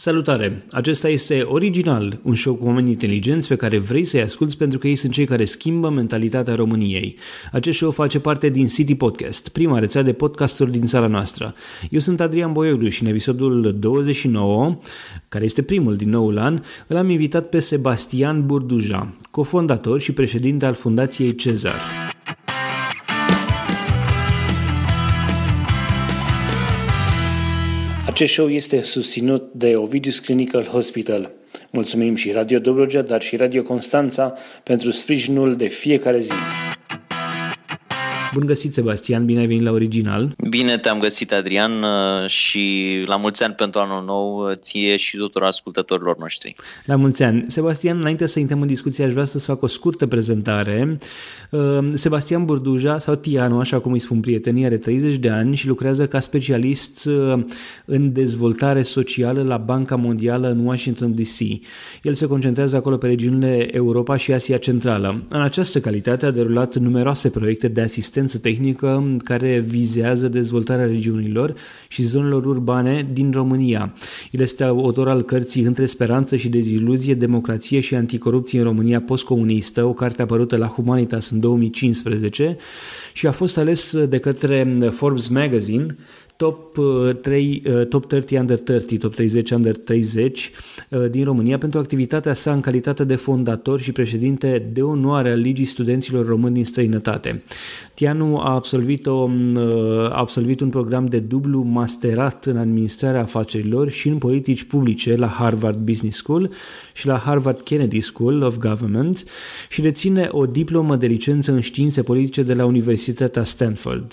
Salutare! 0.00 0.64
Acesta 0.70 1.08
este 1.08 1.42
Original, 1.42 2.18
un 2.22 2.34
show 2.34 2.54
cu 2.54 2.66
oameni 2.66 2.90
inteligenți 2.90 3.48
pe 3.48 3.56
care 3.56 3.78
vrei 3.78 4.04
să-i 4.04 4.20
asculți 4.20 4.56
pentru 4.56 4.78
că 4.78 4.88
ei 4.88 4.96
sunt 4.96 5.12
cei 5.12 5.24
care 5.24 5.44
schimbă 5.44 5.88
mentalitatea 5.90 6.54
României. 6.54 7.16
Acest 7.52 7.76
show 7.76 7.90
face 7.90 8.20
parte 8.20 8.48
din 8.48 8.66
City 8.66 8.94
Podcast, 8.94 9.48
prima 9.48 9.78
rețea 9.78 10.02
de 10.02 10.12
podcasturi 10.12 10.70
din 10.70 10.86
țara 10.86 11.06
noastră. 11.06 11.54
Eu 11.90 12.00
sunt 12.00 12.20
Adrian 12.20 12.52
Boioglu 12.52 12.88
și 12.88 13.02
în 13.02 13.08
episodul 13.08 13.76
29, 13.78 14.78
care 15.28 15.44
este 15.44 15.62
primul 15.62 15.96
din 15.96 16.08
noul 16.08 16.38
an, 16.38 16.62
îl 16.86 16.96
am 16.96 17.10
invitat 17.10 17.48
pe 17.48 17.58
Sebastian 17.58 18.46
Burduja, 18.46 19.14
cofondator 19.30 20.00
și 20.00 20.12
președinte 20.12 20.66
al 20.66 20.74
Fundației 20.74 21.34
Cezar. 21.34 21.80
Acest 28.18 28.32
show 28.32 28.48
este 28.48 28.82
susținut 28.82 29.52
de 29.52 29.76
Ovidius 29.76 30.18
Clinical 30.18 30.64
Hospital. 30.64 31.30
Mulțumim 31.70 32.14
și 32.14 32.30
Radio 32.30 32.58
Dobrogea, 32.58 33.02
dar 33.02 33.22
și 33.22 33.36
Radio 33.36 33.62
Constanța 33.62 34.34
pentru 34.62 34.90
sprijinul 34.90 35.56
de 35.56 35.66
fiecare 35.66 36.20
zi. 36.20 36.32
Bun 38.34 38.46
găsit, 38.46 38.74
Sebastian, 38.74 39.24
bine 39.24 39.40
ai 39.40 39.46
venit 39.46 39.62
la 39.62 39.70
Original. 39.70 40.34
Bine 40.48 40.76
te-am 40.76 40.98
găsit, 40.98 41.32
Adrian, 41.32 41.82
uh, 41.82 42.28
și 42.28 42.98
la 43.06 43.16
mulți 43.16 43.44
ani 43.44 43.54
pentru 43.54 43.80
anul 43.80 44.04
nou 44.04 44.48
uh, 44.48 44.56
ție 44.56 44.96
și 44.96 45.16
tuturor 45.16 45.46
ascultătorilor 45.46 46.18
noștri. 46.18 46.54
La 46.84 46.96
mulți 46.96 47.22
ani. 47.22 47.44
Sebastian, 47.48 47.98
înainte 47.98 48.26
să 48.26 48.38
intrăm 48.38 48.60
în 48.60 48.66
discuție, 48.66 49.04
aș 49.04 49.12
vrea 49.12 49.24
să 49.24 49.38
fac 49.38 49.62
o 49.62 49.66
scurtă 49.66 50.06
prezentare. 50.06 50.98
Uh, 51.50 51.78
Sebastian 51.94 52.44
Burduja, 52.44 52.98
sau 52.98 53.14
Tiano, 53.14 53.60
așa 53.60 53.78
cum 53.78 53.92
îi 53.92 53.98
spun 53.98 54.20
prietenii, 54.20 54.64
are 54.64 54.76
30 54.76 55.16
de 55.16 55.28
ani 55.28 55.56
și 55.56 55.66
lucrează 55.66 56.06
ca 56.06 56.20
specialist 56.20 57.08
în 57.84 58.12
dezvoltare 58.12 58.82
socială 58.82 59.42
la 59.42 59.56
Banca 59.56 59.96
Mondială 59.96 60.50
în 60.50 60.66
Washington 60.66 61.14
DC. 61.14 61.38
El 62.02 62.14
se 62.14 62.26
concentrează 62.26 62.76
acolo 62.76 62.96
pe 62.96 63.06
regiunile 63.06 63.76
Europa 63.76 64.16
și 64.16 64.32
Asia 64.32 64.56
Centrală. 64.56 65.22
În 65.28 65.40
această 65.40 65.80
calitate 65.80 66.26
a 66.26 66.30
derulat 66.30 66.76
numeroase 66.76 67.30
proiecte 67.30 67.68
de 67.68 67.80
asistență 67.80 68.16
asistență 68.18 68.48
tehnică 68.48 69.16
care 69.24 69.58
vizează 69.58 70.28
dezvoltarea 70.28 70.86
regiunilor 70.86 71.54
și 71.88 72.02
zonelor 72.02 72.46
urbane 72.46 73.08
din 73.12 73.30
România. 73.32 73.94
El 74.30 74.40
este 74.40 74.64
autor 74.64 75.08
al 75.08 75.22
cărții 75.22 75.62
Între 75.62 75.86
speranță 75.86 76.36
și 76.36 76.48
deziluzie, 76.48 77.14
democrație 77.14 77.80
și 77.80 77.94
anticorupție 77.94 78.58
în 78.58 78.64
România 78.64 79.00
postcomunistă, 79.00 79.84
o 79.84 79.92
carte 79.92 80.22
apărută 80.22 80.56
la 80.56 80.66
Humanitas 80.66 81.30
în 81.30 81.40
2015 81.40 82.56
și 83.12 83.26
a 83.26 83.32
fost 83.32 83.58
ales 83.58 83.96
de 84.06 84.18
către 84.18 84.88
Forbes 84.90 85.28
Magazine 85.28 85.96
top 86.38 86.78
3, 87.22 87.62
uh, 87.66 87.72
uh, 87.72 87.86
top 87.86 88.06
30 88.06 88.38
under 88.38 88.58
30, 88.58 88.98
top 88.98 89.14
30 89.14 89.50
under 89.50 89.76
30 89.76 90.50
uh, 90.90 91.10
din 91.10 91.24
România 91.24 91.58
pentru 91.58 91.78
activitatea 91.78 92.32
sa 92.32 92.52
în 92.52 92.60
calitate 92.60 93.04
de 93.04 93.14
fondator 93.14 93.80
și 93.80 93.92
președinte 93.92 94.68
de 94.72 94.82
onoare 94.82 95.30
al 95.30 95.38
Ligii 95.38 95.64
Studenților 95.64 96.26
Români 96.26 96.54
din 96.54 96.64
străinătate. 96.64 97.42
Tianu 97.94 98.36
a 98.36 98.54
absolvit, 98.54 99.06
o, 99.06 99.28
a 100.08 100.18
absolvit 100.18 100.60
un 100.60 100.68
program 100.68 101.06
de 101.06 101.18
dublu 101.18 101.62
masterat 101.62 102.46
în 102.46 102.56
administrarea 102.56 103.20
afacerilor 103.20 103.90
și 103.90 104.08
în 104.08 104.18
politici 104.18 104.64
publice 104.64 105.16
la 105.16 105.26
Harvard 105.26 105.78
Business 105.78 106.16
School 106.16 106.50
și 106.92 107.06
la 107.06 107.16
Harvard 107.16 107.60
Kennedy 107.60 108.00
School 108.00 108.42
of 108.42 108.56
Government 108.56 109.24
și 109.68 109.80
deține 109.80 110.28
o 110.30 110.46
diplomă 110.46 110.96
de 110.96 111.06
licență 111.06 111.52
în 111.52 111.60
științe 111.60 112.02
politice 112.02 112.42
de 112.42 112.54
la 112.54 112.64
Universitatea 112.64 113.44
Stanford. 113.44 114.12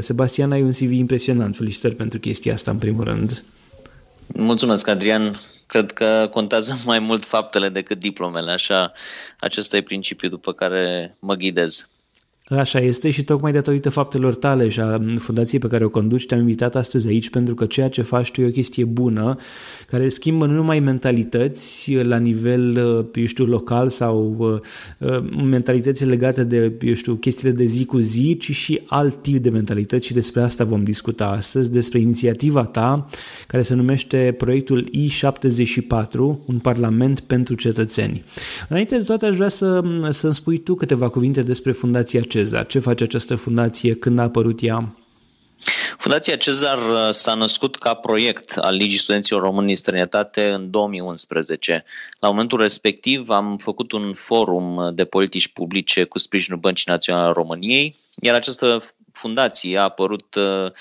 Sebastian, 0.00 0.52
ai 0.52 0.62
un 0.62 0.70
CV 0.70 0.90
impresionant 0.92 1.53
Felicitări 1.54 1.94
pentru 1.94 2.18
chestia 2.18 2.52
asta, 2.52 2.70
în 2.70 2.78
primul 2.78 3.04
rând. 3.04 3.44
Mulțumesc, 4.26 4.88
Adrian. 4.88 5.40
Cred 5.66 5.92
că 5.92 6.28
contează 6.30 6.76
mai 6.84 6.98
mult 6.98 7.24
faptele 7.24 7.68
decât 7.68 7.98
diplomele, 7.98 8.50
așa, 8.50 8.92
acesta 9.40 9.76
e 9.76 9.82
principiul 9.82 10.30
după 10.30 10.52
care 10.52 11.16
mă 11.18 11.34
ghidez. 11.34 11.88
Așa 12.48 12.78
este 12.78 13.10
și 13.10 13.24
tocmai 13.24 13.52
datorită 13.52 13.90
faptelor 13.90 14.34
tale 14.34 14.68
și 14.68 14.80
a 14.80 15.00
fundației 15.18 15.60
pe 15.60 15.66
care 15.66 15.84
o 15.84 15.88
conduci 15.88 16.26
te-am 16.26 16.40
invitat 16.40 16.76
astăzi 16.76 17.08
aici 17.08 17.30
pentru 17.30 17.54
că 17.54 17.66
ceea 17.66 17.88
ce 17.88 18.02
faci 18.02 18.30
tu 18.30 18.40
e 18.40 18.46
o 18.46 18.50
chestie 18.50 18.84
bună 18.84 19.36
care 19.86 20.08
schimbă 20.08 20.46
nu 20.46 20.52
numai 20.52 20.80
mentalități 20.80 21.94
la 21.94 22.16
nivel, 22.16 22.76
eu 23.14 23.26
știu, 23.26 23.44
local 23.44 23.88
sau 23.88 24.34
uh, 24.38 25.10
uh, 25.10 25.30
mentalități 25.44 26.04
legate 26.04 26.44
de, 26.44 26.72
eu 26.80 26.94
știu, 26.94 27.14
chestiile 27.14 27.54
de 27.54 27.64
zi 27.64 27.84
cu 27.84 27.98
zi, 27.98 28.36
ci 28.40 28.50
și 28.50 28.80
alt 28.86 29.22
tip 29.22 29.42
de 29.42 29.50
mentalități 29.50 30.06
și 30.06 30.12
despre 30.12 30.42
asta 30.42 30.64
vom 30.64 30.84
discuta 30.84 31.26
astăzi, 31.26 31.70
despre 31.70 31.98
inițiativa 31.98 32.64
ta 32.64 33.08
care 33.46 33.62
se 33.62 33.74
numește 33.74 34.34
proiectul 34.38 34.90
I74, 34.90 36.18
un 36.46 36.58
parlament 36.62 37.20
pentru 37.20 37.54
cetățeni. 37.54 38.24
Înainte 38.68 38.96
de 38.96 39.02
toate 39.02 39.26
aș 39.26 39.36
vrea 39.36 39.48
să, 39.48 39.82
să-mi 40.10 40.34
spui 40.34 40.58
tu 40.58 40.74
câteva 40.74 41.08
cuvinte 41.08 41.42
despre 41.42 41.72
fundația 41.72 42.20
Cezar? 42.34 42.66
Ce 42.66 42.78
face 42.78 43.04
această 43.04 43.34
fundație? 43.34 43.94
Când 43.94 44.18
a 44.18 44.22
apărut 44.22 44.58
ea? 44.62 44.96
Fundația 45.98 46.36
Cezar 46.36 46.78
uh, 46.78 47.08
s-a 47.10 47.34
născut 47.34 47.76
ca 47.76 47.94
proiect 47.94 48.56
al 48.56 48.74
Ligii 48.74 48.98
Studenților 48.98 49.42
Români 49.42 49.68
în 49.68 49.76
străinătate 49.76 50.50
în 50.50 50.70
2011. 50.70 51.84
La 52.20 52.28
momentul 52.28 52.60
respectiv 52.60 53.28
am 53.28 53.56
făcut 53.56 53.92
un 53.92 54.12
forum 54.12 54.90
de 54.94 55.04
politici 55.04 55.48
publice 55.48 56.04
cu 56.04 56.18
sprijinul 56.18 56.58
Băncii 56.58 56.90
Naționale 56.90 57.28
a 57.28 57.32
României, 57.32 57.96
iar 58.22 58.34
această 58.34 58.82
fundație 59.12 59.78
a 59.78 59.82
apărut 59.82 60.34
uh, 60.34 60.72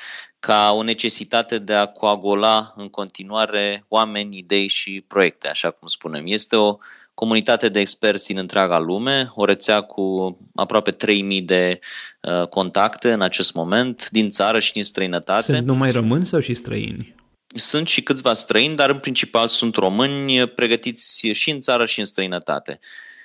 ca 0.45 0.71
o 0.71 0.83
necesitate 0.83 1.57
de 1.57 1.73
a 1.73 1.85
coagula 1.85 2.73
în 2.77 2.89
continuare 2.89 3.85
oameni, 3.87 4.37
idei 4.37 4.67
și 4.67 5.03
proiecte, 5.07 5.47
așa 5.47 5.71
cum 5.71 5.87
spunem. 5.87 6.23
Este 6.25 6.55
o 6.55 6.77
comunitate 7.13 7.69
de 7.69 7.79
experți 7.79 8.27
din 8.27 8.37
întreaga 8.37 8.79
lume, 8.79 9.31
o 9.35 9.45
rețea 9.45 9.81
cu 9.81 10.37
aproape 10.55 10.91
3000 10.91 11.41
de 11.41 11.79
uh, 12.21 12.47
contacte 12.47 13.11
în 13.11 13.21
acest 13.21 13.53
moment, 13.53 14.09
din 14.09 14.29
țară 14.29 14.59
și 14.59 14.71
din 14.71 14.83
străinătate. 14.83 15.53
Sunt 15.53 15.65
numai 15.65 15.91
români 15.91 16.25
sau 16.25 16.39
și 16.39 16.53
străini? 16.53 17.15
Sunt 17.55 17.87
și 17.87 18.01
câțiva 18.03 18.33
străini, 18.33 18.75
dar 18.75 18.89
în 18.89 18.99
principal 18.99 19.47
sunt 19.47 19.75
români 19.75 20.47
pregătiți 20.47 21.27
și 21.27 21.51
în 21.51 21.59
țară 21.59 21.85
și 21.85 21.99
în 21.99 22.05
străinătate. 22.05 22.79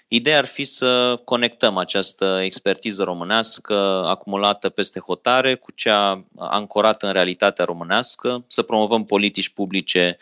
Ideea 0.08 0.38
ar 0.38 0.44
fi 0.44 0.64
să 0.64 1.20
conectăm 1.24 1.76
această 1.76 2.41
expertiză 2.44 3.02
românească 3.02 3.74
acumulată 4.06 4.69
peste 4.69 5.00
hotare 5.00 5.54
cu 5.54 5.72
cea 5.74 6.24
ancorată 6.36 7.06
în 7.06 7.12
realitatea 7.12 7.64
românească, 7.64 8.44
să 8.46 8.62
promovăm 8.62 9.04
politici 9.04 9.48
publice 9.48 10.16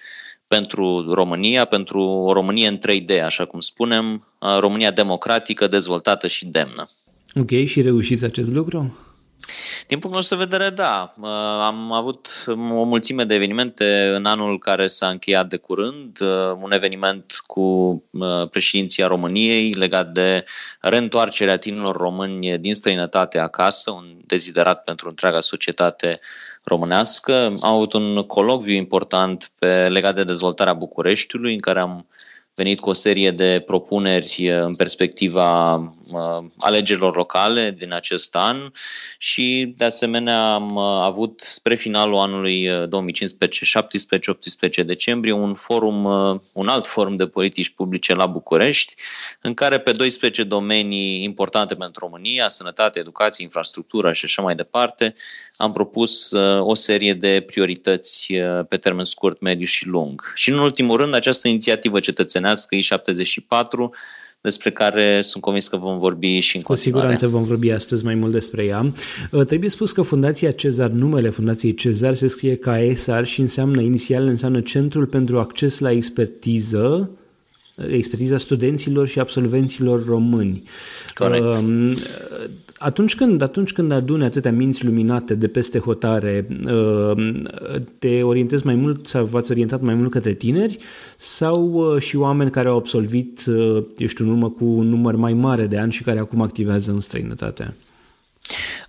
pentru 0.48 1.14
România, 1.14 1.64
pentru 1.64 2.00
o 2.00 2.32
Românie 2.32 2.68
în 2.68 2.78
3D, 2.78 3.22
așa 3.24 3.44
cum 3.44 3.60
spunem, 3.60 4.26
România 4.58 4.90
democratică, 4.90 5.66
dezvoltată 5.66 6.26
și 6.26 6.46
demnă. 6.46 6.88
Ok, 7.34 7.50
și 7.66 7.80
reușiți 7.80 8.24
acest 8.24 8.50
lucru? 8.50 8.96
Din 9.86 9.98
punctul 9.98 10.10
nostru 10.10 10.36
de 10.36 10.44
vedere, 10.44 10.70
da. 10.70 11.12
Am 11.66 11.92
avut 11.92 12.44
o 12.48 12.82
mulțime 12.82 13.24
de 13.24 13.34
evenimente 13.34 14.12
în 14.14 14.24
anul 14.24 14.58
care 14.58 14.86
s-a 14.86 15.08
încheiat 15.08 15.48
de 15.48 15.56
curând. 15.56 16.18
Un 16.62 16.72
eveniment 16.72 17.40
cu 17.46 18.02
președinția 18.50 19.06
României 19.06 19.72
legat 19.72 20.12
de 20.12 20.44
reîntoarcerea 20.80 21.56
tinerilor 21.56 21.96
români 21.96 22.58
din 22.58 22.74
străinătate 22.74 23.38
acasă, 23.38 23.90
un 23.90 24.16
deziderat 24.26 24.84
pentru 24.84 25.08
întreaga 25.08 25.40
societate 25.40 26.18
românească. 26.64 27.34
Am 27.62 27.74
avut 27.74 27.92
un 27.92 28.22
colocviu 28.22 28.74
important 28.74 29.50
pe, 29.58 29.88
legat 29.88 30.14
de 30.14 30.24
dezvoltarea 30.24 30.74
Bucureștiului, 30.74 31.54
în 31.54 31.60
care 31.60 31.80
am 31.80 32.06
venit 32.56 32.80
cu 32.80 32.88
o 32.88 32.92
serie 32.92 33.30
de 33.30 33.62
propuneri 33.66 34.34
eh, 34.38 34.60
în 34.60 34.74
perspectiva 34.74 35.74
eh, 36.12 36.48
alegerilor 36.58 37.16
locale 37.16 37.74
din 37.78 37.92
acest 37.92 38.36
an 38.36 38.72
și 39.18 39.74
de 39.76 39.84
asemenea 39.84 40.54
am 40.54 40.68
eh, 40.76 41.04
avut 41.04 41.40
spre 41.40 41.74
finalul 41.74 42.18
anului 42.18 42.68
2015, 42.88 43.64
17, 43.64 44.30
18 44.30 44.82
decembrie 44.82 45.32
un 45.32 45.54
forum, 45.54 46.04
un 46.52 46.68
alt 46.68 46.86
forum 46.86 47.16
de 47.16 47.26
politici 47.26 47.70
publice 47.70 48.14
la 48.14 48.26
București 48.26 48.94
în 49.40 49.54
care 49.54 49.78
pe 49.78 49.92
12 49.92 50.42
domenii 50.42 51.22
importante 51.22 51.74
pentru 51.74 52.00
România, 52.04 52.48
sănătate, 52.48 52.98
educație, 52.98 53.44
infrastructură 53.44 54.12
și 54.12 54.24
așa 54.24 54.42
mai 54.42 54.54
departe, 54.54 55.14
am 55.56 55.70
propus 55.70 56.32
o 56.60 56.74
serie 56.74 57.14
de 57.14 57.44
priorități 57.46 58.34
pe 58.68 58.76
termen 58.76 59.04
scurt, 59.04 59.40
mediu 59.40 59.66
și 59.66 59.86
lung. 59.86 60.32
Și 60.34 60.50
în 60.50 60.58
ultimul 60.58 60.96
rând, 60.96 61.14
această 61.14 61.48
inițiativă 61.48 62.00
cetățenească 62.00 62.45
I74, 62.54 63.90
despre 64.40 64.70
care 64.70 65.20
sunt 65.20 65.42
convins 65.42 65.68
că 65.68 65.76
vom 65.76 65.98
vorbi 65.98 66.38
și 66.38 66.56
în 66.56 66.62
Cu 66.62 66.68
continuare. 66.68 67.06
siguranță 67.06 67.36
vom 67.36 67.44
vorbi 67.44 67.70
astăzi 67.70 68.04
mai 68.04 68.14
mult 68.14 68.32
despre 68.32 68.64
ea. 68.64 68.92
Uh, 69.30 69.44
trebuie 69.46 69.70
spus 69.70 69.92
că 69.92 70.02
Fundația 70.02 70.50
Cezar, 70.50 70.90
numele 70.90 71.28
Fundației 71.28 71.74
Cezar 71.74 72.14
se 72.14 72.26
scrie 72.26 72.56
ca 72.56 72.82
ESAR 72.82 73.26
și 73.26 73.40
înseamnă, 73.40 73.80
inițial 73.80 74.26
înseamnă 74.26 74.60
Centrul 74.60 75.06
pentru 75.06 75.38
Acces 75.38 75.78
la 75.78 75.90
Expertiză 75.90 77.10
expertiza 77.76 78.36
studenților 78.36 79.06
și 79.06 79.18
absolvenților 79.18 80.06
români. 80.06 80.62
Corect. 81.14 81.54
Um, 81.54 81.96
atunci 82.78 83.14
când, 83.14 83.42
atunci 83.42 83.72
când 83.72 83.92
aduni 83.92 84.24
atâtea 84.24 84.52
minți 84.52 84.84
luminate 84.84 85.34
de 85.34 85.46
peste 85.46 85.78
hotare, 85.78 86.46
um, 86.50 87.48
te 87.98 88.22
orientezi 88.22 88.66
mai 88.66 88.74
mult 88.74 89.06
sau 89.06 89.24
v-ați 89.24 89.50
orientat 89.50 89.80
mai 89.80 89.94
mult 89.94 90.10
către 90.10 90.32
tineri 90.32 90.78
sau 91.16 91.72
uh, 91.72 92.00
și 92.00 92.16
oameni 92.16 92.50
care 92.50 92.68
au 92.68 92.76
absolvit, 92.76 93.44
uh, 93.46 93.84
eu 93.96 94.06
știu, 94.06 94.24
în 94.24 94.30
urmă 94.30 94.50
cu 94.50 94.64
un 94.64 94.88
număr 94.88 95.16
mai 95.16 95.32
mare 95.32 95.66
de 95.66 95.78
ani 95.78 95.92
și 95.92 96.02
care 96.02 96.18
acum 96.18 96.42
activează 96.42 96.90
în 96.90 97.00
străinătate? 97.00 97.74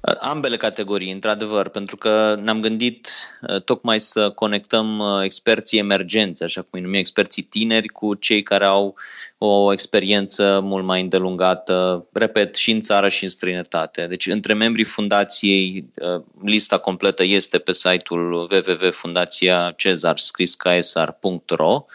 Ambele 0.01 0.57
categorii, 0.57 1.11
într-adevăr, 1.11 1.69
pentru 1.69 1.95
că 1.95 2.39
ne-am 2.41 2.59
gândit 2.59 3.09
uh, 3.41 3.61
tocmai 3.61 3.99
să 3.99 4.29
conectăm 4.29 4.99
uh, 4.99 5.23
experții 5.23 5.79
emergenți, 5.79 6.43
așa 6.43 6.61
cum 6.61 6.69
îi 6.71 6.81
numim 6.81 6.99
experții 6.99 7.43
tineri, 7.43 7.87
cu 7.87 8.13
cei 8.13 8.43
care 8.43 8.65
au 8.65 8.95
o 9.37 9.73
experiență 9.73 10.59
mult 10.63 10.85
mai 10.85 11.01
îndelungată, 11.01 12.07
repet, 12.13 12.55
și 12.55 12.71
în 12.71 12.79
țară 12.79 13.09
și 13.09 13.23
în 13.23 13.29
străinătate. 13.29 14.07
Deci, 14.07 14.25
între 14.25 14.53
membrii 14.53 14.85
fundației, 14.85 15.89
uh, 15.95 16.21
lista 16.43 16.77
completă 16.77 17.23
este 17.23 17.57
pe 17.57 17.73
site-ul 17.73 18.33
www.fundațiacezar, 18.33 20.17
scris 20.17 20.55
ksr.ro 20.55 21.85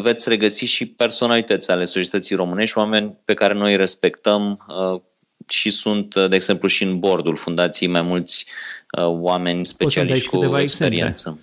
veți 0.00 0.28
regăsi 0.28 0.64
și 0.64 0.86
personalități 0.86 1.70
ale 1.70 1.84
societății 1.84 2.36
românești, 2.36 2.78
oameni 2.78 3.18
pe 3.24 3.34
care 3.34 3.54
noi 3.54 3.70
îi 3.70 3.76
respectăm, 3.76 4.66
și 5.48 5.70
sunt, 5.70 6.14
de 6.14 6.34
exemplu, 6.34 6.68
și 6.68 6.82
în 6.82 6.98
bordul 6.98 7.36
fundației 7.36 7.88
mai 7.88 8.02
mulți 8.02 8.46
uh, 8.98 9.04
oameni 9.06 9.66
specialiști 9.66 10.28
cu 10.28 10.56
experiență. 10.56 11.08
Exemple. 11.28 11.40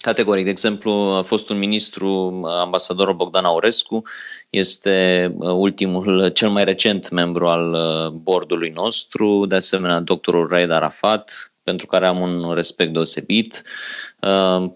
Categoric, 0.00 0.44
de 0.44 0.50
exemplu, 0.50 0.90
a 0.92 1.22
fost 1.22 1.50
un 1.50 1.58
ministru, 1.58 2.40
ambasadorul 2.44 3.14
Bogdan 3.14 3.44
Aurescu, 3.44 4.02
este 4.50 5.26
uh, 5.38 5.50
ultimul, 5.50 6.28
cel 6.28 6.48
mai 6.48 6.64
recent 6.64 7.10
membru 7.10 7.46
al 7.46 7.72
uh, 7.72 8.10
bordului 8.10 8.70
nostru, 8.70 9.46
de 9.46 9.54
asemenea 9.54 10.00
doctorul 10.00 10.48
Raed 10.48 10.70
Arafat, 10.70 11.52
pentru 11.62 11.86
care 11.86 12.06
am 12.06 12.20
un 12.20 12.54
respect 12.54 12.92
deosebit, 12.92 13.62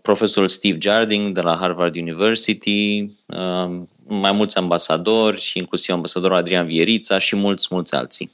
profesorul 0.03 0.49
Steve 0.49 0.79
Jarding 0.81 1.35
de 1.35 1.41
la 1.41 1.57
Harvard 1.57 1.97
University, 1.97 3.11
mai 4.21 4.33
mulți 4.33 4.57
ambasadori, 4.57 5.53
inclusiv 5.55 5.95
ambasadorul 5.95 6.37
Adrian 6.37 6.67
Vierița 6.67 7.19
și 7.19 7.37
mulți, 7.37 7.69
mulți 7.71 7.95
alții. 7.95 8.31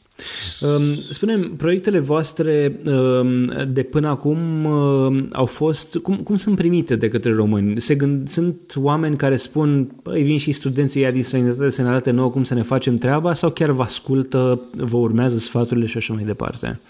Um, 0.60 0.94
spunem, 1.10 1.56
proiectele 1.56 1.98
voastre 1.98 2.80
um, 2.84 3.44
de 3.68 3.82
până 3.82 4.08
acum 4.08 4.64
um, 4.64 5.28
au 5.32 5.46
fost, 5.46 5.96
cum, 5.96 6.16
cum 6.16 6.36
sunt 6.36 6.56
primite 6.56 6.96
de 6.96 7.08
către 7.08 7.34
români? 7.34 7.80
Se 7.80 7.94
gând, 7.94 8.30
sunt 8.30 8.72
oameni 8.76 9.16
care 9.16 9.36
spun, 9.36 9.84
păi 10.02 10.22
vin 10.22 10.38
și 10.38 10.52
studenții 10.52 11.02
ea 11.02 11.10
din 11.10 11.22
străinătate 11.22 11.70
să 11.70 11.82
ne 11.82 11.88
arate 11.88 12.10
nouă 12.10 12.30
cum 12.30 12.44
să 12.44 12.54
ne 12.54 12.62
facem 12.62 12.96
treaba 12.96 13.34
sau 13.34 13.50
chiar 13.50 13.70
vă 13.70 13.82
ascultă, 13.82 14.60
vă 14.70 14.96
urmează 14.96 15.38
sfaturile 15.38 15.86
și 15.86 15.96
așa 15.96 16.12
mai 16.12 16.24
departe? 16.24 16.80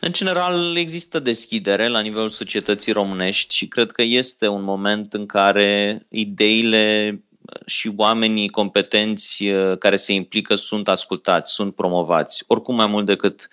În 0.00 0.12
general, 0.12 0.76
există 0.76 1.18
deschidere 1.18 1.88
la 1.88 2.00
nivelul 2.00 2.28
societății 2.28 2.92
românești 2.92 3.54
și 3.54 3.66
cred 3.66 3.90
că 3.90 4.02
este 4.02 4.48
un 4.48 4.62
moment 4.62 5.12
în 5.12 5.26
care 5.26 6.02
ideile 6.08 7.18
și 7.66 7.92
oamenii 7.96 8.48
competenți 8.48 9.44
uh, 9.44 9.78
care 9.78 9.96
se 9.96 10.12
implică 10.12 10.54
sunt 10.54 10.88
ascultați, 10.88 11.52
sunt 11.52 11.74
promovați, 11.74 12.44
oricum 12.46 12.74
mai 12.74 12.86
mult 12.86 13.06
decât 13.06 13.48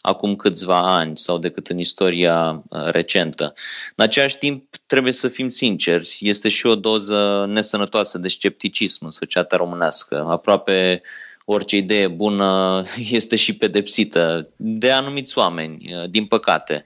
acum 0.00 0.36
câțiva 0.36 0.96
ani 0.96 1.16
sau 1.16 1.38
decât 1.38 1.68
în 1.68 1.78
istoria 1.78 2.62
uh, 2.68 2.84
recentă. 2.84 3.54
În 3.96 4.04
același 4.04 4.38
timp, 4.38 4.76
trebuie 4.86 5.12
să 5.12 5.28
fim 5.28 5.48
sinceri, 5.48 6.16
este 6.20 6.48
și 6.48 6.66
o 6.66 6.74
doză 6.74 7.44
nesănătoasă 7.48 8.18
de 8.18 8.28
scepticism 8.28 9.04
în 9.04 9.10
societatea 9.10 9.58
românească. 9.58 10.24
Aproape 10.28 11.02
orice 11.44 11.76
idee 11.76 12.08
bună 12.08 12.82
este 13.20 13.36
și 13.36 13.56
pedepsită 13.56 14.48
de 14.56 14.90
anumiți 14.90 15.38
oameni, 15.38 15.94
uh, 15.94 16.10
din 16.10 16.26
păcate. 16.26 16.82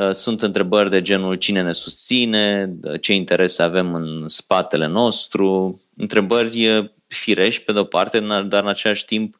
Uh, 0.00 0.10
sunt 0.10 0.42
întrebări 0.42 0.90
de 0.90 1.02
genul 1.02 1.34
cine 1.34 1.62
ne 1.62 1.72
susține, 1.72 2.74
ce 3.00 3.14
interese 3.14 3.62
avem 3.62 3.94
în 3.94 4.28
spatele 4.28 4.86
nostru, 4.86 5.80
întrebări 5.96 6.68
uh, 6.68 6.88
firești 7.06 7.62
pe 7.62 7.72
de-o 7.72 7.84
parte, 7.84 8.20
dar 8.48 8.62
în 8.62 8.68
același 8.68 9.04
timp 9.04 9.36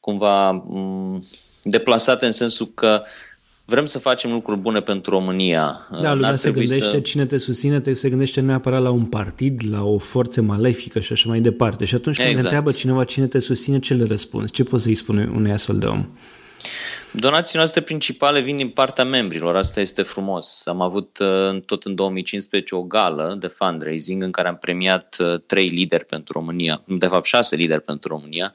cumva 0.00 0.50
mm, 0.50 1.24
deplasate 1.62 2.26
în 2.26 2.32
sensul 2.32 2.66
că 2.66 3.02
vrem 3.64 3.84
să 3.84 3.98
facem 3.98 4.32
lucruri 4.32 4.60
bune 4.60 4.80
pentru 4.80 5.10
România. 5.10 5.88
Da, 6.02 6.14
lumea 6.14 6.36
se 6.36 6.50
gândește 6.50 6.90
să... 6.90 7.00
cine 7.00 7.26
te 7.26 7.38
susține, 7.38 7.80
te 7.80 7.94
se 7.94 8.08
gândește 8.08 8.40
neapărat 8.40 8.82
la 8.82 8.90
un 8.90 9.04
partid, 9.04 9.60
la 9.70 9.84
o 9.84 9.98
forță 9.98 10.42
malefică 10.42 11.00
și 11.00 11.12
așa 11.12 11.28
mai 11.28 11.40
departe. 11.40 11.84
Și 11.84 11.94
atunci 11.94 12.16
când 12.16 12.28
exact. 12.28 12.50
ne 12.50 12.56
întreabă 12.56 12.78
cineva 12.78 13.04
cine 13.04 13.26
te 13.26 13.38
susține, 13.38 13.78
ce 13.78 13.94
le 13.94 14.04
răspunzi? 14.04 14.52
Ce 14.52 14.64
poți 14.64 14.82
să-i 14.82 14.94
spune 14.94 15.30
unui 15.34 15.52
astfel 15.52 15.78
de 15.78 15.86
om? 15.86 16.06
Donațiile 17.16 17.58
noastre 17.58 17.80
principale 17.80 18.40
vin 18.40 18.56
din 18.56 18.68
partea 18.68 19.04
membrilor, 19.04 19.56
asta 19.56 19.80
este 19.80 20.02
frumos. 20.02 20.66
Am 20.66 20.80
avut 20.80 21.18
uh, 21.18 21.62
tot 21.62 21.84
în 21.84 21.94
2015 21.94 22.74
o 22.74 22.82
gală 22.82 23.36
de 23.38 23.46
fundraising 23.46 24.22
în 24.22 24.30
care 24.30 24.48
am 24.48 24.56
premiat 24.56 25.16
uh, 25.18 25.40
trei 25.46 25.66
lideri 25.66 26.04
pentru 26.04 26.38
România, 26.38 26.82
de 26.86 27.06
fapt 27.06 27.24
șase 27.24 27.56
lideri 27.56 27.82
pentru 27.82 28.08
România, 28.08 28.52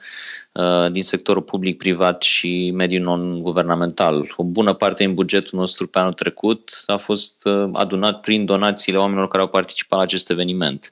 uh, 0.52 0.92
din 0.92 1.04
sectorul 1.04 1.42
public, 1.42 1.78
privat 1.78 2.22
și 2.22 2.72
mediul 2.76 3.04
non-guvernamental. 3.04 4.34
O 4.36 4.44
bună 4.44 4.74
parte 4.74 5.04
din 5.04 5.14
bugetul 5.14 5.60
nostru 5.60 5.88
pe 5.88 6.00
anul 6.00 6.14
trecut 6.14 6.84
a 6.86 6.98
fost 6.98 7.48
adunat 7.74 8.20
prin 8.20 8.46
donațiile 8.46 8.98
oamenilor 8.98 9.28
care 9.28 9.44
au 9.44 9.50
participat 9.50 9.98
la 9.98 10.04
acest 10.04 10.30
eveniment 10.30 10.92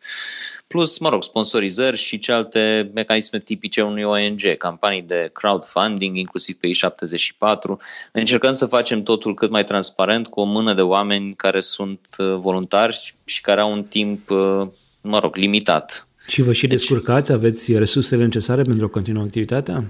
plus, 0.68 1.00
mă 1.00 1.10
rog, 1.10 1.24
sponsorizări 1.24 1.98
și 1.98 2.20
cealaltă 2.20 2.90
mecanisme 2.94 3.40
tipice 3.40 3.82
unui 3.82 4.04
ONG, 4.04 4.58
campanii 4.58 5.02
de 5.02 5.30
crowdfunding, 5.34 6.16
inclusiv 6.16 6.56
pe 6.56 6.68
I74. 6.68 7.78
Încercăm 8.12 8.52
să 8.52 8.66
facem 8.66 9.04
totul 9.04 9.34
cât 9.34 9.50
mai 9.50 9.64
transparent 9.64 10.28
cu 10.28 10.40
o 10.40 10.44
mână 10.44 10.74
de 10.74 10.82
oameni 10.82 11.36
care 11.36 11.60
sunt 11.60 12.00
uh, 12.18 12.36
voluntari 12.36 13.16
și 13.26 13.42
care 13.42 13.62
au 13.62 13.72
un 13.72 13.84
timp, 13.84 14.30
uh, 14.30 14.68
mă 15.02 15.20
rog, 15.20 15.36
limitat. 15.36 16.08
Și 16.28 16.42
vă 16.42 16.54
și 16.54 16.68
deci, 16.68 16.78
descurcați? 16.78 17.32
Aveți 17.32 17.78
resursele 17.78 18.24
necesare 18.24 18.62
pentru 18.62 18.86
a 18.86 18.90
continua 18.90 19.24
activitatea? 19.24 19.84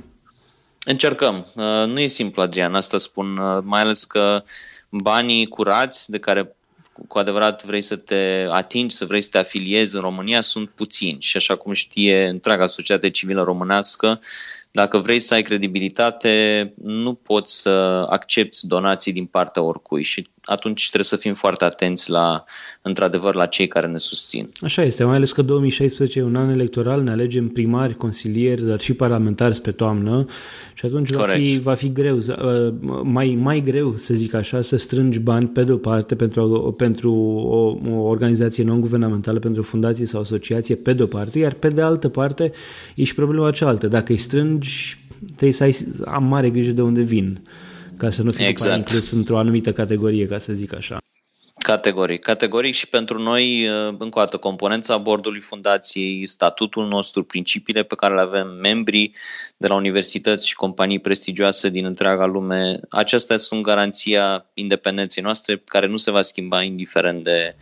Încercăm. 0.86 1.46
Uh, 1.56 1.64
nu 1.88 2.00
e 2.00 2.06
simplu, 2.06 2.42
Adrian, 2.42 2.74
asta 2.74 2.98
spun, 2.98 3.34
mai 3.64 3.82
ales 3.82 4.04
că 4.04 4.44
banii 4.90 5.48
curați 5.48 6.12
de 6.12 6.18
care 6.18 6.56
cu 7.08 7.18
adevărat 7.18 7.64
vrei 7.64 7.82
să 7.82 7.96
te 7.96 8.46
atingi, 8.50 8.96
să 8.96 9.06
vrei 9.06 9.22
să 9.22 9.30
te 9.32 9.38
afiliezi 9.38 9.96
în 9.96 10.02
România, 10.02 10.42
sunt 10.42 10.70
puțini. 10.70 11.22
Și 11.22 11.38
așa 11.38 11.56
cum 11.56 11.72
știe 11.72 12.28
întreaga 12.28 12.68
societate 12.68 13.10
civilă 13.10 13.44
românească, 13.44 14.20
dacă 14.78 14.98
vrei 14.98 15.20
să 15.20 15.34
ai 15.34 15.42
credibilitate, 15.42 16.74
nu 16.84 17.14
poți 17.14 17.62
să 17.62 18.06
accepti 18.10 18.68
donații 18.68 19.14
din 19.14 19.26
partea 19.26 19.62
oricui 19.62 20.04
și 20.04 20.28
atunci 20.44 20.82
trebuie 20.82 21.04
să 21.04 21.16
fim 21.16 21.34
foarte 21.34 21.64
atenți 21.64 22.10
la, 22.10 22.44
într-adevăr, 22.82 23.36
la 23.36 23.46
cei 23.46 23.68
care 23.68 23.88
ne 23.88 23.98
susțin. 23.98 24.50
Așa 24.62 24.82
este, 24.84 25.04
mai 25.04 25.16
ales 25.16 25.32
că 25.32 25.42
2016 25.42 26.20
e 26.20 26.24
un 26.24 26.36
an 26.36 26.50
electoral, 26.50 27.02
ne 27.02 27.12
alegem 27.12 27.48
primari, 27.48 27.96
consilieri, 27.96 28.66
dar 28.68 28.80
și 28.80 28.94
parlamentari 28.94 29.56
spre 29.56 29.72
toamnă 29.72 30.26
și 30.74 30.86
atunci 30.86 31.12
va 31.12 31.26
fi, 31.28 31.60
va 31.64 31.74
fi 31.74 31.92
greu, 31.92 32.18
uh, 32.18 32.74
mai, 33.04 33.38
mai 33.42 33.62
greu, 33.62 33.96
să 33.96 34.14
zic 34.14 34.34
așa, 34.34 34.62
să 34.62 34.78
strângi 34.78 35.20
bani 35.20 35.48
pe 35.48 35.64
de-o 35.64 35.78
parte 35.78 36.16
pentru, 36.16 36.74
pentru 36.78 37.14
o, 37.14 37.78
o 37.92 38.02
organizație 38.08 38.64
non-guvernamentală, 38.64 39.40
pentru 39.40 39.62
o 39.62 39.66
fundație 39.66 40.06
sau 40.06 40.22
asociație 40.22 40.76
pe 40.76 40.94
de-o 40.94 41.06
parte, 41.06 41.40
iar 41.40 41.54
pe 41.54 41.70
de 41.70 41.82
altă 41.82 42.10
parte 42.10 42.52
e 42.96 43.04
și 43.04 43.16
problema 43.16 43.52
cealaltă. 43.52 43.88
Dacă 43.88 44.12
îi 44.12 44.18
strângi, 44.18 44.67
trebuie 45.26 45.54
să 45.54 45.64
ai 45.64 45.78
am 46.06 46.24
mare 46.24 46.50
grijă 46.50 46.72
de 46.72 46.82
unde 46.82 47.02
vin 47.02 47.42
ca 47.98 48.10
să 48.10 48.24
nu 48.24 48.32
fie 48.32 48.48
exact. 48.48 48.76
inclus 48.76 49.12
într-o 49.12 49.38
anumită 49.38 49.74
categorie, 49.74 50.28
ca 50.28 50.38
să 50.38 50.54
zic 50.54 50.76
așa. 50.76 50.98
Categoric. 51.58 52.24
Categoric 52.24 52.74
și 52.74 52.88
pentru 52.88 53.22
noi, 53.22 53.68
uh, 53.68 53.96
încă 53.98 54.20
o 54.20 54.22
dată, 54.22 54.38
componența 54.38 54.98
bordului 54.98 55.40
fundației, 55.40 56.28
statutul 56.28 56.88
nostru, 56.88 57.24
principiile 57.24 57.84
pe 57.84 57.96
care 57.96 58.14
le 58.14 58.22
avem, 58.22 58.48
membrii 58.48 59.16
de 59.58 59.68
la 59.68 59.76
universități 59.76 60.48
și 60.48 60.56
companii 60.56 61.00
prestigioase 61.00 61.70
din 61.70 61.86
întreaga 61.86 62.26
lume, 62.26 62.80
acestea 62.90 63.38
sunt 63.38 63.62
garanția 63.62 64.50
independenței 64.54 65.24
noastre 65.24 65.62
care 65.66 65.88
nu 65.88 65.98
se 65.98 66.12
va 66.12 66.22
schimba 66.22 66.64
indiferent 66.64 67.24
de 67.24 67.56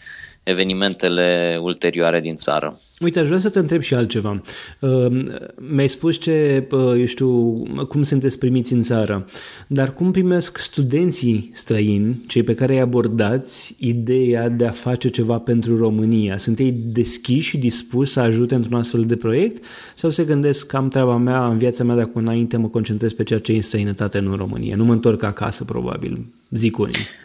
evenimentele 0.46 1.60
ulterioare 1.62 2.22
din 2.22 2.36
țară. 2.36 2.80
Uite, 3.00 3.20
aș 3.20 3.28
vrea 3.28 3.40
să 3.40 3.50
te 3.50 3.60
întreb 3.60 3.82
și 3.82 3.94
altceva. 3.94 4.42
Uh, 4.80 5.26
mi-ai 5.56 5.88
spus 5.88 6.18
ce, 6.20 6.68
uh, 6.72 6.80
eu 6.98 7.06
știu, 7.06 7.64
cum 7.88 8.02
sunteți 8.02 8.40
primiți 8.40 8.74
în 8.74 8.82
țară, 8.82 9.28
dar 9.68 9.94
cum 9.94 10.12
primesc 10.12 10.58
studenții 10.58 11.52
străini, 11.54 12.24
cei 12.28 12.44
pe 12.44 12.54
care 12.54 12.74
îi 12.74 12.80
abordați, 12.80 13.76
ideea 13.80 14.50
de 14.50 14.66
a 14.66 14.72
face 14.72 15.10
ceva 15.10 15.38
pentru 15.38 15.78
România? 15.78 16.38
Sunt 16.38 16.60
ei 16.60 16.72
deschiși 16.72 17.50
și 17.50 17.58
dispuși 17.58 18.12
să 18.12 18.20
ajute 18.20 18.56
într-un 18.56 18.78
astfel 18.78 19.06
de 19.06 19.16
proiect 19.16 19.64
sau 19.96 20.10
se 20.10 20.24
gândesc 20.24 20.68
că 20.68 20.78
am 20.78 20.88
treaba 20.88 21.18
mea, 21.18 21.48
în 21.48 21.58
viața 21.58 21.84
mea 21.84 21.96
de 21.96 22.02
acum 22.02 22.22
înainte 22.22 22.58
mă 22.58 22.68
concentrez 22.68 23.14
pe 23.14 23.24
ceea 23.24 23.40
ce 23.40 23.52
e 23.52 23.56
în 23.56 23.62
străinătate, 23.62 24.20
nu 24.20 24.32
în 24.32 24.38
România? 24.38 24.76
Nu 24.76 24.84
mă 24.84 24.94
întorc 24.94 25.24
acasă, 25.24 25.64
probabil, 25.64 26.26
zic 26.50 26.78
unii. 26.78 27.24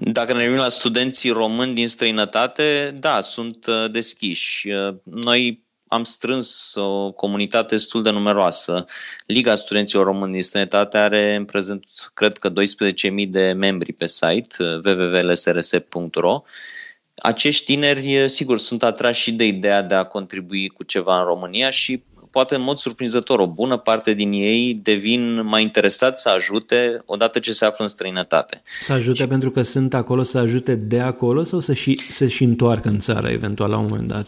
Dacă 0.00 0.32
ne 0.32 0.42
gândim 0.42 0.60
la 0.60 0.68
studenții 0.68 1.30
români 1.30 1.74
din 1.74 1.88
străinătate, 1.88 2.94
da, 2.98 3.20
sunt 3.20 3.66
uh, 3.66 3.90
deschiși. 3.90 4.70
Uh, 4.70 4.94
noi 5.02 5.64
am 5.88 6.04
strâns 6.04 6.74
o 6.74 7.12
comunitate 7.12 7.74
destul 7.74 8.02
de 8.02 8.10
numeroasă. 8.10 8.84
Liga 9.26 9.54
Studenților 9.54 10.04
Români 10.04 10.32
din 10.32 10.42
Străinătate 10.42 10.98
are 10.98 11.34
în 11.34 11.44
prezent, 11.44 11.84
cred 12.14 12.38
că, 12.38 12.50
12.000 12.50 13.28
de 13.28 13.52
membri 13.52 13.92
pe 13.92 14.06
site 14.06 14.56
www.lsrs.ro 14.84 16.42
acești 17.16 17.64
tineri, 17.64 18.28
sigur, 18.28 18.58
sunt 18.58 18.82
atrași 18.82 19.22
și 19.22 19.32
de 19.32 19.44
ideea 19.44 19.82
de 19.82 19.94
a 19.94 20.04
contribui 20.04 20.68
cu 20.68 20.82
ceva 20.82 21.18
în 21.18 21.24
România 21.24 21.70
și 21.70 22.02
poate 22.36 22.54
în 22.54 22.62
mod 22.62 22.76
surprinzător, 22.76 23.38
o 23.38 23.46
bună 23.46 23.76
parte 23.76 24.12
din 24.12 24.32
ei 24.32 24.80
devin 24.82 25.44
mai 25.44 25.62
interesați 25.62 26.22
să 26.22 26.28
ajute 26.28 27.02
odată 27.04 27.38
ce 27.38 27.52
se 27.52 27.64
află 27.64 27.84
în 27.84 27.88
străinătate. 27.88 28.62
Să 28.80 28.92
ajute 28.92 29.22
și... 29.22 29.26
pentru 29.26 29.50
că 29.50 29.62
sunt 29.62 29.94
acolo, 29.94 30.22
să 30.22 30.38
ajute 30.38 30.74
de 30.74 31.00
acolo 31.00 31.44
sau 31.44 31.58
să 31.58 31.74
și, 31.74 32.00
să 32.10 32.26
și 32.26 32.44
întoarcă 32.44 32.88
în 32.88 32.98
țară 32.98 33.28
eventual 33.28 33.70
la 33.70 33.78
un 33.78 33.86
moment 33.88 34.08
dat? 34.08 34.26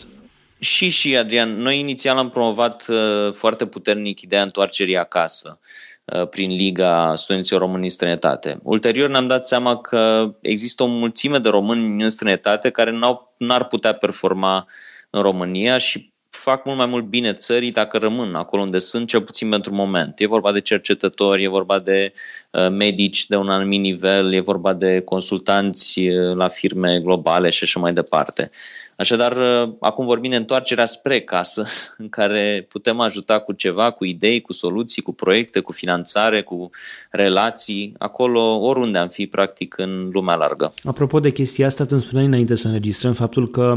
Și, 0.58 0.88
și, 0.88 1.16
Adrian, 1.16 1.58
noi 1.58 1.78
inițial 1.78 2.16
am 2.16 2.30
promovat 2.30 2.84
uh, 2.88 3.32
foarte 3.32 3.66
puternic 3.66 4.20
ideea 4.20 4.42
întoarcerii 4.42 4.96
acasă 4.96 5.58
uh, 6.04 6.28
prin 6.28 6.50
Liga 6.50 7.14
Studenților 7.14 7.60
Români 7.60 7.82
în 7.82 7.88
străinătate. 7.88 8.58
Ulterior 8.62 9.08
ne-am 9.08 9.26
dat 9.26 9.46
seama 9.46 9.76
că 9.76 10.34
există 10.40 10.82
o 10.82 10.86
mulțime 10.86 11.38
de 11.38 11.48
români 11.48 12.02
în 12.02 12.08
străinătate 12.08 12.70
care 12.70 12.90
n-au, 12.90 13.34
n-ar 13.38 13.66
putea 13.66 13.92
performa 13.92 14.66
în 15.10 15.22
România 15.22 15.78
și 15.78 16.16
fac 16.38 16.64
mult 16.64 16.76
mai 16.76 16.86
mult 16.86 17.04
bine 17.04 17.32
țării 17.32 17.70
dacă 17.70 17.98
rămân 17.98 18.34
acolo 18.34 18.62
unde 18.62 18.78
sunt, 18.78 19.08
cel 19.08 19.22
puțin 19.22 19.48
pentru 19.48 19.74
moment. 19.74 20.20
E 20.20 20.26
vorba 20.26 20.52
de 20.52 20.60
cercetători, 20.60 21.42
e 21.42 21.48
vorba 21.48 21.78
de 21.78 22.12
uh, 22.50 22.68
medici 22.70 23.26
de 23.26 23.36
un 23.36 23.48
anumit 23.48 23.80
nivel, 23.80 24.32
e 24.32 24.40
vorba 24.40 24.72
de 24.72 25.00
consultanți 25.00 26.00
uh, 26.00 26.34
la 26.34 26.48
firme 26.48 27.00
globale 27.00 27.50
și 27.50 27.64
așa 27.64 27.80
mai 27.80 27.92
departe. 27.92 28.50
Așadar, 28.96 29.36
uh, 29.36 29.74
acum 29.80 30.06
vorbim 30.06 30.30
de 30.30 30.36
întoarcerea 30.36 30.86
spre 30.86 31.20
casă, 31.20 31.66
în 32.02 32.08
care 32.08 32.66
putem 32.68 33.00
ajuta 33.00 33.38
cu 33.38 33.52
ceva, 33.52 33.90
cu 33.90 34.04
idei, 34.04 34.40
cu 34.40 34.52
soluții, 34.52 35.02
cu 35.02 35.12
proiecte, 35.12 35.60
cu 35.60 35.72
finanțare, 35.72 36.42
cu 36.42 36.70
relații, 37.10 37.94
acolo, 37.98 38.58
oriunde 38.58 38.98
am 38.98 39.08
fi, 39.08 39.26
practic, 39.26 39.78
în 39.78 40.08
lumea 40.12 40.34
largă. 40.34 40.74
Apropo 40.82 41.20
de 41.20 41.30
chestia 41.30 41.66
asta, 41.66 41.86
îmi 41.88 42.00
spuneai 42.00 42.26
înainte 42.26 42.54
să 42.54 42.66
înregistrăm 42.66 43.12
faptul 43.12 43.50
că 43.50 43.74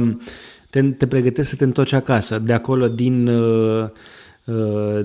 te, 0.72 0.82
te 0.82 1.08
pregătești 1.08 1.50
să 1.50 1.56
te 1.56 1.64
întorci 1.64 1.92
acasă, 1.92 2.40
de 2.40 2.54
acolo 2.54 2.88
din 2.88 3.28
uh, 3.28 3.90
uh, 4.46 5.02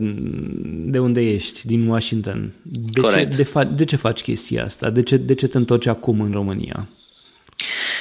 de 0.87 0.99
unde 0.99 1.21
ești, 1.21 1.67
din 1.67 1.87
Washington. 1.87 2.53
De 2.63 3.01
Corect. 3.01 3.31
ce, 3.31 3.37
de, 3.37 3.45
fa- 3.45 3.75
de 3.75 3.85
ce 3.85 3.97
faci 3.97 4.23
chestia 4.23 4.65
asta? 4.65 4.91
De 4.91 5.03
ce, 5.03 5.17
de 5.17 5.35
ce 5.35 5.47
te 5.47 5.57
întorci 5.57 5.87
acum 5.87 6.21
în 6.21 6.33
România? 6.33 6.89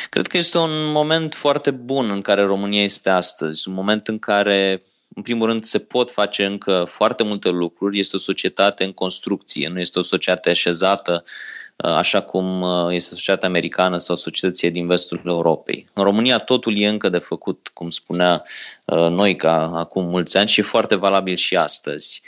Cred 0.09 0.27
că 0.27 0.37
este 0.37 0.57
un 0.57 0.91
moment 0.91 1.33
foarte 1.33 1.71
bun 1.71 2.09
în 2.09 2.21
care 2.21 2.41
România 2.41 2.83
este 2.83 3.09
astăzi, 3.09 3.67
un 3.67 3.73
moment 3.73 4.07
în 4.07 4.19
care 4.19 4.83
în 5.15 5.21
primul 5.21 5.47
rând, 5.47 5.63
se 5.63 5.79
pot 5.79 6.11
face 6.11 6.45
încă 6.45 6.85
foarte 6.87 7.23
multe 7.23 7.49
lucruri. 7.49 7.99
Este 7.99 8.15
o 8.15 8.19
societate 8.19 8.83
în 8.83 8.91
construcție, 8.91 9.69
nu 9.69 9.79
este 9.79 9.99
o 9.99 10.01
societate 10.01 10.49
așezată 10.49 11.23
Uh, 11.23 11.31
așa 11.77 12.21
cum 12.21 12.61
uh, 12.61 12.87
este 12.89 13.13
societatea 13.13 13.47
americană 13.47 13.97
sau 13.97 14.15
societățile 14.15 14.69
din 14.69 14.87
vestul 14.87 15.21
Europei. 15.25 15.87
În 15.93 16.03
România 16.03 16.37
totul 16.37 16.79
e 16.79 16.87
încă 16.87 17.09
de 17.09 17.17
făcut, 17.17 17.69
cum 17.73 17.89
spunea 17.89 18.41
uh, 18.85 19.07
noi 19.09 19.35
ca 19.35 19.71
acum 19.73 20.05
mulți 20.05 20.37
ani 20.37 20.47
și 20.47 20.59
e 20.59 20.63
foarte 20.63 20.95
valabil 20.95 21.35
și 21.35 21.55
astăzi. 21.55 22.21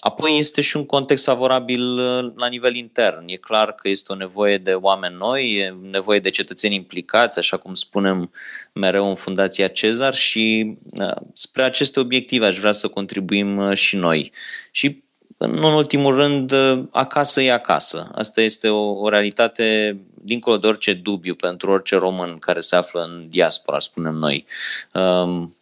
Apoi 0.00 0.38
este 0.38 0.60
și 0.60 0.76
un 0.76 0.86
context 0.86 1.24
favorabil 1.24 1.96
la 2.36 2.46
nivel 2.48 2.74
intern. 2.74 3.22
E 3.26 3.36
clar 3.36 3.72
că 3.72 3.88
este 3.88 4.12
o 4.12 4.16
nevoie 4.16 4.58
de 4.58 4.72
oameni 4.72 5.16
noi, 5.16 5.52
e 5.52 5.74
nevoie 5.90 6.18
de 6.18 6.30
cetățeni 6.30 6.74
implicați, 6.74 7.38
așa 7.38 7.56
cum 7.56 7.74
spunem 7.74 8.30
mereu 8.72 9.08
în 9.08 9.14
Fundația 9.14 9.68
Cezar 9.68 10.14
și 10.14 10.76
spre 11.32 11.62
aceste 11.62 12.00
obiective 12.00 12.46
aș 12.46 12.58
vrea 12.58 12.72
să 12.72 12.88
contribuim 12.88 13.74
și 13.74 13.96
noi. 13.96 14.32
Și 14.70 15.02
în 15.36 15.62
ultimul 15.62 16.14
rând, 16.14 16.52
acasă 16.90 17.40
e 17.40 17.52
acasă. 17.52 18.10
Asta 18.14 18.40
este 18.40 18.68
o, 18.68 18.90
o 18.90 19.08
realitate 19.08 19.96
dincolo 20.22 20.56
de 20.56 20.66
orice 20.66 20.92
dubiu 20.92 21.34
pentru 21.34 21.70
orice 21.70 21.96
român 21.96 22.38
care 22.38 22.60
se 22.60 22.76
află 22.76 23.02
în 23.02 23.26
diaspora, 23.28 23.78
spunem 23.78 24.14
noi. 24.14 24.46
Um, 24.94 25.56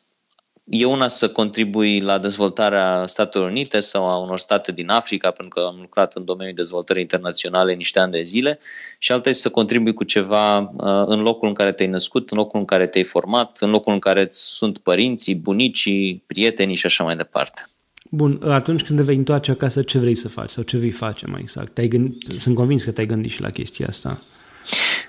e 0.64 0.84
una 0.84 1.08
să 1.08 1.30
contribui 1.30 2.00
la 2.00 2.18
dezvoltarea 2.18 3.06
Statelor 3.06 3.48
Unite 3.48 3.80
sau 3.80 4.04
a 4.04 4.16
unor 4.16 4.38
state 4.38 4.72
din 4.72 4.88
Africa, 4.88 5.30
pentru 5.30 5.60
că 5.60 5.66
am 5.66 5.78
lucrat 5.80 6.14
în 6.14 6.24
domeniul 6.24 6.56
dezvoltării 6.56 7.02
internaționale 7.02 7.74
niște 7.74 7.98
ani 7.98 8.12
de 8.12 8.22
zile, 8.22 8.58
și 8.98 9.12
alta 9.12 9.28
este 9.28 9.42
să 9.42 9.50
contribui 9.50 9.92
cu 9.92 10.04
ceva 10.04 10.58
uh, 10.58 11.04
în 11.06 11.20
locul 11.20 11.48
în 11.48 11.54
care 11.54 11.72
te-ai 11.72 11.88
născut, 11.88 12.30
în 12.30 12.38
locul 12.38 12.58
în 12.58 12.64
care 12.64 12.86
te-ai 12.86 13.04
format, 13.04 13.58
în 13.60 13.70
locul 13.70 13.92
în 13.92 13.98
care 13.98 14.28
sunt 14.30 14.78
părinții, 14.78 15.34
bunicii, 15.34 16.22
prietenii 16.26 16.76
și 16.76 16.86
așa 16.86 17.04
mai 17.04 17.16
departe. 17.16 17.70
Bun, 18.10 18.40
atunci 18.44 18.82
când 18.82 18.98
te 18.98 19.04
vei 19.04 19.16
întoarce 19.16 19.50
acasă, 19.50 19.82
ce 19.82 19.98
vrei 19.98 20.14
să 20.14 20.28
faci 20.28 20.50
sau 20.50 20.62
ce 20.62 20.76
vei 20.76 20.90
face 20.90 21.26
mai 21.26 21.40
exact? 21.42 21.74
Te-ai 21.74 21.88
gândit, 21.88 22.40
sunt 22.40 22.54
convins 22.54 22.84
că 22.84 22.90
te-ai 22.90 23.06
gândit 23.06 23.30
și 23.30 23.40
la 23.40 23.50
chestia 23.50 23.86
asta. 23.88 24.18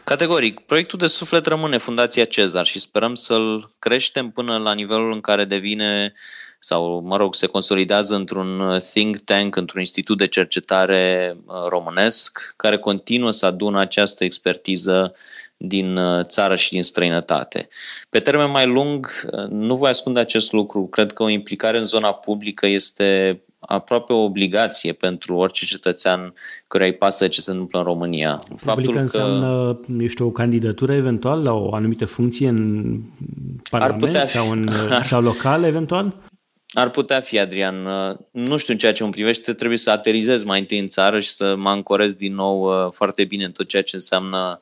Categoric, 0.03 0.59
proiectul 0.59 0.99
de 0.99 1.07
suflet 1.07 1.45
rămâne 1.45 1.77
Fundația 1.77 2.25
Cezar 2.25 2.65
și 2.65 2.79
sperăm 2.79 3.15
să-l 3.15 3.71
creștem 3.79 4.29
până 4.29 4.57
la 4.57 4.73
nivelul 4.73 5.11
în 5.11 5.21
care 5.21 5.45
devine 5.45 6.13
sau, 6.59 7.01
mă 7.05 7.17
rog, 7.17 7.35
se 7.35 7.47
consolidează 7.47 8.15
într-un 8.15 8.79
think 8.93 9.17
tank, 9.17 9.55
într-un 9.55 9.79
institut 9.79 10.17
de 10.17 10.27
cercetare 10.27 11.35
uh, 11.45 11.55
românesc 11.69 12.53
care 12.55 12.77
continuă 12.77 13.31
să 13.31 13.45
adună 13.45 13.79
această 13.79 14.23
expertiză 14.23 15.15
din 15.57 15.97
uh, 15.97 16.25
țară 16.25 16.55
și 16.55 16.71
din 16.71 16.83
străinătate. 16.83 17.67
Pe 18.09 18.19
termen 18.19 18.51
mai 18.51 18.65
lung, 18.65 19.11
uh, 19.31 19.47
nu 19.49 19.75
voi 19.75 19.89
ascunde 19.89 20.19
acest 20.19 20.51
lucru. 20.51 20.85
Cred 20.85 21.13
că 21.13 21.23
o 21.23 21.29
implicare 21.29 21.77
în 21.77 21.83
zona 21.83 22.13
publică 22.13 22.67
este 22.67 23.41
aproape 23.59 24.13
o 24.13 24.23
obligație 24.23 24.93
pentru 24.93 25.35
orice 25.35 25.65
cetățean 25.65 26.33
care 26.67 26.85
îi 26.85 26.93
pasă 26.93 27.27
ce 27.27 27.41
se 27.41 27.51
întâmplă 27.51 27.79
în 27.79 27.85
România. 27.85 28.43
Faptul 28.55 28.93
că 28.93 28.99
înseamnă, 28.99 29.79
ești 29.99 30.21
o 30.21 30.31
candidatură 30.31 30.93
eventual 30.93 31.43
la 31.43 31.53
o 31.53 31.73
anumită 31.73 32.05
funcție 32.05 32.47
în 32.47 32.99
Parlament 33.69 34.01
ar 34.01 34.07
putea 34.07 34.25
fi, 34.25 34.37
sau, 34.37 34.49
în, 34.49 34.69
sau 35.09 35.21
local 35.21 35.63
eventual? 35.63 36.15
Ar 36.73 36.89
putea 36.89 37.19
fi, 37.19 37.39
Adrian. 37.39 37.75
Nu 38.31 38.57
știu 38.57 38.73
în 38.73 38.79
ceea 38.79 38.91
ce 38.91 39.03
mă 39.03 39.09
privește, 39.09 39.53
trebuie 39.53 39.77
să 39.77 39.89
aterizez 39.89 40.43
mai 40.43 40.59
întâi 40.59 40.79
în 40.79 40.87
țară 40.87 41.19
și 41.19 41.29
să 41.29 41.55
mă 41.55 41.69
ancorez 41.69 42.15
din 42.15 42.35
nou 42.35 42.61
uh, 42.61 42.91
foarte 42.91 43.23
bine 43.23 43.43
în 43.45 43.51
tot 43.51 43.67
ceea 43.67 43.83
ce 43.83 43.95
înseamnă 43.95 44.59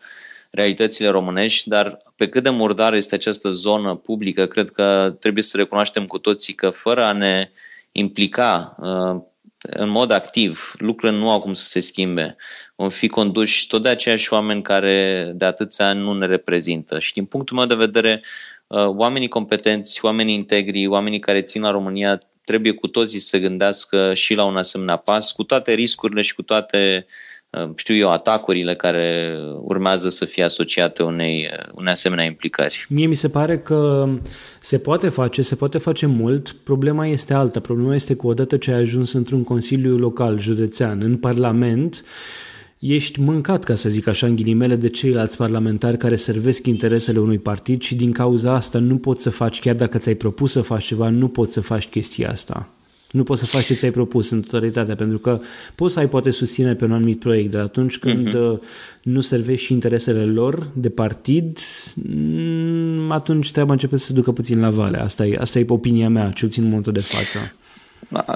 realitățile 0.56 1.10
românești, 1.10 1.70
dar 1.70 1.98
pe 2.16 2.30
cât 2.30 2.44
de 2.44 2.50
murdară 2.50 2.96
este 2.96 3.16
această 3.16 3.50
zonă 3.50 3.96
publică, 3.96 4.46
cred 4.46 4.70
că 4.70 5.16
trebuie 5.20 5.44
să 5.44 5.58
recunoaștem 5.58 6.06
cu 6.06 6.18
toții 6.18 6.54
că 6.54 6.70
fără 6.70 7.04
a 7.04 7.12
ne 7.12 7.52
implica 7.92 8.76
uh, 8.80 9.22
în 9.58 9.90
mod 9.90 10.12
activ, 10.12 10.74
lucrurile 10.78 11.18
nu 11.20 11.30
au 11.30 11.40
cum 11.40 11.54
să 11.54 11.64
se 11.64 11.80
schimbe. 11.80 12.36
Vom 12.76 12.90
fi 12.90 13.08
conduși 13.08 13.68
tot 13.68 13.82
de 13.82 13.90
aceiași 13.90 14.34
oameni 14.34 14.62
care 14.62 15.32
de 15.36 15.46
atâția 15.46 15.88
ani 15.88 16.00
nu 16.00 16.14
ne 16.14 16.26
reprezintă. 16.26 17.00
Și 17.00 17.14
din 17.14 17.26
punctul 17.26 17.58
meu 17.58 17.66
de 17.66 17.76
vedere, 17.76 18.24
uh, 18.68 18.88
oamenii 18.88 19.28
competenți, 19.28 20.06
oamenii 20.06 20.34
integri, 20.34 20.88
oamenii 20.88 21.20
care 21.20 21.42
țin 21.42 21.62
la 21.62 21.72
România 21.72 22.20
trebuie 22.46 22.72
cu 22.72 22.88
toții 22.88 23.20
să 23.20 23.28
se 23.28 23.40
gândească 23.40 24.14
și 24.14 24.34
la 24.34 24.46
un 24.46 24.58
asemenea 24.58 24.96
pas, 24.96 25.32
cu 25.32 25.44
toate 25.44 25.74
riscurile 25.74 26.22
și 26.22 26.36
cu 26.36 26.42
toate 26.42 27.06
uh, 27.08 27.14
Uh, 27.64 27.70
știu 27.76 27.96
eu, 27.96 28.10
atacurile 28.10 28.76
care 28.76 29.38
urmează 29.62 30.10
să 30.10 30.26
fie 30.26 30.44
asociate 30.44 31.04
unei, 31.04 31.50
uh, 31.52 31.68
unei 31.76 31.92
asemenea 31.92 32.26
implicări. 32.26 32.86
Mie 32.90 33.06
mi 33.06 33.16
se 33.16 33.30
pare 33.30 33.60
că 33.60 34.10
se 34.62 34.78
poate 34.78 35.10
face, 35.10 35.42
se 35.42 35.56
poate 35.56 35.78
face 35.78 36.06
mult, 36.06 36.52
problema 36.64 37.08
este 37.08 37.34
alta. 37.34 37.60
Problema 37.60 37.96
este 37.96 38.16
că 38.16 38.28
odată 38.28 38.58
ce 38.58 38.72
ai 38.72 38.80
ajuns 38.80 39.14
într-un 39.14 39.44
consiliu 39.44 39.98
local, 39.98 40.40
județean, 40.40 41.02
în 41.02 41.18
parlament, 41.18 42.04
ești 42.80 43.20
mâncat, 43.22 43.64
ca 43.64 43.76
să 43.76 43.90
zic 43.90 44.08
așa, 44.08 44.28
în 44.28 44.36
ghilimele, 44.36 44.76
de 44.76 44.90
ceilalți 44.90 45.38
parlamentari 45.38 45.98
care 45.98 46.16
servesc 46.16 46.68
interesele 46.68 47.20
unui 47.20 47.38
partid 47.38 47.82
și 47.82 47.96
din 47.96 48.12
cauza 48.12 48.54
asta 48.54 48.80
nu 48.80 48.98
poți 48.98 49.22
să 49.22 49.30
faci, 49.30 49.60
chiar 49.60 49.76
dacă 49.76 49.98
ți-ai 49.98 50.16
propus 50.16 50.52
să 50.52 50.62
faci 50.62 50.86
ceva, 50.86 51.10
nu 51.10 51.28
poți 51.28 51.54
să 51.54 51.62
faci 51.62 51.88
chestia 51.88 52.30
asta. 52.30 52.70
Nu 53.12 53.24
poți 53.24 53.40
să 53.40 53.46
faci 53.46 53.66
ce 53.66 53.74
ți-ai 53.74 53.92
propus 53.92 54.30
în 54.30 54.42
totalitate, 54.42 54.96
pentru 54.96 55.18
că 55.18 55.40
poți 55.76 55.94
să 55.94 56.00
ai 56.00 56.10
poate 56.10 56.30
susține 56.30 56.76
pe 56.76 56.86
un 56.86 56.92
anumit 56.92 57.20
proiect, 57.20 57.52
dar 57.52 57.62
atunci 57.62 57.98
când 57.98 58.30
uh-huh. 58.30 58.60
nu 59.04 59.22
servești 59.22 59.66
și 59.66 59.74
interesele 59.74 60.26
lor 60.26 60.68
de 60.74 60.90
partid, 60.90 61.60
mm, 61.94 63.12
atunci 63.12 63.52
treaba 63.52 63.72
începe 63.72 63.98
să 63.98 64.06
se 64.06 64.14
ducă 64.14 64.32
puțin 64.32 64.60
la 64.60 64.70
vale. 64.70 64.98
Asta 64.98 65.26
e, 65.26 65.38
asta 65.40 65.60
e 65.60 65.66
opinia 65.68 66.10
mea, 66.10 66.30
cel 66.30 66.48
puțin 66.48 66.64
în 66.64 66.70
momentul 66.70 66.94
de 66.94 67.00
față. 67.00 67.54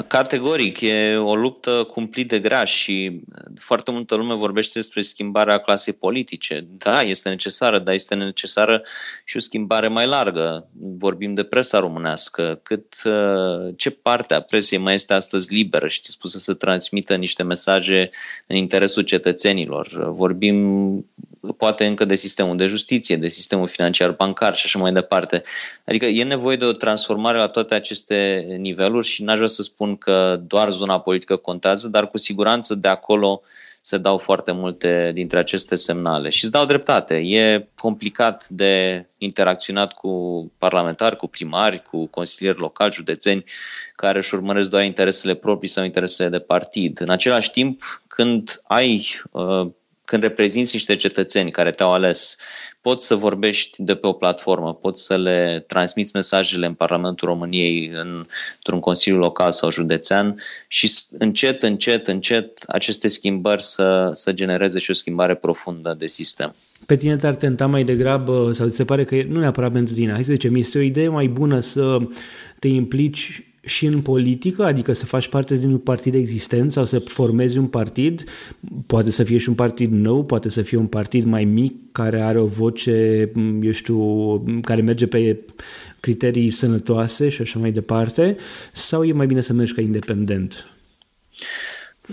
Categoric, 0.07 0.81
e 0.81 1.15
o 1.15 1.35
luptă 1.35 1.83
cumplit 1.91 2.27
de 2.27 2.39
grea 2.39 2.63
și 2.63 3.21
foarte 3.59 3.91
multă 3.91 4.15
lume 4.15 4.33
vorbește 4.33 4.71
despre 4.79 5.01
schimbarea 5.01 5.57
clasei 5.57 5.93
politice. 5.93 6.67
Da, 6.77 7.01
este 7.01 7.29
necesară, 7.29 7.79
dar 7.79 7.93
este 7.93 8.15
necesară 8.15 8.81
și 9.25 9.37
o 9.37 9.39
schimbare 9.39 9.87
mai 9.87 10.07
largă. 10.07 10.67
Vorbim 10.97 11.33
de 11.33 11.43
presa 11.43 11.79
românească. 11.79 12.59
Cât, 12.63 12.95
uh, 13.03 13.73
ce 13.75 13.89
parte 13.89 14.33
a 14.33 14.41
presei 14.41 14.77
mai 14.77 14.93
este 14.93 15.13
astăzi 15.13 15.53
liberă 15.53 15.87
și 15.87 16.01
dispusă 16.01 16.37
să 16.37 16.53
transmită 16.53 17.15
niște 17.15 17.43
mesaje 17.43 18.09
în 18.47 18.55
interesul 18.55 19.03
cetățenilor? 19.03 20.11
Vorbim 20.11 21.05
poate 21.57 21.85
încă 21.85 22.05
de 22.05 22.15
sistemul 22.15 22.57
de 22.57 22.65
justiție, 22.65 23.15
de 23.15 23.29
sistemul 23.29 23.67
financiar 23.67 24.11
bancar 24.11 24.55
și 24.55 24.65
așa 24.65 24.79
mai 24.79 24.91
departe. 24.91 25.43
Adică 25.85 26.05
e 26.05 26.23
nevoie 26.23 26.57
de 26.57 26.65
o 26.65 26.71
transformare 26.71 27.37
la 27.37 27.47
toate 27.47 27.73
aceste 27.73 28.45
niveluri 28.57 29.07
și 29.07 29.23
n-aș 29.23 29.35
vrea 29.35 29.47
să 29.47 29.58
spun 29.63 29.95
că 29.95 30.41
doar 30.47 30.71
zona 30.71 30.99
politică 30.99 31.35
contează, 31.35 31.87
dar 31.87 32.09
cu 32.09 32.17
siguranță 32.17 32.75
de 32.75 32.87
acolo 32.87 33.41
se 33.81 33.97
dau 33.97 34.17
foarte 34.17 34.51
multe 34.51 35.11
dintre 35.13 35.39
aceste 35.39 35.75
semnale. 35.75 36.29
Și 36.29 36.43
îți 36.43 36.51
dau 36.51 36.65
dreptate. 36.65 37.15
E 37.15 37.67
complicat 37.75 38.47
de 38.47 39.05
interacționat 39.17 39.93
cu 39.93 40.11
parlamentari, 40.57 41.15
cu 41.15 41.27
primari, 41.27 41.81
cu 41.81 42.05
consilieri 42.05 42.59
locali, 42.59 42.93
județeni, 42.93 43.43
care 43.95 44.17
își 44.17 44.33
urmăresc 44.33 44.69
doar 44.69 44.83
interesele 44.83 45.33
proprii 45.33 45.69
sau 45.69 45.83
interesele 45.83 46.29
de 46.29 46.39
partid. 46.39 47.01
În 47.01 47.09
același 47.09 47.51
timp, 47.51 48.01
când 48.07 48.61
ai 48.63 49.21
uh, 49.31 49.67
când 50.09 50.23
reprezinți 50.23 50.75
niște 50.75 50.95
cetățeni 50.95 51.51
care 51.51 51.71
te-au 51.71 51.93
ales, 51.93 52.37
poți 52.81 53.05
să 53.05 53.15
vorbești 53.15 53.83
de 53.83 53.95
pe 53.95 54.07
o 54.07 54.13
platformă, 54.13 54.73
poți 54.73 55.05
să 55.05 55.17
le 55.17 55.63
transmiți 55.67 56.11
mesajele 56.13 56.65
în 56.65 56.73
Parlamentul 56.73 57.27
României, 57.27 57.87
în, 57.93 58.25
într-un 58.55 58.79
Consiliu 58.79 59.17
Local 59.17 59.51
sau 59.51 59.71
județean 59.71 60.39
și 60.67 60.91
încet, 61.17 61.63
încet, 61.63 62.07
încet 62.07 62.63
aceste 62.67 63.07
schimbări 63.07 63.63
să, 63.63 64.09
să 64.13 64.33
genereze 64.33 64.79
și 64.79 64.91
o 64.91 64.93
schimbare 64.93 65.35
profundă 65.35 65.95
de 65.97 66.07
sistem. 66.07 66.55
Pe 66.85 66.95
tine 66.95 67.17
te-ar 67.17 67.35
tenta 67.35 67.65
mai 67.65 67.83
degrabă, 67.83 68.51
sau 68.53 68.67
ți 68.67 68.75
se 68.75 68.85
pare 68.85 69.03
că 69.03 69.23
nu 69.27 69.39
neapărat 69.39 69.71
pentru 69.71 69.93
tine, 69.93 70.11
hai 70.11 70.23
să 70.23 70.31
zicem, 70.31 70.55
este 70.55 70.77
o 70.77 70.81
idee 70.81 71.07
mai 71.07 71.27
bună 71.27 71.59
să 71.59 71.97
te 72.59 72.67
implici 72.67 73.48
și 73.61 73.85
în 73.85 74.01
politică, 74.01 74.63
adică 74.63 74.93
să 74.93 75.05
faci 75.05 75.27
parte 75.27 75.55
din 75.55 75.69
un 75.69 75.77
partid 75.77 76.13
existent 76.13 76.71
sau 76.71 76.85
să 76.85 76.99
formezi 76.99 77.57
un 77.57 77.67
partid, 77.67 78.23
poate 78.85 79.11
să 79.11 79.23
fie 79.23 79.37
și 79.37 79.49
un 79.49 79.55
partid 79.55 79.91
nou, 79.91 80.25
poate 80.25 80.49
să 80.49 80.61
fie 80.61 80.77
un 80.77 80.87
partid 80.87 81.25
mai 81.25 81.45
mic 81.45 81.75
care 81.91 82.21
are 82.21 82.39
o 82.39 82.45
voce, 82.45 83.31
eu 83.61 83.71
știu, 83.71 84.43
care 84.61 84.81
merge 84.81 85.07
pe 85.07 85.39
criterii 85.99 86.51
sănătoase 86.51 87.29
și 87.29 87.41
așa 87.41 87.59
mai 87.59 87.71
departe, 87.71 88.37
sau 88.73 89.03
e 89.03 89.11
mai 89.11 89.27
bine 89.27 89.41
să 89.41 89.53
mergi 89.53 89.73
ca 89.73 89.81
independent? 89.81 90.65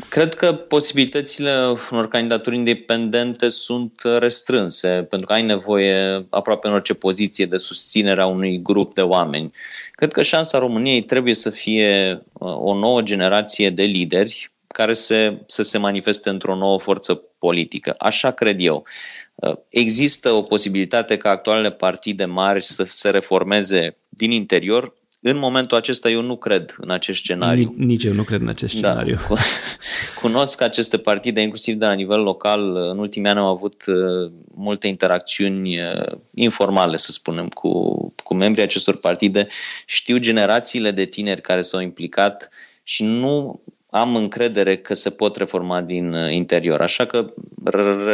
Cred 0.09 0.35
că 0.35 0.55
posibilitățile 0.55 1.77
unor 1.91 2.09
candidaturi 2.09 2.57
independente 2.57 3.49
sunt 3.49 4.03
restrânse, 4.19 4.89
pentru 4.89 5.27
că 5.27 5.33
ai 5.33 5.43
nevoie 5.43 6.27
aproape 6.31 6.67
în 6.67 6.73
orice 6.73 6.95
poziție 6.95 7.47
de 7.47 7.57
susținere 7.57 8.21
a 8.21 8.27
unui 8.27 8.63
grup 8.63 8.95
de 8.95 9.03
oameni. 9.03 9.51
Cred 9.91 10.13
că 10.13 10.23
șansa 10.23 10.59
României 10.59 11.03
trebuie 11.03 11.35
să 11.35 11.51
fie 11.51 12.23
uh, 12.33 12.55
o 12.57 12.75
nouă 12.75 13.03
generație 13.03 13.71
de 13.71 13.83
lideri 13.83 14.51
care 14.67 14.93
se, 14.93 15.43
să 15.47 15.63
se 15.63 15.79
manifeste 15.79 16.29
într-o 16.29 16.57
nouă 16.57 16.79
forță 16.79 17.23
politică. 17.39 17.95
Așa 17.99 18.31
cred 18.31 18.61
eu. 18.61 18.87
Uh, 19.35 19.57
există 19.69 20.31
o 20.31 20.43
posibilitate 20.43 21.17
ca 21.17 21.31
actualele 21.31 21.71
partide 21.71 22.25
mari 22.25 22.63
să 22.63 22.87
se 22.89 23.11
reformeze 23.11 23.97
din 24.09 24.31
interior, 24.31 24.95
în 25.31 25.39
momentul 25.39 25.77
acesta 25.77 26.11
eu 26.11 26.23
nu 26.23 26.37
cred 26.37 26.77
în 26.79 26.91
acest 26.91 27.19
scenariu. 27.19 27.75
Nici 27.77 28.05
eu 28.05 28.13
nu 28.13 28.23
cred 28.23 28.41
în 28.41 28.49
acest 28.49 28.81
da. 28.81 28.89
scenariu. 28.89 29.19
Da. 29.29 29.35
Cunosc 30.23 30.61
aceste 30.61 30.99
partide, 30.99 31.41
inclusiv 31.41 31.75
de 31.75 31.85
la 31.85 31.93
nivel 31.93 32.21
local. 32.21 32.77
În 32.77 32.99
ultimii 32.99 33.31
ani 33.31 33.39
am 33.39 33.45
avut 33.45 33.85
uh, 33.87 34.31
multe 34.55 34.87
interacțiuni 34.87 35.81
uh, 35.81 36.13
informale, 36.35 36.97
să 36.97 37.13
spunem, 37.13 37.49
cu, 37.49 37.71
cu 38.25 38.35
membrii 38.35 38.65
acestor 38.65 38.99
partide. 39.01 39.47
Știu 39.87 40.19
generațiile 40.19 40.91
de 40.91 41.05
tineri 41.05 41.41
care 41.41 41.63
s-au 41.63 41.81
implicat 41.81 42.51
și 42.83 43.05
nu 43.05 43.61
am 43.91 44.17
încredere 44.17 44.77
că 44.77 44.95
se 44.95 45.11
pot 45.11 45.37
reforma 45.37 45.83
din 45.83 46.13
uh, 46.13 46.33
interior. 46.33 46.81
Așa 46.81 47.05
că, 47.05 47.33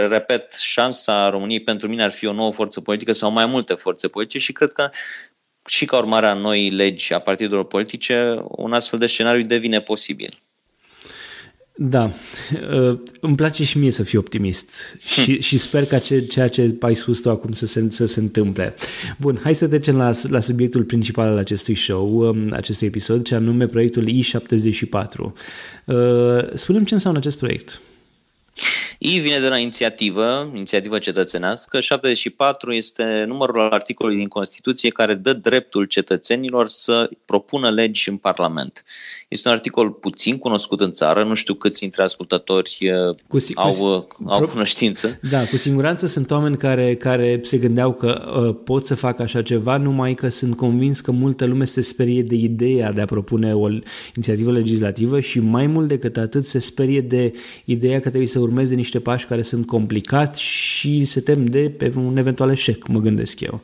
repet, 0.09 0.52
șansa 0.52 1.31
României 1.31 1.62
pentru 1.62 1.88
mine 1.88 2.02
ar 2.02 2.11
fi 2.11 2.26
o 2.26 2.33
nouă 2.33 2.52
forță 2.52 2.81
politică 2.81 3.12
sau 3.12 3.31
mai 3.31 3.47
multe 3.47 3.75
forțe 3.75 4.09
politice 4.09 4.38
și 4.38 4.52
cred 4.52 4.73
că 4.73 4.90
și 5.66 5.85
ca 5.85 5.97
urmare 5.97 6.26
a 6.26 6.35
noii 6.35 6.71
legi 6.71 7.12
a 7.12 7.19
partidelor 7.19 7.64
politice, 7.64 8.35
un 8.49 8.73
astfel 8.73 8.99
de 8.99 9.07
scenariu 9.07 9.42
devine 9.45 9.81
posibil. 9.81 10.42
Da, 11.75 12.11
uh, 12.71 12.99
îmi 13.21 13.37
place 13.37 13.64
și 13.64 13.78
mie 13.78 13.90
să 13.90 14.02
fiu 14.02 14.19
optimist 14.19 14.97
și, 14.99 15.40
și 15.40 15.59
sper 15.59 15.85
ca 15.85 15.99
ce, 15.99 16.21
ceea 16.21 16.49
ce 16.49 16.76
ai 16.81 16.95
spus 16.95 17.21
tu 17.21 17.31
acum 17.31 17.52
să 17.52 17.66
se, 17.66 17.88
să 17.90 18.07
se 18.07 18.21
întâmple. 18.21 18.75
Bun, 19.19 19.38
hai 19.42 19.54
să 19.54 19.66
trecem 19.66 19.97
la, 19.97 20.11
la 20.28 20.40
subiectul 20.40 20.85
principal 20.85 21.28
al 21.28 21.38
acestui 21.38 21.75
show, 21.75 22.16
um, 22.16 22.52
acestui 22.52 22.87
episod, 22.87 23.25
ce 23.25 23.35
anume 23.35 23.66
proiectul 23.66 24.09
I74. 24.09 25.19
Uh, 25.19 26.52
Spunem 26.54 26.84
ce 26.84 26.95
înseamnă 26.95 27.19
acest 27.19 27.39
proiect. 27.39 27.80
I 29.04 29.19
vine 29.19 29.38
de 29.38 29.49
la 29.49 29.58
inițiativă, 29.58 30.50
inițiativă 30.54 30.99
cetățenească. 30.99 31.80
74 31.80 32.73
este 32.73 33.25
numărul 33.26 33.60
articolului 33.60 34.19
din 34.19 34.28
Constituție 34.28 34.91
care 34.91 35.15
dă 35.15 35.32
dreptul 35.32 35.84
cetățenilor 35.84 36.69
să 36.69 37.10
propună 37.25 37.71
legi 37.71 38.08
în 38.08 38.17
Parlament. 38.17 38.84
Este 39.28 39.49
un 39.49 39.54
articol 39.54 39.91
puțin 39.91 40.38
cunoscut 40.38 40.80
în 40.80 40.93
țară, 40.93 41.25
nu 41.25 41.34
știu 41.34 41.54
câți 41.54 41.80
dintre 41.80 42.02
ascultători 42.02 42.78
uh, 42.80 43.15
cu, 43.28 43.36
au, 43.54 43.73
cu, 43.73 43.84
uh, 43.84 44.32
au 44.32 44.38
pro, 44.38 44.47
cunoștință. 44.47 45.19
Da, 45.30 45.45
cu 45.45 45.56
siguranță 45.56 46.06
sunt 46.06 46.30
oameni 46.30 46.56
care, 46.56 46.95
care 46.97 47.41
se 47.43 47.56
gândeau 47.56 47.93
că 47.93 48.32
uh, 48.47 48.56
pot 48.65 48.86
să 48.86 48.95
facă 48.95 49.23
așa 49.23 49.43
ceva, 49.43 49.76
numai 49.76 50.15
că 50.15 50.28
sunt 50.28 50.56
convins 50.56 51.00
că 51.00 51.10
multă 51.10 51.45
lume 51.45 51.65
se 51.65 51.80
sperie 51.80 52.23
de 52.23 52.34
ideea 52.34 52.93
de 52.93 53.00
a 53.00 53.04
propune 53.04 53.54
o 53.54 53.69
inițiativă 54.15 54.52
legislativă 54.52 55.21
și 55.21 55.41
mai 55.41 55.67
mult 55.67 55.88
decât 55.88 56.17
atât 56.17 56.47
se 56.47 56.58
sperie 56.58 57.00
de 57.00 57.32
ideea 57.65 58.00
că 58.00 58.08
trebuie 58.08 58.28
să 58.28 58.38
urmeze 58.38 58.75
niște 58.75 58.92
niște 58.93 59.11
pași 59.11 59.26
care 59.26 59.43
sunt 59.43 59.67
complicați 59.67 60.41
și 60.43 61.05
se 61.05 61.21
tem 61.21 61.47
de 61.47 61.71
pe 61.78 61.93
un 61.97 62.17
eventual 62.17 62.50
eșec, 62.50 62.87
mă 62.87 62.99
gândesc 62.99 63.41
eu. 63.41 63.61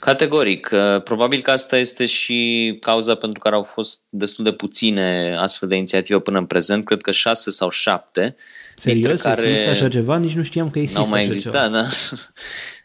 Categoric. 0.00 0.70
Uh, 0.72 1.02
probabil 1.02 1.42
că 1.42 1.50
asta 1.50 1.76
este 1.76 2.06
și 2.06 2.76
cauza 2.80 3.14
pentru 3.14 3.40
care 3.40 3.54
au 3.54 3.62
fost 3.62 4.02
destul 4.10 4.44
de 4.44 4.52
puține 4.52 5.36
astfel 5.38 5.68
de 5.68 5.76
inițiative 5.76 6.18
până 6.18 6.38
în 6.38 6.46
prezent. 6.46 6.84
Cred 6.84 7.00
că 7.00 7.12
șase 7.12 7.50
sau 7.50 7.70
șapte. 7.70 8.36
Serios? 8.76 9.20
Care... 9.20 9.42
Există 9.42 9.70
așa 9.70 9.88
ceva? 9.88 10.16
Nici 10.16 10.34
nu 10.34 10.42
știam 10.42 10.70
că 10.70 10.78
există 10.78 11.00
Nu 11.00 11.06
mai 11.08 11.22
existat, 11.22 11.70
da. 11.70 11.86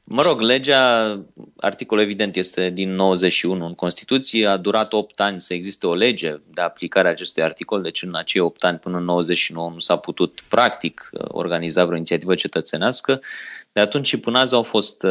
Mă 0.03 0.21
rog, 0.21 0.39
legea, 0.39 1.19
articolul 1.57 2.03
evident 2.03 2.35
este 2.35 2.69
din 2.69 2.95
91 2.95 3.65
în 3.65 3.73
Constituție, 3.73 4.47
a 4.47 4.57
durat 4.57 4.93
8 4.93 5.19
ani 5.19 5.41
să 5.41 5.53
existe 5.53 5.87
o 5.87 5.93
lege 5.93 6.35
de 6.53 6.61
aplicare 6.61 7.07
a 7.07 7.11
acestui 7.11 7.43
articol, 7.43 7.81
deci 7.81 8.03
în 8.03 8.15
acei 8.15 8.41
8 8.41 8.63
ani 8.63 8.77
până 8.77 8.97
în 8.97 9.03
99 9.03 9.69
nu 9.73 9.79
s-a 9.79 9.95
putut 9.95 10.43
practic 10.47 11.09
organiza 11.27 11.83
vreo 11.85 11.95
inițiativă 11.95 12.35
cetățenească. 12.35 13.21
De 13.71 13.79
atunci 13.79 14.07
și 14.07 14.19
până 14.19 14.39
azi 14.39 14.53
au 14.53 14.63
fost, 14.63 15.05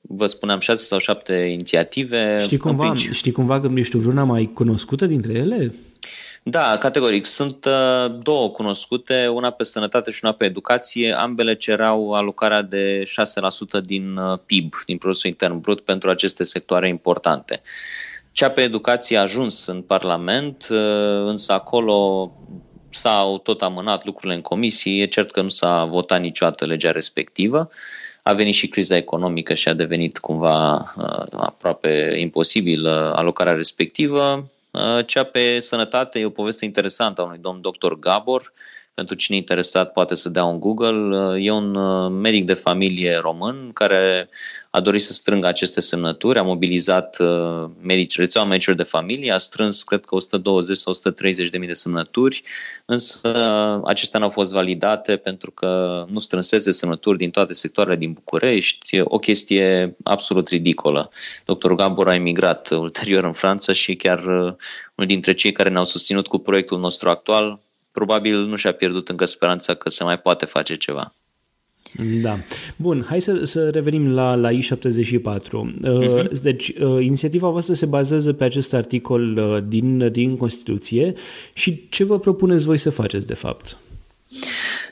vă 0.00 0.26
spuneam, 0.26 0.60
6 0.60 0.84
sau 0.84 0.98
7 0.98 1.34
inițiative. 1.34 2.40
Știi 2.42 2.56
cumva, 2.56 2.94
știi 2.94 3.32
cumva 3.32 3.60
că 3.60 3.70
ești 3.74 3.96
vreuna 3.96 4.24
mai 4.24 4.50
cunoscută 4.54 5.06
dintre 5.06 5.32
ele? 5.32 5.74
Da, 6.48 6.78
categoric. 6.78 7.24
Sunt 7.24 7.64
uh, 7.64 8.16
două 8.18 8.50
cunoscute, 8.50 9.26
una 9.26 9.50
pe 9.50 9.64
sănătate 9.64 10.10
și 10.10 10.20
una 10.22 10.32
pe 10.32 10.44
educație. 10.44 11.12
Ambele 11.12 11.54
cereau 11.54 12.12
alocarea 12.12 12.62
de 12.62 13.02
6% 13.80 13.84
din 13.84 14.16
uh, 14.16 14.38
PIB, 14.46 14.74
din 14.84 14.98
produsul 14.98 15.30
intern 15.30 15.60
brut, 15.60 15.80
pentru 15.80 16.10
aceste 16.10 16.44
sectoare 16.44 16.88
importante. 16.88 17.62
Cea 18.32 18.50
pe 18.50 18.62
educație 18.62 19.16
a 19.16 19.20
ajuns 19.20 19.66
în 19.66 19.82
Parlament, 19.82 20.66
uh, 20.70 20.78
însă 21.26 21.52
acolo 21.52 22.30
s-au 22.90 23.38
tot 23.38 23.62
amânat 23.62 24.04
lucrurile 24.04 24.34
în 24.34 24.40
comisii. 24.42 25.00
E 25.00 25.06
cert 25.06 25.30
că 25.30 25.42
nu 25.42 25.48
s-a 25.48 25.84
votat 25.84 26.20
niciodată 26.20 26.66
legea 26.66 26.90
respectivă. 26.90 27.70
A 28.22 28.32
venit 28.32 28.54
și 28.54 28.68
criza 28.68 28.96
economică 28.96 29.54
și 29.54 29.68
a 29.68 29.74
devenit 29.74 30.18
cumva 30.18 30.94
aproape 31.32 32.14
imposibil 32.18 32.86
alocarea 32.88 33.52
respectivă 33.52 34.50
Uh, 34.50 34.55
cea 35.06 35.24
pe 35.24 35.58
sănătate 35.58 36.18
e 36.18 36.24
o 36.24 36.30
poveste 36.30 36.64
interesantă 36.64 37.20
a 37.20 37.24
unui 37.24 37.38
domn 37.38 37.60
doctor 37.60 37.98
Gabor. 37.98 38.52
Pentru 38.96 39.16
cine 39.16 39.36
interesat 39.36 39.92
poate 39.92 40.14
să 40.14 40.28
dea 40.28 40.44
un 40.44 40.60
Google. 40.60 41.18
Uh, 41.18 41.46
e 41.46 41.50
un 41.50 41.74
uh, 41.74 42.10
medic 42.10 42.44
de 42.44 42.54
familie 42.54 43.16
român 43.16 43.70
care 43.72 44.28
a 44.76 44.80
dorit 44.80 45.02
să 45.02 45.12
strângă 45.12 45.46
aceste 45.46 45.80
semnături, 45.80 46.38
a 46.38 46.42
mobilizat 46.42 47.16
uh, 47.20 47.70
medici, 47.82 48.16
rețeaua 48.16 48.46
medicilor 48.46 48.76
de 48.76 48.82
familie, 48.82 49.32
a 49.32 49.38
strâns, 49.38 49.82
cred 49.82 50.04
că 50.04 50.14
120 50.14 50.76
sau 50.76 50.92
130 50.92 51.48
de 51.48 51.58
mii 51.58 51.66
de 51.66 51.72
semnături, 51.72 52.42
însă 52.84 53.28
uh, 53.28 53.88
acestea 53.88 54.18
nu 54.18 54.24
au 54.24 54.30
fost 54.30 54.52
validate 54.52 55.16
pentru 55.16 55.50
că 55.50 56.04
nu 56.08 56.18
strânseze 56.18 56.70
semnături 56.70 57.18
din 57.18 57.30
toate 57.30 57.52
sectoarele 57.52 57.96
din 57.96 58.12
București, 58.12 59.00
o 59.00 59.18
chestie 59.18 59.96
absolut 60.02 60.48
ridicolă. 60.48 61.10
Dr. 61.44 61.72
Gabor 61.72 62.08
a 62.08 62.14
emigrat 62.14 62.70
ulterior 62.70 63.24
în 63.24 63.32
Franța 63.32 63.72
și 63.72 63.94
chiar 63.94 64.18
uh, 64.18 64.54
unul 64.94 65.06
dintre 65.06 65.32
cei 65.32 65.52
care 65.52 65.68
ne-au 65.68 65.84
susținut 65.84 66.26
cu 66.26 66.38
proiectul 66.38 66.78
nostru 66.78 67.10
actual 67.10 67.60
probabil 67.92 68.38
nu 68.38 68.56
și-a 68.56 68.72
pierdut 68.72 69.08
încă 69.08 69.24
speranța 69.24 69.74
că 69.74 69.88
se 69.88 70.04
mai 70.04 70.18
poate 70.18 70.44
face 70.44 70.74
ceva. 70.76 71.14
Da. 72.22 72.38
Bun, 72.76 73.04
hai 73.08 73.20
să, 73.20 73.44
să 73.44 73.68
revenim 73.68 74.10
la, 74.10 74.34
la 74.34 74.50
I-74. 74.50 74.68
Uh-huh. 75.18 75.70
Mhm. 75.82 76.40
Deci, 76.42 76.68
uh, 76.68 77.04
inițiativa 77.04 77.48
voastră 77.48 77.74
se 77.74 77.86
bazează 77.86 78.32
pe 78.32 78.44
acest 78.44 78.74
articol 78.74 79.36
uh, 79.36 79.62
din, 79.68 80.12
din 80.12 80.36
Constituție 80.36 81.14
și 81.52 81.88
ce 81.88 82.04
vă 82.04 82.18
propuneți 82.18 82.64
voi 82.64 82.78
să 82.78 82.90
faceți, 82.90 83.26
de 83.26 83.34
fapt? 83.34 83.78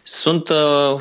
Sunt 0.07 0.49
uh, 0.49 0.57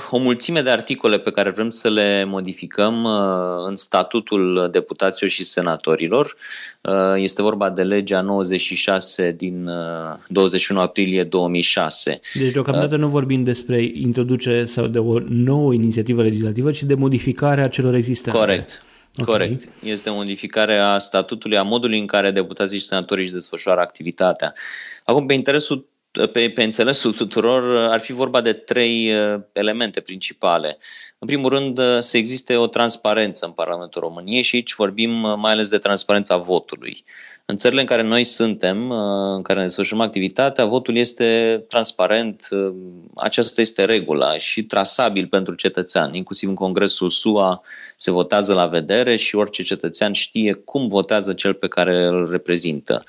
o 0.10 0.18
mulțime 0.18 0.62
de 0.62 0.70
articole 0.70 1.20
pe 1.20 1.32
care 1.32 1.50
vrem 1.50 1.70
să 1.70 1.90
le 1.90 2.24
modificăm 2.24 3.04
uh, 3.04 3.68
în 3.68 3.76
statutul 3.76 4.70
deputaților 4.72 5.30
și 5.30 5.44
senatorilor. 5.44 6.36
Uh, 6.82 6.94
este 7.16 7.42
vorba 7.42 7.70
de 7.70 7.84
legea 7.84 8.22
96 8.22 9.32
din 9.32 9.68
uh, 9.68 10.18
21 10.28 10.80
aprilie 10.80 11.24
2006. 11.24 12.20
Deci 12.34 12.52
deocamdată 12.52 12.94
uh, 12.94 13.00
nu 13.00 13.08
vorbim 13.08 13.44
despre 13.44 13.84
introducere 13.94 14.66
sau 14.66 14.88
de 14.88 15.00
o 15.00 15.20
nouă 15.28 15.74
inițiativă 15.74 16.22
legislativă, 16.22 16.72
ci 16.72 16.84
de 16.84 16.94
modificarea 16.94 17.68
celor 17.68 17.94
existente. 17.94 18.38
Corect. 18.38 18.84
Okay. 19.18 19.38
Corect. 19.38 19.68
Este 19.84 20.10
o 20.10 20.14
modificare 20.14 20.78
a 20.78 20.98
statutului, 20.98 21.58
a 21.58 21.64
modului 21.64 22.00
în 22.00 22.06
care 22.06 22.32
deputații 22.32 22.78
și 22.78 22.86
senatorii 22.86 23.24
își 23.24 23.34
desfășoară 23.34 23.80
activitatea. 23.80 24.54
Acum, 25.04 25.26
pe 25.26 25.34
interesul 25.34 25.88
pe, 26.32 26.50
pe 26.50 26.64
înțelesul 26.64 27.14
tuturor, 27.14 27.92
ar 27.92 28.00
fi 28.00 28.14
vorba 28.14 28.42
de 28.42 28.54
trei 28.54 29.14
uh, 29.14 29.42
elemente 29.52 30.00
principale. 30.00 30.78
În 31.20 31.28
primul 31.28 31.50
rând, 31.50 31.78
uh, 31.78 31.98
să 32.00 32.18
existe 32.18 32.56
o 32.56 32.68
transparență 32.68 33.46
în 33.46 33.52
Parlamentul 33.52 34.02
României 34.02 34.42
și 34.42 34.56
aici 34.56 34.76
vorbim 34.76 35.24
uh, 35.24 35.34
mai 35.38 35.52
ales 35.52 35.70
de 35.70 35.78
transparența 35.78 36.38
votului. 36.38 37.04
În 37.46 37.56
țările 37.56 37.80
în 37.80 37.86
care 37.86 38.02
noi 38.02 38.24
suntem, 38.24 38.92
în 39.36 39.42
care 39.42 39.60
ne 39.60 39.66
desfășurăm 39.66 40.02
activitatea, 40.02 40.66
votul 40.66 40.98
este 40.98 41.64
transparent, 41.68 42.48
aceasta 43.16 43.62
este 43.62 43.86
regula 43.86 44.38
și 44.38 44.64
trasabil 44.64 45.28
pentru 45.28 45.56
cetățean. 45.56 46.14
Inclusiv 46.14 46.50
în 46.50 46.56
Congresul 46.56 47.10
SUA 47.10 47.62
se 47.96 48.12
votează 48.12 48.54
la 48.54 48.66
vedere 48.66 49.16
și 49.16 49.36
orice 49.36 49.64
cetățean 49.64 50.14
știe 50.14 50.54
cum 50.54 50.88
votează 50.88 51.34
cel 51.34 51.54
pe 51.54 51.68
care 51.68 52.04
îl 52.06 52.30
reprezintă. 52.30 53.04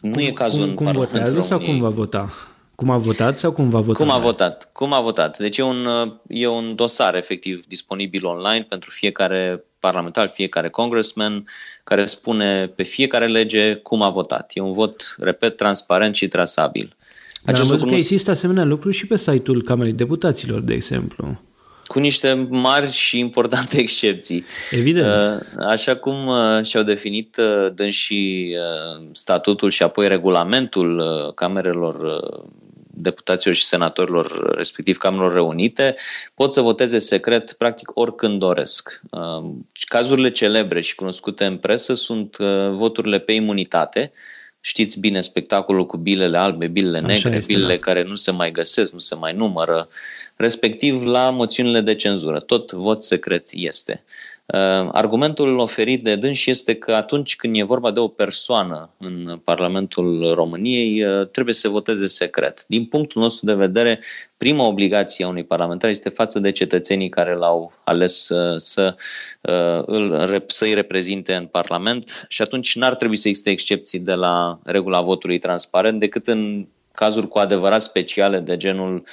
Um, 0.00 0.08
nu 0.08 0.14
cum, 0.14 0.22
e 0.22 0.30
cazul 0.30 0.74
cum, 0.74 0.86
cum 0.86 0.92
votează 0.92 1.40
sau 1.40 1.58
cum 1.58 1.80
va 1.80 1.88
vota? 1.88 2.32
Cum 2.74 2.90
a 2.90 2.98
votat 2.98 3.38
sau 3.38 3.52
cum 3.52 3.68
va 3.68 3.80
vota? 3.80 3.98
Cum 4.04 4.12
a 4.12 4.18
votat? 4.18 4.68
Cum 4.72 4.92
a 4.92 5.00
votat? 5.00 5.38
Deci 5.38 5.58
e 5.58 5.62
un, 5.62 5.86
e 6.28 6.46
un 6.46 6.74
dosar 6.74 7.14
efectiv 7.14 7.66
disponibil 7.66 8.26
online 8.26 8.66
pentru 8.68 8.90
fiecare 8.90 9.64
parlamentar, 9.78 10.28
fiecare 10.28 10.68
congressman, 10.68 11.44
care 11.84 12.04
spune 12.04 12.66
pe 12.66 12.82
fiecare 12.82 13.26
lege 13.26 13.74
cum 13.74 14.02
a 14.02 14.10
votat. 14.10 14.50
E 14.54 14.60
un 14.60 14.72
vot, 14.72 15.14
repet, 15.18 15.56
transparent 15.56 16.14
și 16.14 16.28
trasabil. 16.28 16.96
Acest 17.44 17.44
Dar 17.44 17.60
am 17.60 17.66
văzut 17.66 17.88
că 17.88 17.94
există 17.94 18.30
asemenea 18.30 18.64
lucruri 18.64 18.96
și 18.96 19.06
pe 19.06 19.16
site-ul 19.16 19.62
Camerei 19.62 19.92
Deputaților, 19.92 20.60
de 20.60 20.74
exemplu 20.74 21.40
cu 21.90 21.98
niște 21.98 22.46
mari 22.48 22.92
și 22.92 23.18
importante 23.18 23.78
excepții. 23.86 24.44
Evident. 24.70 25.06
Uh, 25.06 25.64
așa 25.66 25.96
cum 25.96 26.26
uh, 26.26 26.64
și-au 26.64 26.82
definit 26.82 27.36
uh, 27.36 27.72
dânsii 27.74 28.56
statutul 29.12 29.70
și 29.70 29.82
apoi 29.82 30.08
regulamentul 30.08 31.02
camerelor 31.34 32.20
deputaților 32.92 33.54
și 33.54 33.64
senatorilor, 33.64 34.54
respectiv 34.54 34.96
camerelor 34.96 35.32
reunite, 35.32 35.94
pot 36.34 36.52
să 36.52 36.60
voteze 36.60 36.98
secret 36.98 37.52
practic 37.52 37.90
oricând 37.94 38.38
doresc. 38.38 39.00
Cazurile 39.88 40.30
celebre 40.30 40.80
și 40.80 40.94
cunoscute 40.94 41.44
în 41.44 41.56
presă 41.56 41.94
sunt 41.94 42.36
voturile 42.72 43.18
pe 43.18 43.32
imunitate, 43.32 44.12
Știți 44.60 45.00
bine 45.00 45.20
spectacolul 45.20 45.86
cu 45.86 45.96
bilele 45.96 46.38
albe, 46.38 46.66
bilele 46.66 47.00
negre, 47.00 47.36
este, 47.36 47.52
bilele 47.52 47.74
da. 47.74 47.80
care 47.80 48.02
nu 48.02 48.14
se 48.14 48.30
mai 48.30 48.50
găsesc, 48.50 48.92
nu 48.92 48.98
se 48.98 49.14
mai 49.14 49.32
numără, 49.32 49.88
respectiv 50.36 51.02
la 51.02 51.30
moțiunile 51.30 51.80
de 51.80 51.94
cenzură. 51.94 52.40
Tot 52.40 52.72
vot 52.72 53.02
secret 53.02 53.48
este. 53.52 54.02
Uh, 54.52 54.88
argumentul 54.92 55.58
oferit 55.58 56.02
de 56.02 56.16
dânsi 56.16 56.50
este 56.50 56.74
că 56.74 56.92
atunci 56.92 57.36
când 57.36 57.56
e 57.56 57.62
vorba 57.62 57.90
de 57.90 58.00
o 58.00 58.08
persoană 58.08 58.90
în 58.98 59.40
Parlamentul 59.44 60.34
României, 60.34 61.04
uh, 61.04 61.28
trebuie 61.28 61.54
să 61.54 61.68
voteze 61.68 62.06
secret. 62.06 62.64
Din 62.66 62.84
punctul 62.84 63.22
nostru 63.22 63.46
de 63.46 63.54
vedere, 63.54 64.00
prima 64.36 64.66
obligație 64.66 65.24
a 65.24 65.28
unui 65.28 65.44
parlamentar 65.44 65.90
este 65.90 66.08
față 66.08 66.38
de 66.38 66.52
cetățenii 66.52 67.08
care 67.08 67.34
l-au 67.34 67.72
ales 67.84 68.24
să, 68.24 68.54
să, 68.56 68.94
uh, 69.40 70.42
să-i 70.46 70.74
reprezinte 70.74 71.34
în 71.34 71.46
Parlament 71.46 72.26
și 72.28 72.42
atunci 72.42 72.76
n-ar 72.76 72.94
trebui 72.94 73.16
să 73.16 73.28
existe 73.28 73.50
excepții 73.50 73.98
de 73.98 74.14
la 74.14 74.58
regula 74.64 75.00
votului 75.00 75.38
transparent 75.38 76.00
decât 76.00 76.26
în 76.26 76.66
cazuri 76.92 77.28
cu 77.28 77.38
adevărat 77.38 77.82
speciale 77.82 78.38
de 78.38 78.56
genul 78.56 79.04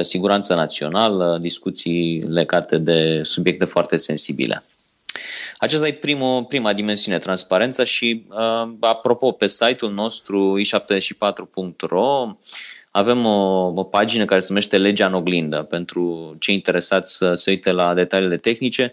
siguranță 0.00 0.54
națională, 0.54 1.38
discuții 1.40 2.24
legate 2.28 2.78
de 2.78 3.20
subiecte 3.22 3.64
foarte 3.64 3.96
sensibile. 3.96 4.62
Aceasta 5.58 5.86
e 5.86 5.92
primul, 5.92 6.44
prima 6.44 6.72
dimensiune, 6.72 7.18
transparența 7.18 7.84
și 7.84 8.24
uh, 8.28 8.74
apropo, 8.80 9.32
pe 9.32 9.46
site-ul 9.46 9.92
nostru 9.92 10.60
i74.ro 10.60 12.36
avem 12.90 13.24
o, 13.24 13.72
o 13.74 13.84
pagină 13.84 14.24
care 14.24 14.40
se 14.40 14.46
numește 14.48 14.78
Legea 14.78 15.06
în 15.06 15.14
oglindă 15.14 15.62
pentru 15.62 16.36
cei 16.38 16.54
interesați 16.54 17.16
să 17.16 17.34
se 17.34 17.50
uite 17.50 17.72
la 17.72 17.94
detaliile 17.94 18.36
tehnice. 18.36 18.92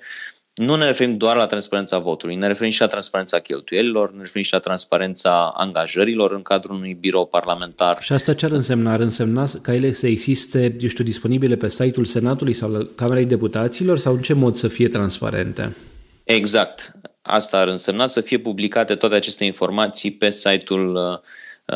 Nu 0.54 0.76
ne 0.76 0.86
referim 0.86 1.18
doar 1.18 1.36
la 1.36 1.46
transparența 1.46 1.98
votului, 1.98 2.36
ne 2.36 2.48
referim 2.48 2.72
și 2.72 2.82
la 2.82 2.88
transparența 2.88 3.40
cheltuielilor, 3.40 4.12
ne 4.12 4.22
referim 4.22 4.44
și 4.44 4.54
la 4.54 4.60
transparența 4.60 5.54
angajărilor 5.56 6.32
în 6.32 6.42
cadrul 6.42 6.76
unui 6.76 6.98
birou 7.00 7.26
parlamentar. 7.26 7.98
Și 8.02 8.14
asta 8.14 8.34
ce 8.34 8.46
ar 8.46 8.52
însemna? 8.52 8.92
Ar 8.92 9.00
însemna 9.00 9.50
ca 9.62 9.74
ele 9.74 9.94
să 9.94 10.08
existe, 10.08 10.76
eu 10.80 10.88
știu, 10.88 11.04
disponibile 11.04 11.56
pe 11.56 11.70
site-ul 11.70 12.06
Senatului 12.06 12.54
sau 12.54 12.72
la 12.72 12.88
Camerei 12.96 13.26
Deputaților 13.26 13.98
sau 13.98 14.14
în 14.14 14.22
ce 14.22 14.34
mod 14.34 14.56
să 14.56 14.68
fie 14.68 14.88
transparente? 14.88 15.76
Exact. 16.24 16.92
Asta 17.22 17.60
ar 17.60 17.68
însemna 17.68 18.08
să 18.08 18.22
fie 18.22 18.40
publicate 18.40 18.96
toate 18.96 19.16
aceste 19.16 19.44
informații 19.46 20.12
pe 20.12 20.30
site-ul 20.30 20.96
uh, 20.96 21.20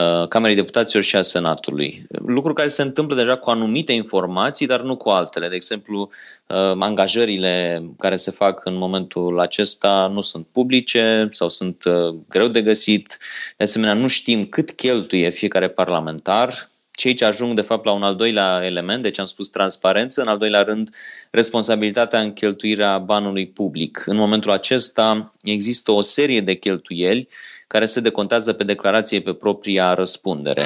uh, 0.01 0.27
Camerei 0.27 0.55
Deputaților 0.55 1.03
și 1.03 1.15
a 1.15 1.21
Senatului. 1.21 2.05
Lucru 2.09 2.53
care 2.53 2.67
se 2.67 2.81
întâmplă 2.81 3.15
deja 3.15 3.35
cu 3.35 3.49
anumite 3.49 3.93
informații, 3.93 4.67
dar 4.67 4.81
nu 4.81 4.97
cu 4.97 5.09
altele. 5.09 5.49
De 5.49 5.55
exemplu, 5.55 6.09
uh, 6.47 6.57
angajările 6.79 7.83
care 7.97 8.15
se 8.15 8.31
fac 8.31 8.65
în 8.65 8.75
momentul 8.75 9.39
acesta 9.39 10.07
nu 10.13 10.21
sunt 10.21 10.47
publice 10.51 11.27
sau 11.31 11.49
sunt 11.49 11.83
greu 12.29 12.47
de 12.47 12.61
găsit. 12.61 13.17
De 13.57 13.63
asemenea, 13.63 13.93
nu 13.93 14.07
știm 14.07 14.45
cât 14.45 14.71
cheltuie 14.71 15.29
fiecare 15.29 15.69
parlamentar 15.69 16.69
și 16.99 17.07
aici 17.07 17.21
ajung, 17.21 17.55
de 17.55 17.61
fapt, 17.61 17.85
la 17.85 17.91
un 17.91 18.03
al 18.03 18.15
doilea 18.15 18.61
element, 18.63 19.01
deci 19.01 19.19
am 19.19 19.25
spus 19.25 19.49
transparență, 19.49 20.21
în 20.21 20.27
al 20.27 20.37
doilea 20.37 20.63
rând, 20.63 20.89
responsabilitatea 21.31 22.19
în 22.19 22.33
cheltuirea 22.33 22.97
banului 22.97 23.47
public. 23.47 24.03
În 24.05 24.15
momentul 24.15 24.51
acesta 24.51 25.33
există 25.41 25.91
o 25.91 26.01
serie 26.01 26.41
de 26.41 26.53
cheltuieli 26.53 27.27
care 27.67 27.85
se 27.85 27.99
decontează 27.99 28.53
pe 28.53 28.63
declarație 28.63 29.21
pe 29.21 29.33
propria 29.33 29.93
răspundere. 29.93 30.65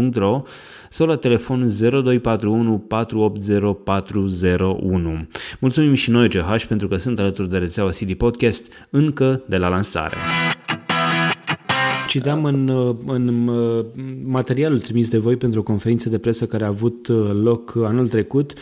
www.ovidius-ch.ro 0.01 0.43
sau 0.89 1.07
la 1.07 1.15
telefon 1.15 1.67
0241 1.79 2.77
480 2.79 3.77
401. 3.83 5.27
Mulțumim 5.59 5.93
și 5.93 6.09
noi 6.09 6.29
CH 6.29 6.65
pentru 6.67 6.87
că 6.87 6.97
sunt 6.97 7.19
alături 7.19 7.49
de 7.49 7.57
rețeaua 7.57 7.89
CD 7.89 8.13
Podcast 8.13 8.87
încă 8.89 9.43
de 9.45 9.57
la 9.57 9.67
lansare. 9.67 10.17
Citeam 12.07 12.45
în, 12.45 12.69
în 13.05 13.49
materialul 14.25 14.79
trimis 14.79 15.09
de 15.09 15.17
voi 15.17 15.35
pentru 15.35 15.59
o 15.59 15.63
conferință 15.63 16.09
de 16.09 16.17
presă 16.17 16.45
care 16.45 16.63
a 16.63 16.67
avut 16.67 17.07
uh, 17.07 17.29
loc 17.33 17.75
anul 17.75 18.07
trecut 18.07 18.53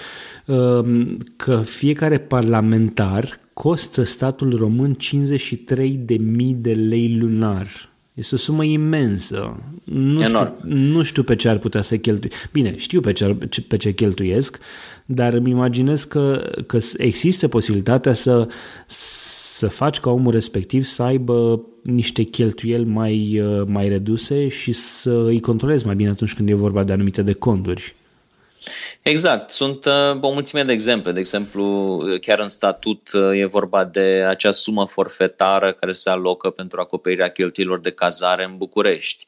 um, 0.45 1.17
că 1.35 1.57
fiecare 1.57 2.17
parlamentar 2.17 3.39
costă 3.53 4.03
statul 4.03 4.55
român 4.57 4.95
53.000 4.95 6.55
de 6.55 6.73
lei 6.73 7.17
lunar. 7.19 7.88
Este 8.19 8.35
o 8.35 8.37
sumă 8.37 8.63
imensă. 8.63 9.63
Nu 9.83 10.23
Enorm. 10.23 10.57
știu, 10.57 10.69
nu 10.73 11.03
știu 11.03 11.23
pe 11.23 11.35
ce 11.35 11.49
ar 11.49 11.57
putea 11.57 11.81
să 11.81 11.97
cheltui. 11.97 12.31
Bine, 12.51 12.77
știu 12.77 12.99
pe 12.99 13.11
ce, 13.11 13.23
ar, 13.23 13.35
pe 13.67 13.77
ce 13.77 13.93
cheltuiesc, 13.93 14.59
dar 15.05 15.33
îmi 15.33 15.49
imaginez 15.49 16.03
că, 16.03 16.51
că 16.67 16.79
există 16.97 17.47
posibilitatea 17.47 18.13
să, 18.13 18.47
să 19.53 19.67
faci 19.67 19.99
ca 19.99 20.09
omul 20.09 20.31
respectiv 20.31 20.83
să 20.83 21.03
aibă 21.03 21.61
niște 21.83 22.23
cheltuieli 22.23 22.85
mai, 22.85 23.43
mai 23.65 23.87
reduse 23.87 24.47
și 24.47 24.71
să 24.71 25.23
îi 25.25 25.39
controlezi 25.39 25.85
mai 25.85 25.95
bine 25.95 26.09
atunci 26.09 26.33
când 26.33 26.49
e 26.49 26.53
vorba 26.53 26.83
de 26.83 26.91
anumite 26.91 27.21
de 27.21 27.33
conturi. 27.33 27.95
Exact. 29.01 29.51
Sunt 29.51 29.85
uh, 29.85 30.17
o 30.21 30.31
mulțime 30.31 30.63
de 30.63 30.71
exemple. 30.71 31.11
De 31.11 31.19
exemplu, 31.19 31.97
chiar 32.21 32.39
în 32.39 32.47
statut 32.47 33.11
uh, 33.13 33.39
e 33.39 33.45
vorba 33.45 33.85
de 33.85 34.25
acea 34.27 34.51
sumă 34.51 34.85
forfetară 34.85 35.73
care 35.73 35.91
se 35.91 36.09
alocă 36.09 36.49
pentru 36.49 36.79
acoperirea 36.79 37.29
cheltuielor 37.29 37.79
de 37.79 37.91
cazare 37.91 38.43
în 38.43 38.57
București. 38.57 39.25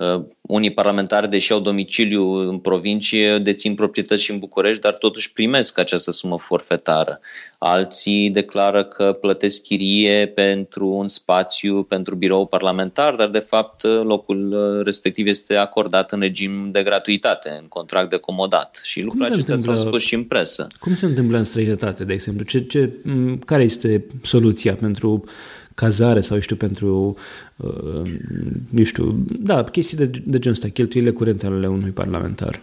Uh, 0.00 0.24
unii 0.40 0.72
parlamentari, 0.72 1.30
deși 1.30 1.52
au 1.52 1.60
domiciliu 1.60 2.22
în 2.32 2.58
provincie, 2.58 3.38
dețin 3.38 3.74
proprietăți 3.74 4.22
și 4.22 4.30
în 4.30 4.38
București, 4.38 4.82
dar 4.82 4.94
totuși 4.94 5.32
primesc 5.32 5.78
această 5.78 6.10
sumă 6.10 6.38
forfetară. 6.38 7.20
Alții 7.58 8.30
declară 8.30 8.84
că 8.84 9.12
plătesc 9.20 9.62
chirie 9.62 10.26
pentru 10.26 10.88
un 10.88 11.06
spațiu, 11.06 11.82
pentru 11.82 12.14
birou 12.14 12.46
parlamentar, 12.46 13.14
dar 13.14 13.28
de 13.28 13.38
fapt 13.38 13.82
locul 13.82 14.52
uh, 14.52 14.84
respectiv 14.84 15.26
este 15.26 15.56
acordat 15.56 16.12
în 16.12 16.20
regim 16.20 16.70
de 16.70 16.82
gratuitate, 16.82 17.58
în 17.60 17.66
contract 17.68 18.10
de 18.10 18.16
comodat. 18.16 18.80
Și 18.84 19.02
lucrurile 19.02 19.32
acestea 19.32 19.56
s-au 19.56 19.74
spus 19.74 20.02
și 20.02 20.14
în 20.14 20.24
presă. 20.24 20.66
Cum 20.80 20.94
se 20.94 21.06
întâmplă 21.06 21.38
în 21.38 21.44
străinătate, 21.44 22.04
de 22.04 22.12
exemplu? 22.12 22.44
Ce, 22.44 22.60
ce, 22.60 22.92
care 23.44 23.62
este 23.62 24.06
soluția 24.22 24.74
pentru 24.74 25.24
cazare 25.80 26.20
sau, 26.20 26.38
știu, 26.38 26.56
pentru, 26.56 27.16
uh, 27.56 28.12
nu 28.70 28.84
știu, 28.84 29.14
da, 29.38 29.64
chestii 29.64 29.96
de, 29.96 30.04
de 30.04 30.38
genul 30.38 30.56
ăsta, 30.56 30.68
cheltuielile 30.68 31.14
curente 31.14 31.46
ale 31.46 31.66
unui 31.66 31.90
parlamentar. 31.90 32.60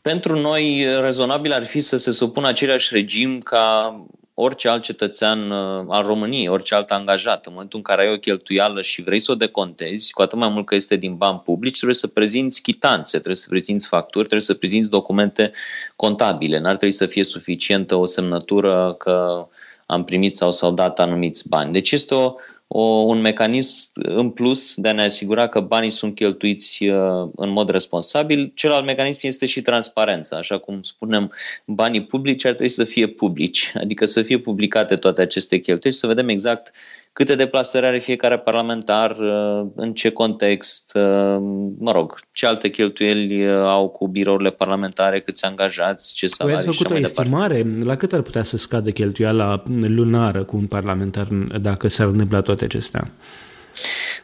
Pentru 0.00 0.40
noi, 0.40 0.86
rezonabil 1.00 1.52
ar 1.52 1.64
fi 1.64 1.80
să 1.80 1.96
se 1.96 2.10
supună 2.10 2.48
același 2.48 2.94
regim 2.94 3.40
ca 3.40 3.96
orice 4.34 4.68
alt 4.68 4.82
cetățean 4.82 5.50
uh, 5.50 5.84
al 5.88 6.06
României, 6.06 6.48
orice 6.48 6.74
alt 6.74 6.90
angajat. 6.90 7.46
În 7.46 7.52
momentul 7.52 7.78
în 7.78 7.84
care 7.84 8.06
ai 8.06 8.12
o 8.12 8.18
cheltuială 8.18 8.82
și 8.82 9.02
vrei 9.02 9.18
să 9.18 9.32
o 9.32 9.34
decontezi, 9.34 10.12
cu 10.12 10.22
atât 10.22 10.38
mai 10.38 10.48
mult 10.48 10.66
că 10.66 10.74
este 10.74 10.96
din 10.96 11.14
bani 11.16 11.42
publici, 11.44 11.76
trebuie 11.76 11.94
să 11.94 12.06
prezinți 12.06 12.62
chitanțe, 12.62 13.10
trebuie 13.16 13.34
să 13.34 13.46
prezinți 13.48 13.86
facturi, 13.86 14.26
trebuie 14.26 14.40
să 14.40 14.54
prezinți 14.54 14.90
documente 14.90 15.52
contabile. 15.96 16.60
N-ar 16.60 16.76
trebui 16.76 16.94
să 16.94 17.06
fie 17.06 17.24
suficientă 17.24 17.94
o 17.94 18.06
semnătură 18.06 18.94
că 18.98 19.46
am 19.90 20.04
primit 20.04 20.36
sau 20.36 20.52
s-au 20.52 20.72
dat 20.72 20.98
anumiți 20.98 21.48
bani. 21.48 21.72
Deci 21.72 21.92
este 21.92 22.14
o, 22.14 22.34
o, 22.66 22.82
un 22.82 23.20
mecanism 23.20 23.90
în 23.94 24.30
plus 24.30 24.74
de 24.76 24.88
a 24.88 24.92
ne 24.92 25.02
asigura 25.02 25.48
că 25.48 25.60
banii 25.60 25.90
sunt 25.90 26.14
cheltuiți 26.14 26.88
uh, 26.88 27.28
în 27.36 27.50
mod 27.50 27.70
responsabil. 27.70 28.52
Celălalt 28.54 28.84
mecanism 28.84 29.20
este 29.22 29.46
și 29.46 29.62
transparența. 29.62 30.36
Așa 30.36 30.58
cum 30.58 30.82
spunem, 30.82 31.32
banii 31.64 32.04
publici 32.04 32.44
ar 32.44 32.52
trebui 32.52 32.72
să 32.72 32.84
fie 32.84 33.06
publici, 33.06 33.72
adică 33.74 34.04
să 34.04 34.22
fie 34.22 34.38
publicate 34.38 34.96
toate 34.96 35.20
aceste 35.20 35.58
cheltuieli 35.58 35.96
și 35.96 36.00
să 36.00 36.06
vedem 36.06 36.28
exact 36.28 36.72
câte 37.18 37.34
deplasări 37.34 37.86
are 37.86 37.98
fiecare 37.98 38.38
parlamentar, 38.38 39.10
uh, 39.10 39.66
în 39.74 39.92
ce 39.92 40.10
context, 40.10 40.92
uh, 40.94 41.36
mă 41.78 41.92
rog, 41.92 42.18
ce 42.32 42.46
alte 42.46 42.68
cheltuieli 42.68 43.46
uh, 43.46 43.54
au 43.54 43.88
cu 43.88 44.08
birourile 44.08 44.50
parlamentare, 44.50 45.20
câți 45.20 45.44
angajați, 45.44 46.14
ce 46.14 46.26
salarii 46.26 46.58
Păi 46.58 46.68
ați 46.68 46.78
făcut 46.78 46.96
o 46.96 46.98
estimare? 46.98 47.66
La 47.82 47.96
cât 47.96 48.12
ar 48.12 48.20
putea 48.20 48.42
să 48.42 48.56
scadă 48.56 48.90
cheltuiala 48.90 49.62
lunară 49.66 50.44
cu 50.44 50.56
un 50.56 50.66
parlamentar 50.66 51.28
dacă 51.60 51.88
s-ar 51.88 52.06
întâmpla 52.06 52.40
toate 52.40 52.64
acestea? 52.64 53.10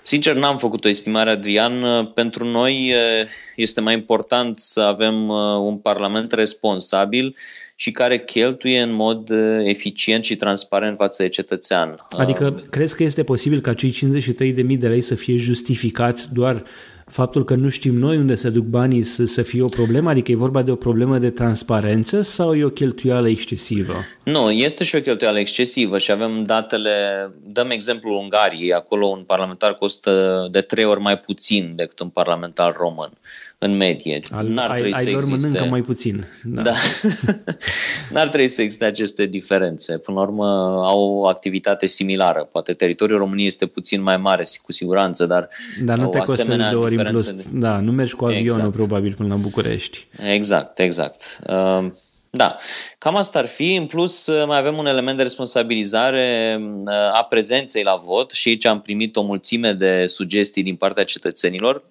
Sincer, 0.07 0.35
n-am 0.37 0.59
făcut 0.59 0.85
o 0.85 0.89
estimare, 0.89 1.31
Adrian. 1.31 2.07
Pentru 2.15 2.45
noi 2.45 2.95
este 3.57 3.81
mai 3.81 3.95
important 3.95 4.59
să 4.59 4.81
avem 4.81 5.29
un 5.59 5.77
parlament 5.77 6.33
responsabil 6.33 7.35
și 7.77 7.91
care 7.91 8.19
cheltuie 8.19 8.81
în 8.81 8.93
mod 8.93 9.31
uh, 9.31 9.59
eficient 9.63 10.25
și 10.25 10.37
transparent 10.37 10.97
față 10.97 11.23
de 11.23 11.29
cetățean. 11.29 12.07
Adică 12.11 12.55
uh, 12.57 12.63
crezi 12.71 12.97
că 12.97 13.03
este 13.03 13.23
posibil 13.23 13.61
ca 13.61 13.75
cei 13.75 13.93
53.000 13.93 14.79
de 14.79 14.89
lei 14.89 15.01
să 15.01 15.15
fie 15.15 15.37
justificați 15.37 16.29
doar 16.33 16.65
faptul 17.07 17.45
că 17.45 17.55
nu 17.55 17.69
știm 17.69 17.95
noi 17.95 18.17
unde 18.17 18.35
se 18.35 18.49
duc 18.49 18.65
banii 18.65 19.03
să, 19.03 19.25
să 19.25 19.43
fie 19.43 19.63
o 19.63 19.67
problemă? 19.67 20.11
Adică 20.11 20.31
e 20.31 20.37
vorba 20.37 20.63
de 20.63 20.71
o 20.71 20.77
problemă 20.77 21.19
de 21.19 21.31
transparență 21.31 22.23
sau 22.23 22.55
e 22.55 22.65
o 22.65 22.69
cheltuială 22.69 23.29
excesivă? 23.29 23.95
Nu, 24.23 24.51
este 24.51 24.85
și 24.85 24.97
o 24.97 25.01
cheltuială 25.01 25.39
excesivă 25.39 25.99
și 25.99 26.11
avem 26.11 26.43
datele, 26.43 26.93
dăm 27.43 27.71
exemplul 27.71 28.17
Ungariei, 28.17 28.73
acolo 28.73 29.07
un 29.07 29.23
parlamentar 29.23 29.75
costă 29.75 30.49
de 30.51 30.61
trei 30.61 30.85
ori 30.85 31.01
mai 31.01 31.19
puțin 31.19 31.73
decât 31.77 31.99
un 32.01 32.09
parlamentar 32.09 32.75
român 32.77 33.11
în 33.65 33.77
medie. 33.77 34.21
Al, 34.31 34.47
N-ar 34.47 34.71
ai, 34.71 34.77
trebui 34.79 34.95
ai 34.97 35.03
să 35.03 35.09
existe... 35.09 35.47
mănâncă 35.47 35.65
mai 35.65 35.81
puțin. 35.81 36.27
Da. 36.43 36.63
da. 36.63 36.73
N-ar 38.13 38.29
trebui 38.29 38.47
să 38.47 38.63
existe 38.63 38.85
aceste 38.85 39.27
diferențe. 39.27 39.99
Până 39.99 40.17
la 40.17 40.23
urmă 40.23 40.47
au 40.87 41.19
o 41.19 41.27
activitate 41.27 41.87
similară. 41.87 42.49
Poate 42.53 42.73
teritoriul 42.73 43.19
României 43.19 43.47
este 43.47 43.67
puțin 43.67 44.03
mai 44.03 44.17
mare, 44.17 44.43
cu 44.63 44.73
siguranță, 44.73 45.27
dar 45.27 45.49
Dar 45.85 45.99
nu 45.99 46.09
te 46.09 46.19
costă 46.19 46.57
de 46.71 46.77
ori 46.77 46.97
în 46.97 47.05
plus. 47.05 47.31
De... 47.31 47.45
Da, 47.53 47.81
nu 47.81 47.93
mergi 47.93 48.15
cu 48.15 48.25
avionul 48.25 48.49
exact. 48.49 48.73
probabil 48.73 49.15
până 49.15 49.29
la 49.29 49.41
București. 49.41 50.07
Exact, 50.33 50.79
exact. 50.79 51.39
Uh, 51.47 51.87
da, 52.31 52.57
cam 52.99 53.17
asta 53.17 53.39
ar 53.39 53.47
fi. 53.47 53.75
În 53.75 53.87
plus, 53.87 54.31
mai 54.47 54.59
avem 54.59 54.77
un 54.77 54.87
element 54.87 55.17
de 55.17 55.23
responsabilizare 55.23 56.59
uh, 56.61 56.93
a 57.13 57.27
prezenței 57.29 57.83
la 57.83 58.03
vot 58.05 58.31
și 58.31 58.49
aici 58.49 58.65
am 58.65 58.81
primit 58.81 59.17
o 59.17 59.23
mulțime 59.23 59.73
de 59.73 60.07
sugestii 60.07 60.63
din 60.63 60.77
partea 60.77 61.05
cetățenilor 61.05 61.85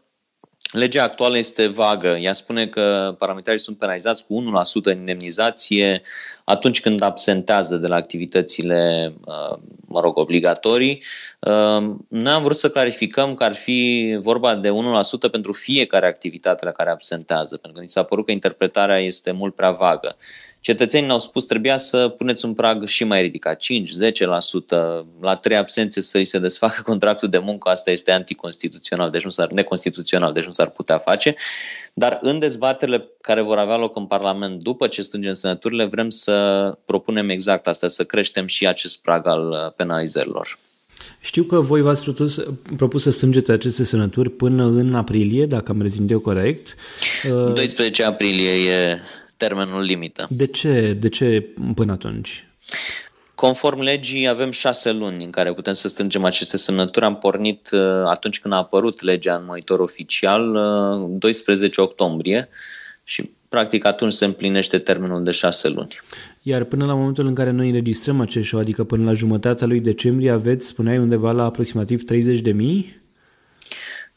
Legea 0.74 1.04
actuală 1.04 1.38
este 1.38 1.68
vagă. 1.68 2.08
Ea 2.08 2.34
spune 2.34 2.68
că 2.68 3.16
parlamentarii 3.18 3.60
sunt 3.60 3.78
penalizați 3.78 4.26
cu 4.26 4.42
1% 4.42 4.84
în 4.84 4.98
indemnizație 4.98 6.02
atunci 6.44 6.82
când 6.82 7.02
absentează 7.02 7.76
de 7.76 7.88
la 7.88 7.96
activitățile, 7.96 9.14
uh, 9.26 9.58
mă 9.88 10.00
rog, 10.00 10.18
obligatorii. 10.18 11.04
Uh, 11.40 11.96
noi 12.08 12.34
am 12.34 12.44
vrut 12.44 12.58
să 12.58 12.70
clarificăm 12.70 13.34
că 13.34 13.44
ar 13.44 13.54
fi 13.54 14.18
vorba 14.22 14.56
de 14.56 14.70
1% 14.70 15.32
pentru 15.32 15.54
fiecare 15.54 16.08
activitate 16.08 16.66
la 16.66 16.72
care 16.72 16.90
absentează, 16.90 17.58
pentru 17.58 17.72
că 17.72 17.80
mi 17.80 17.90
s-a 17.90 18.04
părut 18.04 18.26
că 18.26 18.32
interpretarea 18.32 19.00
este 19.00 19.32
mult 19.32 19.56
prea 19.56 19.72
vagă. 19.72 20.18
Cetățenii 20.64 21.06
ne-au 21.06 21.20
spus 21.20 21.46
trebuia 21.46 21.78
să 21.78 22.08
puneți 22.08 22.46
un 22.46 22.54
prag 22.54 22.86
și 22.86 23.04
mai 23.04 23.22
ridicat, 23.22 23.64
5-10%, 23.64 25.06
la 25.22 25.36
trei 25.36 25.58
absențe 25.58 26.02
să 26.02 26.18
îi 26.18 26.24
se 26.24 26.40
desfacă 26.40 26.82
contractul 26.92 27.30
de 27.30 27.38
muncă, 27.38 27.70
asta 27.70 27.92
este 27.92 28.12
anticonstituțional, 28.12 29.10
deci 29.10 29.24
nu 29.24 29.30
s-ar, 29.30 29.50
neconstituțional, 29.50 30.34
deci 30.34 30.46
nu 30.46 30.52
s-ar 30.52 30.70
putea 30.70 30.98
face. 30.98 31.36
Dar 31.94 32.20
în 32.22 32.40
dezbaterile 32.40 33.10
care 33.22 33.42
vor 33.42 33.58
avea 33.58 33.78
loc 33.78 33.96
în 33.96 34.06
Parlament 34.06 34.62
după 34.62 34.88
ce 34.88 35.02
strângem 35.02 35.32
semnăturile, 35.32 35.86
vrem 35.86 36.10
să 36.10 36.33
propunem 36.86 37.30
exact 37.30 37.68
asta, 37.68 37.88
să 37.88 38.04
creștem 38.04 38.46
și 38.46 38.68
acest 38.68 39.02
prag 39.02 39.28
al 39.28 39.74
penalizărilor. 39.78 40.58
Știu 41.20 41.44
că 41.44 41.60
voi 41.60 41.82
v-ați 41.82 42.04
propus, 42.04 42.44
propus 42.78 43.02
să 43.02 43.12
strângeți 43.12 43.52
aceste 43.52 43.84
semnături 43.84 44.30
până 44.30 44.66
în 44.66 44.96
aprilie, 44.96 45.46
dacă 45.46 45.72
am 45.72 45.82
reținut 45.82 46.12
eu 46.12 46.20
corect. 46.20 46.76
12 47.54 48.04
aprilie 48.04 48.72
e 48.72 49.00
termenul 49.38 49.82
limită. 49.82 50.28
De 50.30 50.48
ce, 50.48 50.98
de 51.00 51.10
ce 51.10 51.54
până 51.76 51.92
atunci? 51.92 52.48
Conform 53.36 53.80
legii 53.80 54.28
avem 54.28 54.52
șase 54.52 54.92
luni 54.92 55.24
în 55.24 55.30
care 55.30 55.54
putem 55.54 55.74
să 55.74 55.88
strângem 55.88 56.24
aceste 56.24 56.58
semnături. 56.58 57.06
Am 57.06 57.18
pornit 57.18 57.70
uh, 57.72 57.80
atunci 58.06 58.40
când 58.40 58.54
a 58.54 58.58
apărut 58.58 59.02
legea 59.02 59.36
în 59.36 59.44
monitor 59.46 59.80
oficial, 59.80 60.52
12 61.10 61.82
uh, 61.82 61.88
octombrie 61.88 62.50
și 63.04 63.30
practic 63.54 63.86
atunci 63.86 64.12
se 64.12 64.26
împlinește 64.26 64.78
termenul 64.78 65.24
de 65.24 65.32
șase 65.32 65.70
luni. 65.70 66.00
Iar 66.42 66.64
până 66.64 66.86
la 66.86 66.94
momentul 66.94 67.28
în 67.28 67.34
care 67.34 67.52
noi 67.52 67.68
înregistrăm 67.68 68.22
acest 68.22 68.48
show, 68.48 68.60
adică 68.60 68.84
până 68.84 69.04
la 69.04 69.14
jumătatea 69.14 69.68
lui 69.68 69.80
decembrie, 69.80 70.32
aveți, 70.32 70.68
spuneai, 70.68 70.98
undeva 70.98 71.32
la 71.32 71.44
aproximativ 71.44 72.04
30 72.04 72.40
de 72.40 72.52
mii? 72.52 73.02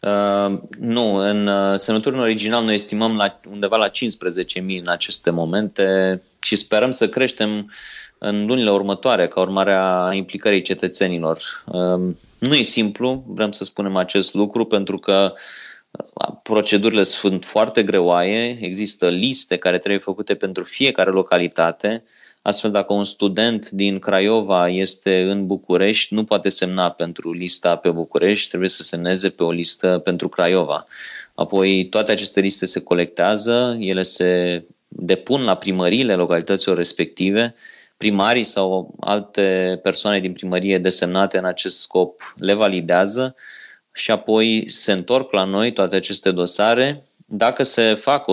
Uh, 0.00 0.58
nu, 0.78 1.14
în 1.14 1.46
uh, 1.46 1.78
semnăturile 1.78 2.20
original 2.20 2.64
noi 2.64 2.74
estimăm 2.74 3.16
la 3.16 3.40
undeva 3.50 3.76
la 3.76 3.88
15.000 3.88 4.62
în 4.80 4.88
aceste 4.88 5.30
momente 5.30 6.22
și 6.38 6.56
sperăm 6.56 6.90
să 6.90 7.08
creștem 7.08 7.72
în 8.18 8.46
lunile 8.46 8.70
următoare 8.70 9.28
ca 9.28 9.40
urmare 9.40 9.74
a 9.74 10.12
implicării 10.12 10.62
cetățenilor. 10.62 11.38
Uh, 11.66 12.14
nu 12.38 12.54
e 12.54 12.62
simplu, 12.62 13.24
vrem 13.26 13.50
să 13.50 13.64
spunem 13.64 13.96
acest 13.96 14.34
lucru, 14.34 14.64
pentru 14.64 14.98
că 14.98 15.32
uh, 15.32 15.38
procedurile 16.42 17.02
sunt 17.02 17.44
foarte 17.44 17.82
greoaie, 17.82 18.58
există 18.60 19.08
liste 19.08 19.56
care 19.56 19.78
trebuie 19.78 20.00
făcute 20.00 20.34
pentru 20.34 20.64
fiecare 20.64 21.10
localitate, 21.10 22.04
Astfel, 22.46 22.70
dacă 22.70 22.92
un 22.92 23.04
student 23.04 23.70
din 23.70 23.98
Craiova 23.98 24.68
este 24.68 25.22
în 25.22 25.46
București, 25.46 26.14
nu 26.14 26.24
poate 26.24 26.48
semna 26.48 26.90
pentru 26.90 27.32
lista 27.32 27.76
pe 27.76 27.90
București, 27.90 28.48
trebuie 28.48 28.68
să 28.68 28.82
semneze 28.82 29.30
pe 29.30 29.42
o 29.42 29.50
listă 29.50 29.98
pentru 29.98 30.28
Craiova. 30.28 30.86
Apoi, 31.34 31.88
toate 31.88 32.12
aceste 32.12 32.40
liste 32.40 32.66
se 32.66 32.82
colectează, 32.82 33.76
ele 33.80 34.02
se 34.02 34.62
depun 34.88 35.42
la 35.42 35.56
primăriile 35.56 36.14
localităților 36.14 36.76
respective, 36.76 37.54
primarii 37.96 38.44
sau 38.44 38.94
alte 39.00 39.78
persoane 39.82 40.20
din 40.20 40.32
primărie 40.32 40.78
desemnate 40.78 41.38
în 41.38 41.44
acest 41.44 41.80
scop 41.80 42.34
le 42.38 42.54
validează 42.54 43.34
și 43.96 44.10
apoi 44.10 44.64
se 44.68 44.92
întorc 44.92 45.32
la 45.32 45.44
noi 45.44 45.72
toate 45.72 45.96
aceste 45.96 46.30
dosare. 46.30 47.02
Dacă 47.26 47.62
se 47.62 47.94
fac 47.94 48.24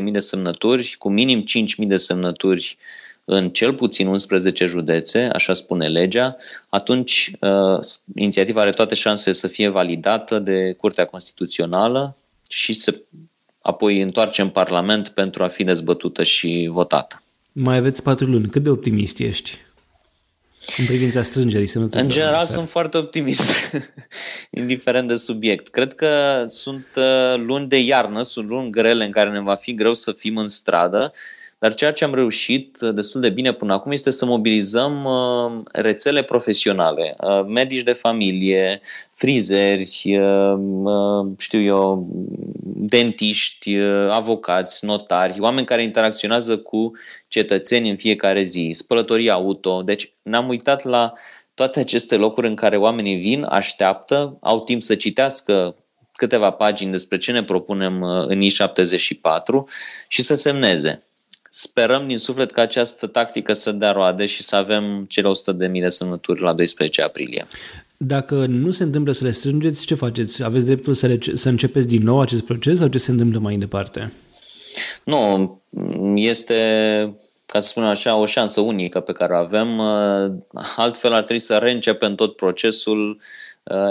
100.000 0.00 0.02
de 0.12 0.20
semnături, 0.20 0.94
cu 0.98 1.10
minim 1.10 1.44
5.000 1.82 1.86
de 1.86 1.96
semnături 1.96 2.78
în 3.24 3.50
cel 3.50 3.74
puțin 3.74 4.06
11 4.06 4.66
județe, 4.66 5.28
așa 5.32 5.52
spune 5.52 5.88
legea, 5.88 6.36
atunci 6.68 7.30
uh, 7.40 7.80
inițiativa 8.14 8.60
are 8.60 8.70
toate 8.70 8.94
șansele 8.94 9.34
să 9.34 9.46
fie 9.48 9.68
validată 9.68 10.38
de 10.38 10.72
Curtea 10.72 11.04
Constituțională 11.04 12.16
și 12.48 12.72
să 12.72 13.00
apoi 13.60 14.00
întoarce 14.00 14.42
în 14.42 14.48
Parlament 14.48 15.08
pentru 15.08 15.42
a 15.42 15.48
fi 15.48 15.64
dezbătută 15.64 16.22
și 16.22 16.68
votată. 16.70 17.22
Mai 17.52 17.76
aveți 17.76 18.02
patru 18.02 18.26
luni. 18.26 18.48
Cât 18.48 18.62
de 18.62 18.70
optimist 18.70 19.18
ești? 19.18 19.58
În 20.78 20.84
privința 20.84 21.22
strângerii 21.22 21.70
În 21.90 22.08
general 22.08 22.44
sunt 22.46 22.68
foarte 22.68 22.98
optimist, 22.98 23.50
indiferent 24.50 25.08
de 25.08 25.14
subiect. 25.14 25.68
Cred 25.68 25.92
că 25.92 26.44
sunt 26.48 26.86
uh, 26.96 27.36
luni 27.36 27.68
de 27.68 27.78
iarnă, 27.78 28.22
sunt 28.22 28.48
luni 28.48 28.70
grele 28.70 29.04
în 29.04 29.10
care 29.10 29.30
ne 29.30 29.40
va 29.40 29.54
fi 29.54 29.74
greu 29.74 29.94
să 29.94 30.12
fim 30.12 30.36
în 30.36 30.48
stradă, 30.48 31.12
dar 31.62 31.74
ceea 31.74 31.92
ce 31.92 32.04
am 32.04 32.14
reușit 32.14 32.80
uh, 32.80 32.94
destul 32.94 33.20
de 33.20 33.28
bine 33.28 33.52
până 33.52 33.72
acum 33.72 33.92
este 33.92 34.10
să 34.10 34.24
mobilizăm 34.24 35.04
uh, 35.04 35.62
rețele 35.72 36.22
profesionale, 36.22 37.16
uh, 37.20 37.44
medici 37.46 37.82
de 37.82 37.92
familie, 37.92 38.80
frizeri, 39.14 39.82
știu 41.38 41.60
eu, 41.60 42.06
dentiști, 42.64 43.76
avocați, 44.10 44.84
notari, 44.84 45.40
oameni 45.40 45.66
care 45.66 45.82
interacționează 45.82 46.58
cu 46.58 46.92
cetățeni 47.28 47.90
în 47.90 47.96
fiecare 47.96 48.42
zi, 48.42 48.70
spălătorii 48.72 49.30
auto. 49.30 49.82
Deci 49.82 50.12
ne-am 50.22 50.48
uitat 50.48 50.84
la 50.84 51.12
toate 51.54 51.80
aceste 51.80 52.16
locuri 52.16 52.46
în 52.46 52.54
care 52.54 52.76
oamenii 52.76 53.16
vin, 53.16 53.46
așteaptă, 53.48 54.38
au 54.40 54.60
timp 54.60 54.82
să 54.82 54.94
citească 54.94 55.76
câteva 56.12 56.50
pagini 56.50 56.90
despre 56.90 57.18
ce 57.18 57.32
ne 57.32 57.42
propunem 57.42 58.02
în 58.02 58.40
I-74 58.40 59.64
și 60.08 60.22
să 60.22 60.34
semneze. 60.34 61.02
Sperăm 61.54 62.06
din 62.06 62.18
suflet 62.18 62.50
că 62.50 62.60
această 62.60 63.06
tactică 63.06 63.52
să 63.52 63.72
dea 63.72 63.92
roade 63.92 64.26
și 64.26 64.42
să 64.42 64.56
avem 64.56 65.04
cele 65.08 65.28
100.000 65.28 65.56
de 65.56 65.68
de 65.68 65.88
semnături 65.88 66.40
la 66.40 66.52
12 66.52 67.02
aprilie. 67.02 67.46
Dacă 67.96 68.46
nu 68.46 68.70
se 68.70 68.82
întâmplă 68.82 69.12
să 69.12 69.24
le 69.24 69.30
strângeți, 69.30 69.86
ce 69.86 69.94
faceți? 69.94 70.42
Aveți 70.42 70.66
dreptul 70.66 70.94
să, 70.94 71.06
le, 71.06 71.18
să 71.34 71.48
începeți 71.48 71.86
din 71.86 72.02
nou 72.02 72.20
acest 72.20 72.42
proces 72.42 72.78
sau 72.78 72.88
ce 72.88 72.98
se 72.98 73.10
întâmplă 73.10 73.38
mai 73.38 73.56
departe? 73.56 74.12
Nu, 75.04 75.60
este, 76.14 76.54
ca 77.46 77.60
să 77.60 77.68
spunem 77.68 77.88
așa, 77.88 78.16
o 78.16 78.26
șansă 78.26 78.60
unică 78.60 79.00
pe 79.00 79.12
care 79.12 79.32
o 79.32 79.36
avem. 79.36 79.78
Altfel 80.76 81.12
ar 81.12 81.22
trebui 81.22 81.42
să 81.42 81.56
reîncepem 81.56 82.14
tot 82.14 82.36
procesul 82.36 83.08
Uh, 83.10 83.20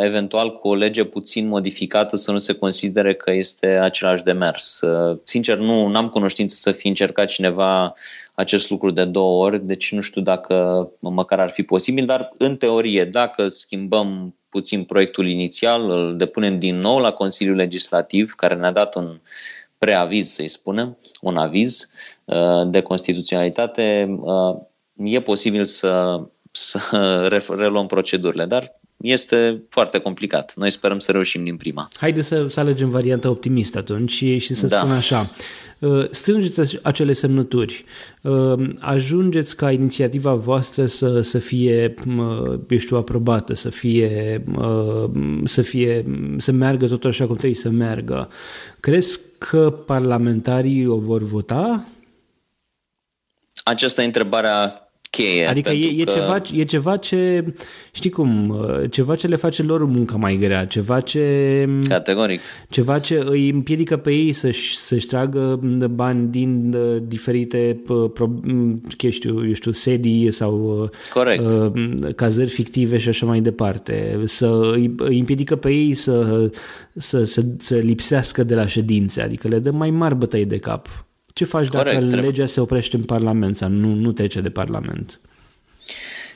eventual 0.01 0.51
cu 0.51 0.67
o 0.67 0.75
lege 0.75 1.03
puțin 1.03 1.47
modificată 1.47 2.15
să 2.15 2.31
nu 2.31 2.38
se 2.38 2.53
considere 2.53 3.15
că 3.15 3.31
este 3.31 3.67
același 3.67 4.23
demers. 4.23 4.81
Uh, 4.81 5.19
sincer, 5.23 5.57
nu 5.57 5.91
am 5.95 6.10
cunoștință 6.10 6.55
să 6.55 6.71
fi 6.71 6.88
încercat 6.88 7.27
cineva 7.27 7.93
acest 8.34 8.69
lucru 8.69 8.91
de 8.91 9.05
două 9.05 9.45
ori, 9.45 9.65
deci 9.65 9.93
nu 9.93 10.01
știu 10.01 10.21
dacă 10.21 10.89
măcar 10.99 11.39
ar 11.39 11.49
fi 11.49 11.63
posibil, 11.63 12.05
dar 12.05 12.29
în 12.38 12.57
teorie, 12.57 13.05
dacă 13.05 13.47
schimbăm 13.47 14.36
puțin 14.49 14.84
proiectul 14.84 15.27
inițial, 15.27 15.89
îl 15.89 16.17
depunem 16.17 16.60
din 16.60 16.79
nou 16.79 16.99
la 16.99 17.12
Consiliul 17.12 17.55
Legislativ, 17.55 18.34
care 18.34 18.55
ne-a 18.55 18.71
dat 18.71 18.95
un 18.95 19.19
preaviz, 19.77 20.29
să-i 20.29 20.47
spunem, 20.47 20.97
un 21.21 21.38
aviz 21.38 21.91
uh, 22.25 22.67
de 22.67 22.81
constituționalitate, 22.81 24.17
e 24.95 25.21
posibil 25.21 25.63
să, 25.63 26.21
să 26.51 27.27
reluăm 27.57 27.88
procedurile, 27.88 28.45
dar 28.45 28.79
este 29.01 29.63
foarte 29.69 29.97
complicat. 29.97 30.53
Noi 30.55 30.69
sperăm 30.69 30.99
să 30.99 31.11
reușim 31.11 31.43
din 31.43 31.55
prima. 31.55 31.89
Haideți 31.97 32.27
să, 32.27 32.47
să 32.47 32.59
alegem 32.59 32.89
varianta 32.89 33.29
optimistă 33.29 33.77
atunci 33.77 34.11
și, 34.11 34.37
și 34.37 34.53
să 34.53 34.67
da. 34.67 34.77
spun 34.77 34.91
așa. 34.91 35.25
Uh, 35.79 36.07
strângeți 36.11 36.79
acele 36.81 37.13
semnături, 37.13 37.85
uh, 38.21 38.69
ajungeți 38.79 39.55
ca 39.55 39.71
inițiativa 39.71 40.33
voastră 40.33 40.85
să, 40.85 41.21
să 41.21 41.39
fie, 41.39 41.93
eu 42.69 42.77
știu, 42.77 42.97
aprobată, 42.97 43.53
să 43.53 43.69
fie, 43.69 44.43
uh, 44.57 45.09
să 45.43 45.61
fie, 45.61 46.05
să 46.37 46.51
meargă 46.51 46.87
tot 46.87 47.05
așa 47.05 47.25
cum 47.25 47.35
trebuie 47.35 47.55
să 47.55 47.69
meargă. 47.69 48.29
Crezi 48.79 49.19
că 49.37 49.69
parlamentarii 49.85 50.87
o 50.87 50.97
vor 50.97 51.23
vota? 51.23 51.85
Aceasta 53.63 54.01
e 54.01 54.05
întrebarea 54.05 54.90
cheie. 55.12 55.45
Adică 55.45 55.71
e, 55.71 56.02
e, 56.02 56.04
că... 56.04 56.12
ceva, 56.12 56.41
e 56.54 56.63
ceva 56.63 56.97
ce, 56.97 57.45
știi 57.91 58.10
cum, 58.10 58.50
uh, 58.50 58.89
ceva 58.89 59.15
ce 59.15 59.28
le 59.28 59.36
face 59.36 59.63
lor 59.63 59.86
munca 59.86 60.15
mai 60.15 60.38
grea, 60.38 60.65
ceva 60.65 61.00
ce... 61.00 61.67
Categoric. 61.88 62.39
Ceva 62.69 63.00
ce 63.00 63.24
îi 63.26 63.50
împiedică 63.50 63.97
pe 63.97 64.12
ei 64.12 64.32
să-și, 64.32 64.78
să-și 64.78 65.06
tragă 65.06 65.60
bani 65.91 66.28
din 66.28 66.74
uh, 66.74 67.02
diferite, 67.08 67.82
știu, 69.10 69.47
eu 69.47 69.54
știu, 69.54 69.71
sedii 69.71 70.32
sau 70.32 70.89
Corect. 71.13 71.50
Uh, 71.50 71.71
cazări 72.15 72.50
fictive 72.50 72.97
și 72.97 73.10
așa 73.10 73.26
mai 73.26 73.39
departe. 73.39 74.21
Să 74.26 74.71
îi, 74.74 74.93
îi 74.97 75.19
împiedică 75.19 75.56
pe 75.56 75.69
ei 75.69 75.93
să, 75.93 76.50
să, 76.95 77.24
să, 77.24 77.41
să 77.58 77.76
lipsească 77.76 78.43
de 78.43 78.56
la 78.56 78.67
ședințe, 78.67 79.21
adică 79.21 79.47
le 79.47 79.60
dă 79.60 79.71
mai 79.71 79.89
mari 79.89 80.15
bătăi 80.15 80.45
de 80.45 80.58
cap. 80.58 81.06
Ce 81.33 81.45
faci 81.45 81.67
Corect, 81.67 81.85
dacă 81.85 82.05
trebuie. 82.05 82.29
legea 82.29 82.45
se 82.45 82.59
oprește 82.59 82.95
în 82.95 83.03
Parlament 83.03 83.57
sau 83.57 83.69
nu, 83.69 83.93
nu 83.93 84.11
trece 84.11 84.41
de 84.41 84.49
Parlament? 84.49 85.19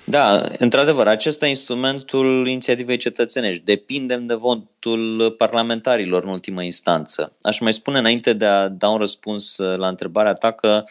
Da, 0.08 0.44
într-adevăr, 0.58 1.08
acesta 1.08 1.46
e 1.46 1.50
instrumentul 1.50 2.48
inițiativei 2.48 2.98
cetățenești. 2.98 3.64
Depindem 3.64 4.26
de 4.26 4.34
votul 4.34 5.36
parlamentarilor 5.38 6.24
în 6.24 6.30
ultimă 6.30 6.64
instanță. 6.64 7.34
Aș 7.42 7.60
mai 7.60 7.74
spune 7.74 8.00
înainte 8.00 8.34
de 8.34 8.46
a 8.46 8.70
da 8.70 8.90
un 8.90 8.98
răspuns 8.98 9.58
la 9.58 9.88
întrebarea 9.88 10.34
ta 10.34 10.52
că 10.52 10.84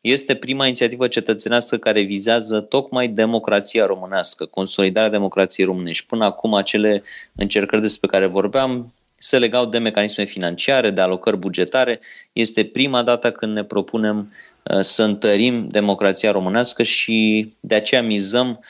este 0.00 0.34
prima 0.34 0.64
inițiativă 0.64 1.08
cetățenească 1.08 1.76
care 1.76 2.00
vizează 2.00 2.60
tocmai 2.60 3.08
democrația 3.08 3.86
românească, 3.86 4.44
consolidarea 4.44 5.10
democrației 5.10 5.66
românești. 5.66 6.06
Până 6.06 6.24
acum 6.24 6.54
acele 6.54 7.02
încercări 7.34 7.82
despre 7.82 8.08
care 8.08 8.26
vorbeam 8.26 8.92
se 9.22 9.38
legau 9.38 9.66
de 9.66 9.78
mecanisme 9.78 10.24
financiare, 10.24 10.90
de 10.90 11.00
alocări 11.00 11.38
bugetare. 11.38 12.00
Este 12.32 12.64
prima 12.64 13.02
dată 13.02 13.30
când 13.30 13.52
ne 13.52 13.64
propunem 13.64 14.32
uh, 14.62 14.80
să 14.80 15.02
întărim 15.02 15.68
democrația 15.68 16.30
românească 16.30 16.82
și 16.82 17.48
de 17.60 17.74
aceea 17.74 18.02
mizăm 18.02 18.60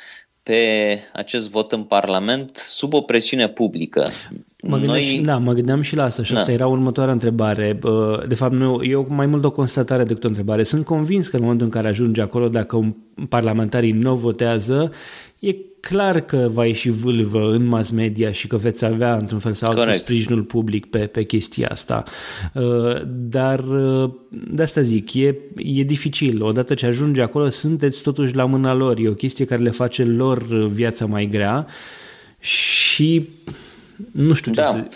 pe 0.43 0.99
acest 1.13 1.51
vot 1.51 1.73
în 1.73 1.83
Parlament 1.83 2.57
sub 2.57 2.95
o 2.95 3.01
presiune 3.01 3.49
publică. 3.49 4.05
Mă 4.63 4.77
gândeam, 4.77 4.95
Noi... 4.95 5.03
și, 5.03 5.19
da, 5.19 5.37
mă 5.37 5.53
gândeam 5.53 5.83
și 5.83 5.97
la 5.97 6.03
asta 6.03 6.23
și 6.23 6.33
da. 6.33 6.39
asta 6.39 6.53
era 6.53 6.67
următoarea 6.67 7.13
întrebare. 7.13 7.79
De 8.29 8.35
fapt, 8.35 8.53
nu, 8.53 8.85
eu 8.85 9.07
mai 9.09 9.27
mult 9.27 9.45
o 9.45 9.51
constatare 9.51 10.05
decât 10.05 10.25
o 10.25 10.29
întrebare. 10.29 10.63
Sunt 10.63 10.85
convins 10.85 11.29
că 11.29 11.37
în 11.37 11.43
momentul 11.43 11.67
în 11.67 11.73
care 11.73 11.89
ajunge 11.89 12.21
acolo, 12.21 12.49
dacă 12.49 12.77
un 12.77 12.95
parlamentarii 13.29 13.93
nu 13.93 14.17
votează, 14.17 14.93
e 15.39 15.55
clar 15.89 16.21
că 16.21 16.49
va 16.53 16.67
ieși 16.67 16.91
vâlvă 16.91 17.53
în 17.53 17.65
mass 17.65 17.91
media 17.91 18.33
și 18.33 18.47
că 18.47 18.57
veți 18.57 18.85
avea 18.85 19.17
într-un 19.17 19.39
fel 19.39 19.53
sau 19.53 19.73
altul 19.73 19.95
sprijinul 19.95 20.43
public 20.43 20.87
pe, 20.87 20.99
pe 20.99 21.23
chestia 21.23 21.69
asta. 21.69 22.05
Uh, 22.55 23.03
dar 23.07 23.59
uh, 23.59 24.11
de 24.31 24.63
asta 24.63 24.81
zic, 24.81 25.15
e, 25.15 25.37
e 25.57 25.83
dificil. 25.83 26.43
Odată 26.43 26.75
ce 26.75 26.87
ajunge 26.87 27.23
acolo, 27.23 27.49
sunteți 27.49 28.03
totuși 28.03 28.35
la 28.35 28.45
mâna 28.45 28.75
lor. 28.75 28.99
E 28.99 29.09
o 29.09 29.15
chestie 29.15 29.45
care 29.45 29.63
le 29.63 29.71
face 29.71 30.05
lor 30.05 30.67
viața 30.67 31.07
mai 31.07 31.27
grea 31.27 31.67
și 32.39 33.29
nu 34.11 34.35
știu 34.35 34.53
ce 34.53 34.61
da. 34.61 34.67
să 34.67 34.87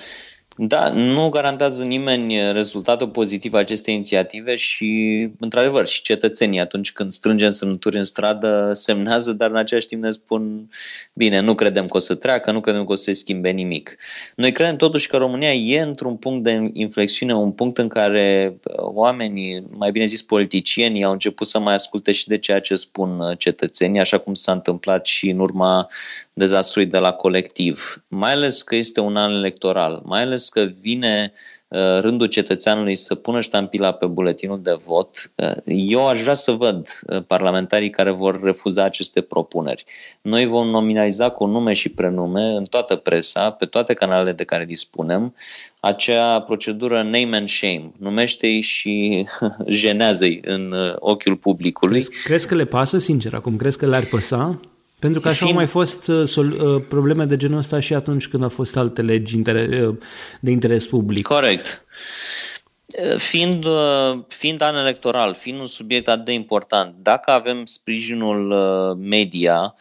da, 0.59 0.89
nu 0.89 1.29
garantează 1.29 1.85
nimeni 1.85 2.53
rezultatul 2.53 3.09
pozitiv 3.09 3.55
acestei 3.55 3.95
inițiative 3.95 4.55
și, 4.55 5.29
într-adevăr, 5.39 5.87
și 5.87 6.03
cetățenii 6.03 6.61
atunci 6.61 6.93
când 6.93 7.13
strângem 7.13 7.49
semnături 7.49 7.97
în 7.97 8.03
stradă 8.03 8.71
semnează, 8.75 9.33
dar 9.33 9.51
în 9.51 9.57
același 9.57 9.87
timp 9.87 10.03
ne 10.03 10.11
spun, 10.11 10.71
bine, 11.13 11.41
nu 11.41 11.55
credem 11.55 11.87
că 11.87 11.97
o 11.97 12.01
să 12.01 12.15
treacă, 12.15 12.53
nu 12.53 12.61
credem 12.61 12.85
că 12.85 12.93
o 12.93 12.95
să 12.95 13.03
se 13.03 13.13
schimbe 13.13 13.51
nimic. 13.51 13.97
Noi 14.37 14.53
credem 14.53 14.77
totuși 14.77 15.09
că 15.09 15.17
România 15.17 15.53
e 15.53 15.81
într-un 15.81 16.17
punct 16.17 16.45
de 16.45 16.71
inflexiune, 16.73 17.35
un 17.35 17.53
punct 17.53 17.79
în 17.79 17.89
care 17.89 18.57
oamenii, 18.77 19.67
mai 19.71 19.91
bine 19.91 20.05
zis 20.05 20.23
politicienii, 20.23 21.05
au 21.05 21.13
început 21.13 21.47
să 21.47 21.59
mai 21.59 21.75
asculte 21.75 22.13
și 22.13 22.29
de 22.29 22.39
ceea 22.39 22.61
ce 22.61 22.75
spun 22.75 23.35
cetățenii, 23.39 24.01
așa 24.01 24.19
cum 24.19 24.35
s-a 24.35 24.53
întâmplat 24.53 25.07
și 25.07 25.29
în 25.29 25.39
urma 25.39 25.89
dezastrului 26.39 26.89
de 26.89 26.99
la 26.99 27.13
colectiv. 27.13 28.05
Mai 28.09 28.33
ales 28.33 28.63
că 28.63 28.75
este 28.75 29.01
un 29.01 29.17
an 29.17 29.31
electoral, 29.31 30.03
mai 30.05 30.23
ales 30.23 30.49
că 30.49 30.69
vine 30.81 31.33
uh, 31.69 31.99
rândul 32.01 32.27
cetățeanului 32.27 32.97
să 32.97 33.15
pună 33.15 33.41
ștampila 33.41 33.93
pe 33.93 34.07
buletinul 34.07 34.63
de 34.63 34.77
vot, 34.85 35.33
uh, 35.37 35.53
eu 35.65 36.09
aș 36.09 36.21
vrea 36.21 36.35
să 36.35 36.53
văd 36.53 36.89
uh, 37.07 37.23
parlamentarii 37.27 37.91
care 37.91 38.11
vor 38.11 38.43
refuza 38.43 38.85
aceste 38.85 39.21
propuneri. 39.21 39.85
Noi 40.23 40.47
vom 40.47 40.69
nominaliza 40.69 41.29
cu 41.29 41.47
nume 41.47 41.73
și 41.73 41.89
prenume 41.89 42.43
în 42.43 42.65
toată 42.65 42.97
presa, 42.97 43.51
pe 43.51 43.65
toate 43.65 43.95
canalele 43.95 44.33
de 44.33 44.45
care 44.45 44.65
dispunem, 44.65 45.35
acea 45.81 46.41
procedură 46.41 47.03
name 47.03 47.37
and 47.37 47.49
shame. 47.49 47.93
Numește-i 47.99 48.61
și 48.61 49.27
jenează-i 49.67 50.41
în 50.45 50.75
ochiul 50.99 51.37
publicului. 51.37 52.03
Crezi, 52.03 52.25
crezi 52.25 52.47
că 52.47 52.55
le 52.55 52.65
pasă, 52.65 52.99
sincer, 52.99 53.35
acum? 53.35 53.57
Crezi 53.57 53.79
că 53.79 53.87
le-ar 53.87 54.05
păsa? 54.05 54.61
Pentru 55.07 55.25
că 55.25 55.29
așa 55.29 55.37
Fiind... 55.37 55.53
au 55.53 55.59
mai 55.59 55.67
fost 55.67 56.09
uh, 56.09 56.27
sol, 56.29 56.51
uh, 56.51 56.83
probleme 56.89 57.25
de 57.25 57.37
genul 57.37 57.59
ăsta 57.59 57.81
și 57.81 57.95
atunci 57.95 58.29
când 58.29 58.43
au 58.43 58.49
fost 58.49 58.77
alte 58.77 59.03
legi 59.03 59.35
inter, 59.35 59.87
uh, 59.89 59.97
de 60.41 60.51
interes 60.51 60.87
public. 60.87 61.27
Corect. 61.27 61.85
Fiind, 63.17 63.65
uh, 63.65 64.19
fiind 64.29 64.61
an 64.61 64.75
electoral, 64.75 65.35
fiind 65.35 65.61
un 65.61 65.67
subiect 65.67 66.09
atât 66.09 66.25
de 66.25 66.33
important, 66.33 66.95
dacă 67.03 67.31
avem 67.31 67.65
sprijinul 67.65 68.51
uh, 68.51 68.97
media, 69.09 69.75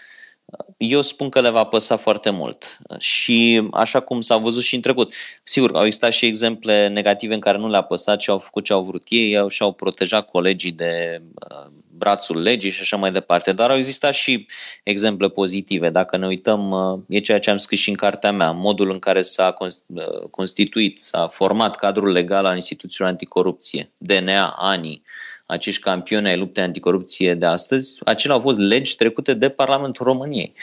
eu 0.77 1.01
spun 1.01 1.29
că 1.29 1.41
le 1.41 1.49
va 1.49 1.63
păsa 1.63 1.97
foarte 1.97 2.29
mult. 2.29 2.77
Și 2.99 3.67
așa 3.71 3.99
cum 3.99 4.21
s-a 4.21 4.37
văzut 4.37 4.63
și 4.63 4.75
în 4.75 4.81
trecut. 4.81 5.13
Sigur, 5.43 5.75
au 5.75 5.85
existat 5.85 6.11
și 6.11 6.25
exemple 6.25 6.87
negative 6.87 7.33
în 7.33 7.39
care 7.39 7.57
nu 7.57 7.69
le-a 7.69 7.81
păsat 7.81 8.21
și 8.21 8.29
au 8.29 8.39
făcut 8.39 8.63
ce 8.63 8.73
au 8.73 8.83
vrut 8.83 9.03
ei, 9.09 9.45
și-au 9.49 9.71
protejat 9.71 10.29
colegii 10.29 10.71
de 10.71 11.21
uh, 11.51 11.71
brațul 11.97 12.41
legii 12.41 12.69
și 12.69 12.81
așa 12.81 12.97
mai 12.97 13.11
departe. 13.11 13.51
Dar 13.51 13.69
au 13.69 13.77
existat 13.77 14.13
și 14.13 14.47
exemple 14.83 15.29
pozitive. 15.29 15.89
Dacă 15.89 16.17
ne 16.17 16.27
uităm, 16.27 16.71
uh, 16.71 16.99
e 17.07 17.19
ceea 17.19 17.39
ce 17.39 17.49
am 17.49 17.57
scris 17.57 17.79
și 17.79 17.89
în 17.89 17.95
cartea 17.95 18.31
mea, 18.31 18.51
modul 18.51 18.91
în 18.91 18.99
care 18.99 19.21
s-a 19.21 19.53
uh, 19.59 20.29
constituit, 20.31 20.99
s-a 20.99 21.27
format 21.27 21.75
cadrul 21.75 22.11
legal 22.11 22.45
al 22.45 22.55
instituțiilor 22.55 23.09
anticorupție, 23.09 23.91
DNA, 23.97 24.47
ANI, 24.47 25.01
acești 25.45 25.81
campioni 25.81 26.29
ai 26.29 26.37
luptei 26.37 26.63
anticorupție 26.63 27.33
de 27.33 27.45
astăzi, 27.45 27.99
acelea 28.05 28.35
au 28.35 28.41
fost 28.41 28.59
legi 28.59 28.95
trecute 28.95 29.33
de 29.33 29.49
Parlamentul 29.49 30.05
României 30.05 30.53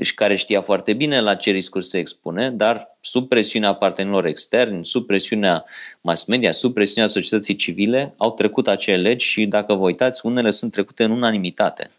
și 0.00 0.14
care 0.14 0.36
știa 0.36 0.60
foarte 0.60 0.92
bine 0.92 1.20
la 1.20 1.34
ce 1.34 1.50
riscuri 1.50 1.84
se 1.84 1.98
expune, 1.98 2.50
dar 2.50 2.96
sub 3.00 3.28
presiunea 3.28 3.74
partenerilor 3.74 4.26
externi, 4.26 4.84
sub 4.84 5.06
presiunea 5.06 5.64
mass 6.00 6.24
media, 6.24 6.52
sub 6.52 6.74
presiunea 6.74 7.10
societății 7.10 7.56
civile, 7.56 8.14
au 8.16 8.32
trecut 8.32 8.68
acele 8.68 8.96
legi 8.96 9.26
și, 9.26 9.46
dacă 9.46 9.74
vă 9.74 9.84
uitați, 9.84 10.26
unele 10.26 10.50
sunt 10.50 10.72
trecute 10.72 11.04
în 11.04 11.10
unanimitate. 11.10 11.90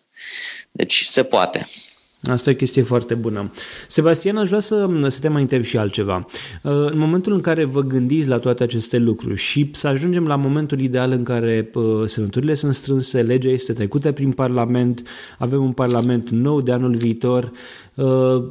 Deci 0.72 1.04
se 1.04 1.24
poate. 1.24 1.66
Asta 2.24 2.50
e 2.50 2.54
o 2.54 2.56
chestie 2.56 2.82
foarte 2.82 3.14
bună. 3.14 3.52
Sebastian, 3.88 4.38
aș 4.38 4.48
vrea 4.48 4.60
să, 4.60 4.90
să 5.08 5.20
te 5.20 5.28
mai 5.28 5.42
întreb 5.42 5.64
și 5.64 5.78
altceva. 5.78 6.26
Uh, 6.64 6.72
în 6.72 6.98
momentul 6.98 7.34
în 7.34 7.42
care 7.42 7.64
vă 7.64 7.82
gândiți 7.82 8.28
la 8.28 8.40
toate 8.40 8.64
aceste 8.64 8.98
lucruri 8.98 9.36
și 9.36 9.70
să 9.74 9.88
ajungem 9.88 10.28
la 10.28 10.36
momentul 10.36 10.80
ideal 10.80 11.12
în 11.12 11.24
care 11.24 11.70
uh, 11.74 11.84
semnăturile 12.06 12.54
sunt 12.54 12.76
strânse, 12.76 13.22
legea 13.22 13.50
este 13.50 13.74
trecută 13.74 14.12
prin 14.12 14.32
Parlament, 14.32 15.04
avem 15.38 15.64
un 15.64 15.72
Parlament 15.72 16.30
nou 16.30 16.62
de 16.62 16.72
anul 16.72 16.96
viitor, 16.96 17.52
uh, 17.96 18.44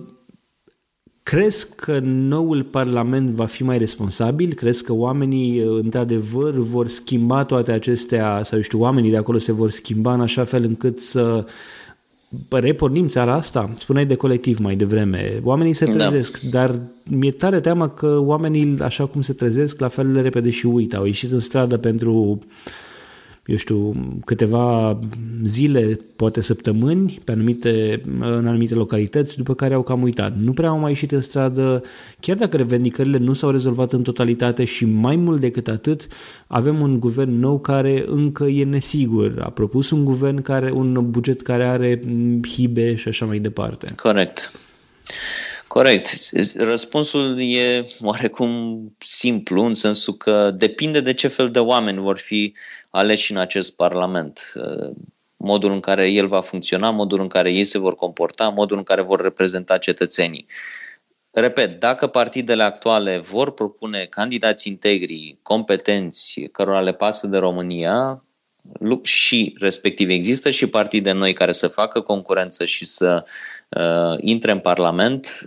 Crezi 1.22 1.66
că 1.76 1.98
noul 2.02 2.62
Parlament 2.62 3.28
va 3.28 3.46
fi 3.46 3.62
mai 3.62 3.78
responsabil? 3.78 4.54
Crezi 4.54 4.84
că 4.84 4.92
oamenii, 4.92 5.58
într-adevăr, 5.58 6.54
vor 6.54 6.88
schimba 6.88 7.44
toate 7.44 7.72
acestea, 7.72 8.42
sau 8.44 8.60
știu, 8.60 8.80
oamenii 8.80 9.10
de 9.10 9.16
acolo 9.16 9.38
se 9.38 9.52
vor 9.52 9.70
schimba 9.70 10.14
în 10.14 10.20
așa 10.20 10.44
fel 10.44 10.64
încât 10.64 10.98
să 10.98 11.44
repornim 12.48 13.06
țara 13.06 13.34
asta, 13.34 13.72
spuneai 13.76 14.06
de 14.06 14.14
colectiv 14.14 14.58
mai 14.58 14.76
devreme, 14.76 15.40
oamenii 15.42 15.72
se 15.72 15.84
da. 15.84 15.92
trezesc, 15.92 16.40
da. 16.40 16.48
dar 16.58 16.80
mi-e 17.04 17.30
tare 17.30 17.60
teamă 17.60 17.88
că 17.88 18.18
oamenii, 18.18 18.76
așa 18.80 19.06
cum 19.06 19.20
se 19.20 19.32
trezesc, 19.32 19.80
la 19.80 19.88
fel 19.88 20.12
de 20.12 20.20
repede 20.20 20.50
și 20.50 20.66
uită. 20.66 20.96
Au 20.96 21.04
ieșit 21.04 21.32
în 21.32 21.40
stradă 21.40 21.76
pentru 21.76 22.38
eu 23.50 23.56
știu, 23.56 23.94
câteva 24.24 24.98
zile, 25.44 25.98
poate 26.16 26.40
săptămâni, 26.40 27.20
pe 27.24 27.32
anumite, 27.32 28.00
în 28.20 28.46
anumite 28.46 28.74
localități, 28.74 29.36
după 29.36 29.54
care 29.54 29.74
au 29.74 29.82
cam 29.82 30.02
uitat. 30.02 30.36
Nu 30.36 30.52
prea 30.52 30.68
au 30.68 30.78
mai 30.78 30.90
ieșit 30.90 31.12
în 31.12 31.20
stradă, 31.20 31.82
chiar 32.20 32.36
dacă 32.36 32.56
revendicările 32.56 33.18
nu 33.18 33.32
s-au 33.32 33.50
rezolvat 33.50 33.92
în 33.92 34.02
totalitate 34.02 34.64
și 34.64 34.84
mai 34.84 35.16
mult 35.16 35.40
decât 35.40 35.68
atât, 35.68 36.06
avem 36.46 36.80
un 36.80 37.00
guvern 37.00 37.38
nou 37.38 37.58
care 37.58 38.04
încă 38.06 38.44
e 38.44 38.64
nesigur. 38.64 39.40
A 39.40 39.48
propus 39.50 39.90
un 39.90 40.04
guvern 40.04 40.42
care, 40.42 40.70
un 40.70 41.10
buget 41.10 41.40
care 41.42 41.64
are 41.64 42.02
hibe 42.48 42.94
și 42.94 43.08
așa 43.08 43.24
mai 43.24 43.38
departe. 43.38 43.94
Corect. 43.96 44.52
Corect. 45.72 46.30
Răspunsul 46.54 47.42
e 47.42 47.84
oarecum 48.00 48.80
simplu, 48.98 49.62
în 49.62 49.74
sensul 49.74 50.14
că 50.14 50.50
depinde 50.50 51.00
de 51.00 51.14
ce 51.14 51.28
fel 51.28 51.50
de 51.50 51.58
oameni 51.58 51.98
vor 51.98 52.18
fi 52.18 52.54
aleși 52.90 53.32
în 53.32 53.38
acest 53.38 53.76
Parlament. 53.76 54.52
Modul 55.36 55.72
în 55.72 55.80
care 55.80 56.10
el 56.10 56.26
va 56.26 56.40
funcționa, 56.40 56.90
modul 56.90 57.20
în 57.20 57.28
care 57.28 57.52
ei 57.52 57.64
se 57.64 57.78
vor 57.78 57.96
comporta, 57.96 58.48
modul 58.48 58.76
în 58.76 58.82
care 58.82 59.02
vor 59.02 59.20
reprezenta 59.20 59.78
cetățenii. 59.78 60.46
Repet, 61.30 61.72
dacă 61.72 62.06
partidele 62.06 62.62
actuale 62.62 63.18
vor 63.18 63.52
propune 63.52 64.04
candidați 64.04 64.68
integri, 64.68 65.38
competenți, 65.42 66.40
cărora 66.52 66.80
le 66.80 66.92
pasă 66.92 67.26
de 67.26 67.36
România, 67.36 68.24
și 69.02 69.56
respectiv 69.58 70.08
există 70.08 70.50
și 70.50 70.66
partide 70.66 71.12
noi 71.12 71.32
care 71.32 71.52
să 71.52 71.68
facă 71.68 72.00
concurență 72.00 72.64
și 72.64 72.86
să 72.86 73.24
uh, 73.68 74.16
intre 74.20 74.50
în 74.50 74.58
Parlament, 74.58 75.44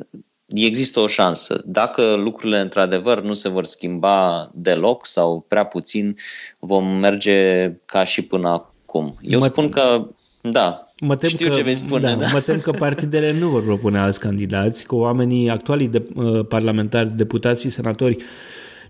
există 0.48 1.00
o 1.00 1.08
șansă. 1.08 1.62
Dacă 1.66 2.14
lucrurile 2.14 2.60
într-adevăr 2.60 3.22
nu 3.22 3.34
se 3.34 3.50
vor 3.50 3.66
schimba 3.66 4.50
deloc 4.54 5.06
sau 5.06 5.46
prea 5.48 5.64
puțin, 5.64 6.16
vom 6.60 6.88
merge 6.88 7.72
ca 7.86 8.04
și 8.04 8.22
până 8.22 8.50
acum. 8.50 9.18
Eu 9.22 9.40
mă, 9.40 9.46
spun 9.46 9.70
că, 9.70 10.08
da, 10.42 10.88
mă 11.00 11.16
tem 11.16 11.30
știu 11.30 11.50
că, 11.50 11.56
ce 11.56 11.62
vei 11.62 11.76
spune. 11.76 12.02
Da, 12.02 12.16
da. 12.16 12.28
Mă 12.34 12.40
tem 12.40 12.60
că 12.60 12.72
partidele 12.72 13.34
nu 13.40 13.48
vor 13.48 13.64
propune 13.64 14.00
alți 14.00 14.20
candidați, 14.20 14.86
că 14.86 14.96
oamenii 14.96 15.50
actualii 15.50 15.88
de, 15.88 16.04
uh, 16.16 16.46
parlamentari, 16.48 17.18
deputați 17.18 17.62
și 17.62 17.70
senatori 17.70 18.18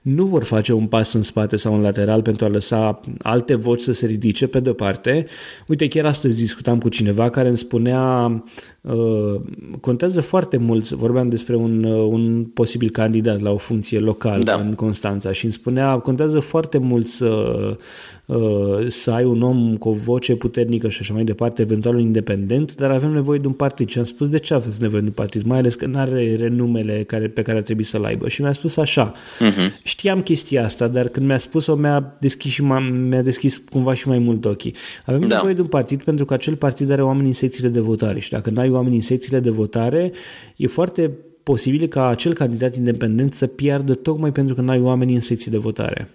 nu 0.03 0.25
vor 0.25 0.43
face 0.43 0.73
un 0.73 0.87
pas 0.87 1.13
în 1.13 1.21
spate 1.21 1.55
sau 1.55 1.75
în 1.75 1.81
lateral 1.81 2.21
pentru 2.21 2.45
a 2.45 2.49
lăsa 2.49 3.01
alte 3.21 3.55
voci 3.55 3.81
să 3.81 3.91
se 3.91 4.05
ridice 4.05 4.47
pe 4.47 4.59
de 4.59 4.73
parte. 4.73 5.25
Uite, 5.67 5.87
chiar 5.87 6.05
astăzi 6.05 6.35
discutam 6.35 6.79
cu 6.79 6.89
cineva 6.89 7.29
care 7.29 7.47
îmi 7.47 7.57
spunea 7.57 8.25
uh, 8.25 8.41
contează 9.79 10.21
foarte 10.21 10.57
mult, 10.57 10.89
vorbeam 10.89 11.29
despre 11.29 11.55
un, 11.55 11.83
uh, 11.83 12.07
un 12.11 12.43
posibil 12.43 12.89
candidat 12.89 13.39
la 13.39 13.51
o 13.51 13.57
funcție 13.57 13.99
locală 13.99 14.39
da. 14.43 14.53
în 14.53 14.73
Constanța 14.73 15.31
și 15.31 15.43
îmi 15.43 15.53
spunea 15.53 15.97
contează 15.97 16.39
foarte 16.39 16.77
mult 16.77 17.07
să 17.07 17.55
Uh, 18.25 18.85
să 18.87 19.11
ai 19.11 19.23
un 19.23 19.41
om 19.41 19.77
cu 19.77 19.89
o 19.89 19.93
voce 19.93 20.35
puternică 20.35 20.89
și 20.89 20.97
așa 21.01 21.13
mai 21.13 21.23
departe, 21.23 21.61
eventual 21.61 21.95
un 21.95 22.01
independent, 22.01 22.75
dar 22.75 22.91
avem 22.91 23.11
nevoie 23.11 23.39
de 23.39 23.47
un 23.47 23.53
partid. 23.53 23.89
Și 23.89 23.97
am 23.97 24.03
spus 24.03 24.29
de 24.29 24.39
ce 24.39 24.53
aveți 24.53 24.81
nevoie 24.81 25.01
de 25.01 25.07
un 25.07 25.13
partid, 25.13 25.43
mai 25.43 25.57
ales 25.57 25.75
că 25.75 25.85
nu 25.85 25.97
are 25.97 26.35
renumele 26.35 27.03
care, 27.03 27.27
pe 27.27 27.41
care 27.41 27.57
ar 27.57 27.63
trebui 27.63 27.83
să-l 27.83 28.03
aibă. 28.03 28.27
Și 28.27 28.41
mi-a 28.41 28.51
spus 28.51 28.77
așa, 28.77 29.11
uh-huh. 29.11 29.83
știam 29.83 30.21
chestia 30.21 30.63
asta, 30.63 30.87
dar 30.87 31.07
când 31.07 31.25
mi-a 31.25 31.37
spus-o 31.37 31.75
mi-a 31.75 32.15
deschis, 32.19 32.51
și 32.51 32.63
mi-a 32.63 33.21
deschis 33.21 33.61
cumva 33.69 33.93
și 33.93 34.07
mai 34.07 34.17
mult 34.17 34.45
ochii. 34.45 34.75
Avem 35.05 35.27
da. 35.27 35.35
nevoie 35.35 35.53
de 35.53 35.61
un 35.61 35.67
partid 35.67 36.03
pentru 36.03 36.25
că 36.25 36.33
acel 36.33 36.55
partid 36.55 36.91
are 36.91 37.03
oameni 37.03 37.27
în 37.27 37.33
secțiile 37.33 37.69
de 37.69 37.79
votare 37.79 38.19
și 38.19 38.29
dacă 38.29 38.49
nu 38.49 38.59
ai 38.59 38.69
oameni 38.73 38.95
în 38.95 39.01
secțiile 39.01 39.39
de 39.39 39.49
votare, 39.49 40.11
e 40.55 40.67
foarte 40.67 41.11
posibil 41.43 41.87
ca 41.87 42.07
acel 42.07 42.33
candidat 42.33 42.75
independent 42.75 43.33
să 43.33 43.47
piardă 43.47 43.93
tocmai 43.93 44.31
pentru 44.31 44.55
că 44.55 44.61
nu 44.61 44.71
ai 44.71 44.79
oameni 44.79 45.13
în 45.13 45.21
secții 45.21 45.51
de 45.51 45.57
votare. 45.57 46.09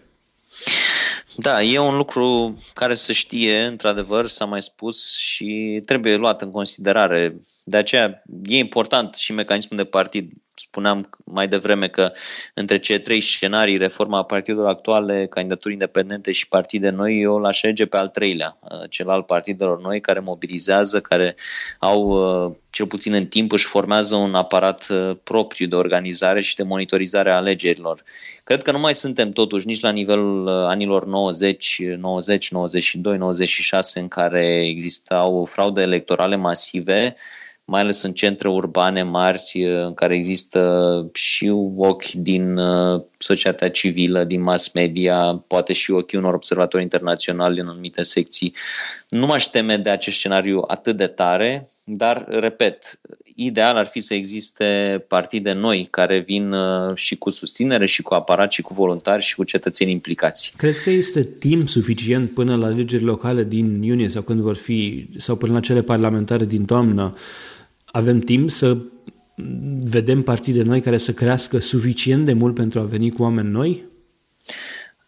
Da, 1.36 1.62
e 1.62 1.78
un 1.78 1.96
lucru 1.96 2.58
care 2.74 2.94
se 2.94 3.12
știe, 3.12 3.64
într-adevăr, 3.64 4.26
s-a 4.26 4.44
mai 4.44 4.62
spus 4.62 5.18
și 5.18 5.82
trebuie 5.84 6.16
luat 6.16 6.42
în 6.42 6.50
considerare. 6.50 7.40
De 7.64 7.76
aceea 7.76 8.22
e 8.44 8.56
important 8.56 9.14
și 9.14 9.32
mecanismul 9.32 9.78
de 9.78 9.84
partid 9.84 10.32
spuneam 10.58 11.08
mai 11.24 11.48
devreme 11.48 11.88
că 11.88 12.10
între 12.54 12.78
cele 12.78 12.98
trei 12.98 13.20
scenarii, 13.20 13.76
reforma 13.76 14.24
partidelor 14.24 14.68
actuale, 14.68 15.26
candidaturi 15.26 15.72
independente 15.72 16.32
și 16.32 16.48
partide 16.48 16.90
noi, 16.90 17.20
eu 17.20 17.38
l-aș 17.38 17.62
alege 17.62 17.86
pe 17.86 17.96
al 17.96 18.08
treilea, 18.08 18.58
uh, 18.60 18.90
cel 18.90 19.08
al 19.08 19.22
partidelor 19.22 19.80
noi, 19.80 20.00
care 20.00 20.20
mobilizează, 20.20 21.00
care 21.00 21.36
au, 21.78 22.02
uh, 22.46 22.54
cel 22.70 22.86
puțin 22.86 23.12
în 23.12 23.26
timp, 23.26 23.52
își 23.52 23.66
formează 23.66 24.16
un 24.16 24.34
aparat 24.34 24.86
uh, 24.88 25.16
propriu 25.22 25.66
de 25.66 25.76
organizare 25.76 26.40
și 26.40 26.56
de 26.56 26.62
monitorizare 26.62 27.30
a 27.30 27.36
alegerilor. 27.36 28.02
Cred 28.44 28.62
că 28.62 28.72
nu 28.72 28.78
mai 28.78 28.94
suntem 28.94 29.30
totuși 29.30 29.66
nici 29.66 29.80
la 29.80 29.90
nivelul 29.90 30.48
anilor 30.48 31.06
90, 31.06 31.82
90, 31.96 32.50
92, 32.50 33.16
96, 33.16 34.00
în 34.00 34.08
care 34.08 34.66
existau 34.66 35.44
fraude 35.44 35.82
electorale 35.82 36.36
masive, 36.36 37.14
mai 37.70 37.80
ales 37.80 38.02
în 38.02 38.12
centre 38.12 38.48
urbane 38.48 39.02
mari 39.02 39.52
uh, 39.54 39.84
în 39.84 39.94
care 39.94 40.14
există 40.14 41.10
și 41.12 41.48
ochi 41.76 42.10
din 42.10 42.56
uh, 42.56 43.02
societatea 43.18 43.70
civilă, 43.70 44.24
din 44.24 44.42
mass 44.42 44.72
media, 44.72 45.44
poate 45.46 45.72
și 45.72 45.90
ochii 45.90 46.18
unor 46.18 46.34
observatori 46.34 46.82
internaționali 46.82 47.60
în 47.60 47.68
anumite 47.68 48.02
secții. 48.02 48.54
Nu 49.08 49.26
m-aș 49.26 49.44
teme 49.44 49.76
de 49.76 49.90
acest 49.90 50.16
scenariu 50.16 50.64
atât 50.66 50.96
de 50.96 51.06
tare, 51.06 51.70
dar, 51.84 52.26
repet, 52.28 53.00
ideal 53.34 53.76
ar 53.76 53.86
fi 53.86 54.00
să 54.00 54.14
existe 54.14 55.04
partide 55.08 55.52
noi 55.52 55.88
care 55.90 56.18
vin 56.26 56.52
uh, 56.52 56.94
și 56.94 57.16
cu 57.16 57.30
susținere 57.30 57.86
și 57.86 58.02
cu 58.02 58.14
aparat 58.14 58.52
și 58.52 58.62
cu 58.62 58.74
voluntari 58.74 59.22
și 59.22 59.34
cu 59.34 59.44
cetățeni 59.44 59.90
implicați. 59.90 60.54
Crezi 60.56 60.82
că 60.82 60.90
este 60.90 61.22
timp 61.22 61.68
suficient 61.68 62.30
până 62.30 62.56
la 62.56 62.66
alegeri 62.66 63.02
locale 63.02 63.44
din 63.44 63.82
iunie 63.82 64.08
sau 64.08 64.22
când 64.22 64.40
vor 64.40 64.56
fi, 64.56 65.08
sau 65.16 65.36
până 65.36 65.52
la 65.52 65.60
cele 65.60 65.82
parlamentare 65.82 66.44
din 66.44 66.64
toamnă, 66.64 67.16
avem 67.90 68.20
timp 68.20 68.50
să 68.50 68.76
vedem 69.82 70.22
partide 70.22 70.62
noi 70.62 70.80
care 70.80 70.98
să 70.98 71.12
crească 71.12 71.58
suficient 71.58 72.24
de 72.24 72.32
mult 72.32 72.54
pentru 72.54 72.80
a 72.80 72.82
veni 72.82 73.10
cu 73.10 73.22
oameni 73.22 73.48
noi? 73.48 73.86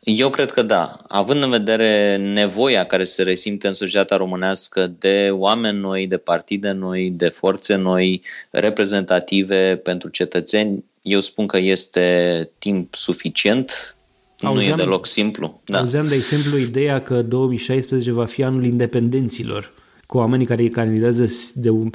Eu 0.00 0.30
cred 0.30 0.50
că 0.50 0.62
da. 0.62 0.96
Având 1.08 1.42
în 1.42 1.50
vedere 1.50 2.16
nevoia 2.16 2.84
care 2.84 3.04
se 3.04 3.22
resimte 3.22 3.66
în 3.66 3.72
societatea 3.72 4.16
românească 4.16 4.94
de 4.98 5.28
oameni 5.32 5.78
noi, 5.78 6.06
de 6.06 6.16
partide 6.16 6.70
noi, 6.70 7.10
de 7.10 7.28
forțe 7.28 7.74
noi, 7.74 8.22
reprezentative 8.50 9.76
pentru 9.76 10.08
cetățeni, 10.08 10.84
eu 11.02 11.20
spun 11.20 11.46
că 11.46 11.58
este 11.58 12.50
timp 12.58 12.94
suficient. 12.94 13.96
Auzeam, 14.40 14.66
nu 14.66 14.82
e 14.82 14.84
deloc 14.84 15.06
simplu. 15.06 15.60
Da. 15.64 15.78
Auzeam, 15.78 16.06
de 16.06 16.14
exemplu, 16.14 16.58
ideea 16.58 17.02
că 17.02 17.22
2016 17.22 18.12
va 18.12 18.24
fi 18.24 18.42
anul 18.42 18.64
independenților 18.64 19.72
cu 20.10 20.16
oamenii 20.16 20.46
care 20.46 20.68
candidează 20.68 21.24
de, 21.54 21.68
eu 21.68 21.90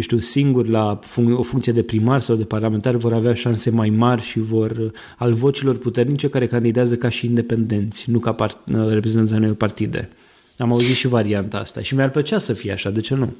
știu, 0.00 0.18
singur 0.18 0.66
la 0.66 0.98
fun- 1.04 1.36
o 1.36 1.42
funcție 1.42 1.72
de 1.72 1.82
primar 1.82 2.20
sau 2.20 2.36
de 2.36 2.44
parlamentar 2.44 2.94
vor 2.94 3.12
avea 3.12 3.34
șanse 3.34 3.70
mai 3.70 3.90
mari 3.90 4.22
și 4.22 4.38
vor, 4.38 4.90
al 5.16 5.32
vocilor 5.32 5.76
puternice 5.78 6.28
care 6.28 6.46
candidează 6.46 6.96
ca 6.96 7.08
și 7.08 7.26
independenți, 7.26 8.10
nu 8.10 8.18
ca 8.18 8.32
part, 8.32 8.58
reprezentanța 8.88 9.36
unei 9.36 9.52
partide. 9.52 10.10
Am 10.58 10.72
auzit 10.72 10.96
și 10.96 11.06
varianta 11.06 11.58
asta 11.58 11.80
și 11.80 11.94
mi-ar 11.94 12.10
plăcea 12.10 12.38
să 12.38 12.52
fie 12.52 12.72
așa, 12.72 12.90
de 12.90 13.00
ce 13.00 13.14
nu? 13.14 13.34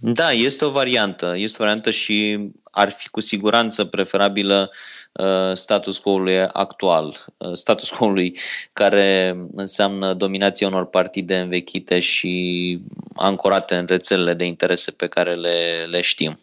Da, 0.00 0.30
este 0.30 0.64
o 0.64 0.70
variantă. 0.70 1.34
Este 1.36 1.56
o 1.60 1.64
variantă 1.64 1.90
și 1.90 2.38
ar 2.62 2.90
fi 2.90 3.08
cu 3.08 3.20
siguranță 3.20 3.84
preferabilă 3.84 4.70
uh, 4.70 4.97
status 5.54 5.98
quo-ului 5.98 6.38
actual, 6.38 7.24
uh, 7.36 7.52
status 7.52 7.90
quo-ului 7.90 8.36
care 8.72 9.36
înseamnă 9.52 10.14
dominația 10.14 10.66
unor 10.66 10.86
partide 10.86 11.38
învechite 11.38 11.98
și 11.98 12.80
ancorate 13.14 13.76
în 13.76 13.86
rețelele 13.86 14.34
de 14.34 14.44
interese 14.44 14.90
pe 14.90 15.06
care 15.06 15.34
le, 15.34 15.86
le 15.90 16.00
știm. 16.00 16.40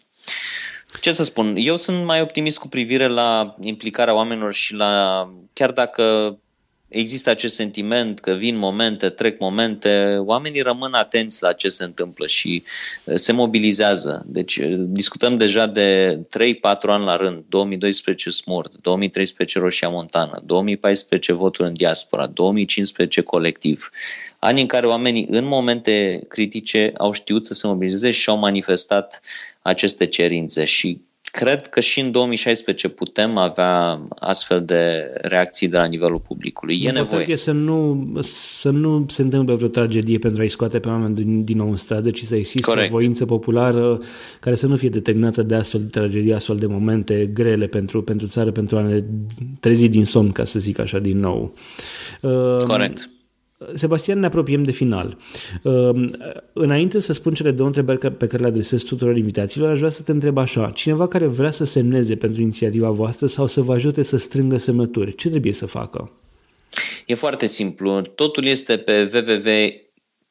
Ce 1.01 1.11
să 1.11 1.23
spun, 1.23 1.55
eu 1.57 1.75
sunt 1.75 2.05
mai 2.05 2.21
optimist 2.21 2.59
cu 2.59 2.67
privire 2.67 3.07
la 3.07 3.55
implicarea 3.61 4.15
oamenilor 4.15 4.53
și 4.53 4.73
la, 4.73 5.29
chiar 5.53 5.71
dacă 5.71 6.37
există 6.87 7.29
acest 7.29 7.55
sentiment 7.55 8.19
că 8.19 8.33
vin 8.33 8.57
momente, 8.57 9.09
trec 9.09 9.39
momente, 9.39 10.17
oamenii 10.19 10.61
rămân 10.61 10.93
atenți 10.93 11.43
la 11.43 11.53
ce 11.53 11.69
se 11.69 11.83
întâmplă 11.83 12.27
și 12.27 12.63
uh, 13.03 13.15
se 13.15 13.31
mobilizează. 13.31 14.23
Deci 14.27 14.57
uh, 14.57 14.75
discutăm 14.77 15.37
deja 15.37 15.67
de 15.67 16.19
3-4 16.37 16.81
ani 16.81 17.05
la 17.05 17.15
rând, 17.15 17.43
2012 17.49 18.29
Smurt, 18.29 18.75
2013 18.75 19.59
Roșia 19.59 19.89
Montană, 19.89 20.41
2014 20.45 21.33
votul 21.33 21.65
în 21.65 21.73
diaspora, 21.73 22.27
2015 22.27 23.21
colectiv. 23.21 23.89
Ani 24.39 24.61
în 24.61 24.67
care 24.67 24.87
oamenii 24.87 25.27
în 25.29 25.45
momente 25.45 26.25
critice 26.27 26.93
au 26.97 27.11
știut 27.11 27.45
să 27.45 27.53
se 27.53 27.67
mobilizeze 27.67 28.11
și 28.11 28.29
au 28.29 28.37
manifestat 28.37 29.21
aceste 29.61 30.05
cerințe 30.05 30.65
și 30.65 31.01
cred 31.35 31.67
că 31.67 31.79
și 31.79 31.99
în 31.99 32.11
2016 32.11 32.87
putem 32.87 33.37
avea 33.37 34.01
astfel 34.19 34.65
de 34.65 35.11
reacții 35.21 35.67
de 35.67 35.77
la 35.77 35.85
nivelul 35.85 36.19
publicului. 36.19 36.81
E 36.83 36.91
nevoie. 36.91 37.25
E 37.27 37.35
să 37.35 37.51
nu, 37.51 38.07
să 38.59 38.69
nu 38.69 39.05
se 39.07 39.21
întâmple 39.21 39.55
vreo 39.55 39.67
tragedie 39.67 40.17
pentru 40.17 40.41
a-i 40.41 40.49
scoate 40.49 40.79
pe 40.79 40.87
oameni 40.87 41.15
din, 41.15 41.43
din 41.43 41.57
nou 41.57 41.69
în 41.69 41.75
stradă, 41.75 42.11
ci 42.11 42.23
să 42.23 42.35
existe 42.35 42.61
Correct. 42.61 42.93
o 42.93 42.97
voință 42.97 43.25
populară 43.25 44.01
care 44.39 44.55
să 44.55 44.67
nu 44.67 44.75
fie 44.75 44.89
determinată 44.89 45.41
de 45.41 45.55
astfel 45.55 45.81
de 45.81 45.87
tragedii, 45.87 46.33
astfel 46.33 46.55
de 46.55 46.65
momente 46.65 47.29
grele 47.33 47.67
pentru, 47.67 48.03
pentru 48.03 48.27
țară, 48.27 48.51
pentru 48.51 48.77
a 48.77 48.81
ne 48.81 49.03
trezi 49.59 49.87
din 49.87 50.05
somn, 50.05 50.31
ca 50.31 50.43
să 50.43 50.59
zic 50.59 50.79
așa, 50.79 50.99
din 50.99 51.19
nou. 51.19 51.53
Corect. 52.67 53.09
Sebastian, 53.73 54.19
ne 54.19 54.25
apropiem 54.25 54.63
de 54.63 54.71
final. 54.71 55.17
Ehm, 55.63 56.17
înainte 56.53 56.99
să 56.99 57.13
spun 57.13 57.33
cele 57.33 57.51
două 57.51 57.67
întrebări 57.67 58.15
pe 58.15 58.27
care 58.27 58.41
le 58.41 58.47
adresez 58.47 58.83
tuturor 58.83 59.17
invitațiilor, 59.17 59.69
aș 59.69 59.77
vrea 59.77 59.89
să 59.89 60.01
te 60.01 60.11
întreb 60.11 60.37
așa. 60.37 60.69
Cineva 60.69 61.07
care 61.07 61.25
vrea 61.25 61.51
să 61.51 61.63
semneze 61.63 62.15
pentru 62.15 62.41
inițiativa 62.41 62.89
voastră 62.89 63.27
sau 63.27 63.47
să 63.47 63.61
vă 63.61 63.73
ajute 63.73 64.03
să 64.03 64.17
strângă 64.17 64.57
semnături, 64.57 65.15
ce 65.15 65.29
trebuie 65.29 65.53
să 65.53 65.65
facă? 65.65 66.11
E 67.05 67.15
foarte 67.15 67.45
simplu. 67.45 68.01
Totul 68.01 68.45
este 68.45 68.77
pe 68.77 69.09
www 69.13 69.83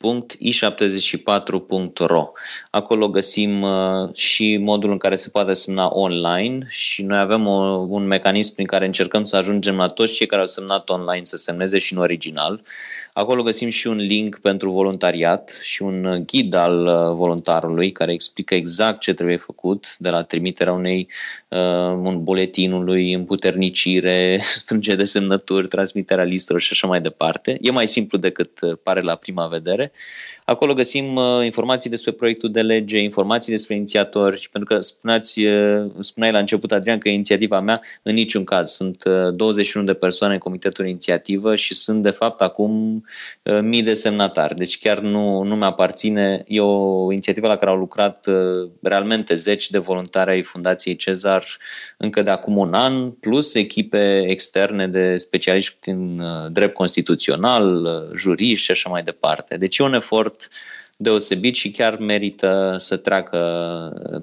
www.i74.ro 0.05 2.33
Acolo 2.71 3.09
găsim 3.09 3.63
uh, 3.63 4.15
și 4.15 4.57
modul 4.57 4.91
în 4.91 4.99
care 4.99 5.15
se 5.15 5.29
poate 5.29 5.53
semna 5.53 5.89
online 5.91 6.67
și 6.69 7.03
noi 7.03 7.19
avem 7.19 7.47
o, 7.47 7.87
un 7.89 8.07
mecanism 8.07 8.55
prin 8.55 8.67
care 8.67 8.87
încercăm 8.87 9.25
să 9.25 9.37
ajungem 9.37 9.77
la 9.77 9.89
toți 9.89 10.13
cei 10.13 10.27
care 10.27 10.41
au 10.41 10.47
semnat 10.47 10.89
online 10.89 11.25
să 11.25 11.37
semneze 11.37 11.79
și 11.79 11.93
în 11.93 11.99
original. 11.99 12.63
Acolo 13.17 13.43
găsim 13.43 13.69
și 13.69 13.87
un 13.87 13.97
link 13.97 14.39
pentru 14.39 14.71
voluntariat 14.71 15.59
și 15.63 15.83
un 15.83 16.23
ghid 16.27 16.55
al 16.55 16.87
uh, 16.87 17.17
voluntarului 17.17 17.93
care 17.93 18.13
explică 18.13 18.55
exact 18.55 19.01
ce 19.01 19.13
trebuie 19.13 19.37
făcut, 19.37 19.97
de 19.99 20.09
la 20.09 20.23
trimiterea 20.23 20.73
unei 20.73 21.09
uh, 21.49 21.59
un 22.03 22.23
buletinului, 22.23 23.13
împuternicire, 23.13 24.41
strângere 24.63 24.97
de 24.97 25.05
semnături, 25.05 25.69
transmiterea 25.69 26.25
listelor 26.25 26.61
și 26.61 26.69
așa 26.73 26.87
mai 26.87 27.01
departe. 27.01 27.59
E 27.61 27.71
mai 27.71 27.87
simplu 27.87 28.19
decât 28.19 28.61
uh, 28.61 28.77
pare 28.83 29.01
la 29.01 29.15
prima 29.15 29.47
vedere. 29.47 29.93
Acolo 30.45 30.73
găsim 30.73 31.15
uh, 31.15 31.45
informații 31.45 31.91
despre 31.91 32.13
proiectul 32.13 32.51
de 32.51 32.63
lege, 32.63 32.99
informații 32.99 33.53
despre 33.53 33.75
inițiatori, 33.75 34.49
pentru 34.53 34.75
că 34.75 34.81
spuneați, 34.81 35.45
uh, 35.45 35.91
spuneai 36.01 36.33
la 36.33 36.39
început, 36.39 36.73
Adrian, 36.73 36.99
că 36.99 37.09
inițiativa 37.09 37.61
mea 37.61 37.81
în 38.03 38.15
niciun 38.15 38.45
caz. 38.45 38.71
Sunt 38.71 39.05
21 39.35 39.87
de 39.87 39.95
persoane 39.95 40.35
în 40.35 40.41
comitetul 40.41 40.87
inițiativă 40.87 41.57
și 41.57 41.75
sunt, 41.75 42.03
de 42.03 42.11
fapt, 42.11 42.41
acum 42.41 43.03
Uh, 43.04 43.04
mii 43.63 43.83
de 43.83 43.93
semnatari. 43.93 44.55
Deci 44.55 44.79
chiar 44.79 44.99
nu, 44.99 45.43
nu 45.43 45.57
mi-aparține. 45.57 46.45
E 46.47 46.61
o 46.61 47.13
inițiativă 47.13 47.47
la 47.47 47.57
care 47.57 47.71
au 47.71 47.77
lucrat 47.77 48.27
uh, 48.27 48.71
realmente 48.83 49.35
zeci 49.35 49.71
de 49.71 49.79
voluntari 49.79 50.31
ai 50.31 50.43
Fundației 50.43 50.97
Cezar 50.97 51.45
încă 51.97 52.23
de 52.23 52.31
acum 52.31 52.57
un 52.57 52.75
an, 52.75 53.11
plus 53.11 53.55
echipe 53.55 54.25
externe 54.27 54.89
de 54.89 55.17
specialiști 55.17 55.89
în 55.89 56.19
uh, 56.19 56.51
drept 56.53 56.75
constituțional, 56.75 57.89
juriști 58.17 58.65
și 58.65 58.71
așa 58.71 58.91
mai 58.91 59.03
departe. 59.03 59.57
Deci 59.57 59.79
e 59.79 59.83
un 59.83 59.95
efort 59.95 60.49
deosebit 60.97 61.55
și 61.55 61.71
chiar 61.71 61.99
merită 61.99 62.77
să 62.79 62.97
treacă 62.97 63.41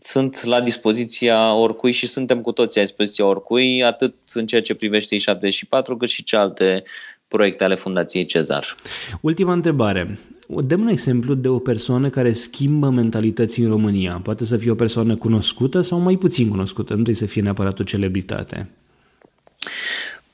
Sunt 0.00 0.42
la 0.42 0.60
dispoziția 0.60 1.54
oricui 1.54 1.92
și 1.92 2.06
suntem 2.06 2.40
cu 2.40 2.52
toții 2.52 2.80
la 2.80 2.86
dispoziția 2.86 3.26
oricui, 3.26 3.84
atât 3.84 4.14
în 4.34 4.46
ceea 4.46 4.60
ce 4.60 4.74
privește 4.74 5.16
I74, 5.16 5.98
cât 5.98 6.08
și 6.08 6.22
cealaltă 6.22 6.82
proiecte 7.28 7.64
ale 7.64 7.74
Fundației 7.74 8.24
Cezar. 8.24 8.76
Ultima 9.20 9.52
întrebare. 9.52 10.18
Dăm 10.48 10.80
un 10.80 10.88
exemplu 10.88 11.34
de 11.34 11.48
o 11.48 11.58
persoană 11.58 12.08
care 12.08 12.32
schimbă 12.32 12.90
mentalități 12.90 13.60
în 13.60 13.68
România. 13.68 14.20
Poate 14.22 14.44
să 14.44 14.56
fie 14.56 14.70
o 14.70 14.74
persoană 14.74 15.16
cunoscută 15.16 15.80
sau 15.80 15.98
mai 15.98 16.16
puțin 16.16 16.48
cunoscută, 16.48 16.88
nu 16.88 17.02
trebuie 17.02 17.14
să 17.14 17.26
fie 17.26 17.42
neapărat 17.42 17.80
o 17.80 17.84
celebritate. 17.84 18.70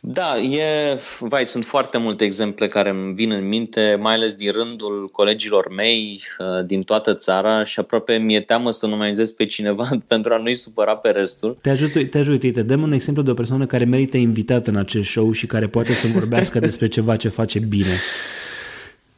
Da, 0.03 0.39
e, 0.39 0.99
vai, 1.19 1.45
sunt 1.45 1.65
foarte 1.65 1.99
multe 1.99 2.25
exemple 2.25 2.67
care 2.67 2.89
îmi 2.89 3.15
vin 3.15 3.31
în 3.31 3.49
minte, 3.49 3.99
mai 4.01 4.15
ales 4.15 4.35
din 4.35 4.53
rândul 4.53 5.09
colegilor 5.13 5.73
mei 5.75 6.23
uh, 6.39 6.65
din 6.65 6.83
toată 6.83 7.15
țara 7.15 7.65
și 7.65 7.81
aproape 7.81 8.17
mi-e 8.17 8.41
teamă 8.41 8.71
să 8.71 8.87
numerizez 8.87 9.31
pe 9.31 9.47
cineva 9.47 9.89
pentru 10.07 10.33
a 10.33 10.37
nu-i 10.37 10.55
supăra 10.55 10.97
pe 10.97 11.11
restul. 11.11 11.59
Te 11.61 11.71
ajut, 11.71 12.11
te 12.11 12.19
ajut, 12.19 12.43
uite, 12.43 12.63
dăm 12.63 12.83
un 12.83 12.93
exemplu 12.93 13.23
de 13.23 13.31
o 13.31 13.35
persoană 13.35 13.67
care 13.67 13.85
merită 13.85 14.17
invitată 14.17 14.71
în 14.71 14.77
acest 14.77 15.11
show 15.11 15.33
și 15.33 15.47
care 15.47 15.69
poate 15.69 15.93
să 15.93 16.07
vorbească 16.07 16.59
despre 16.69 16.89
ceva 16.89 17.17
ce 17.17 17.29
face 17.29 17.59
bine. 17.59 17.99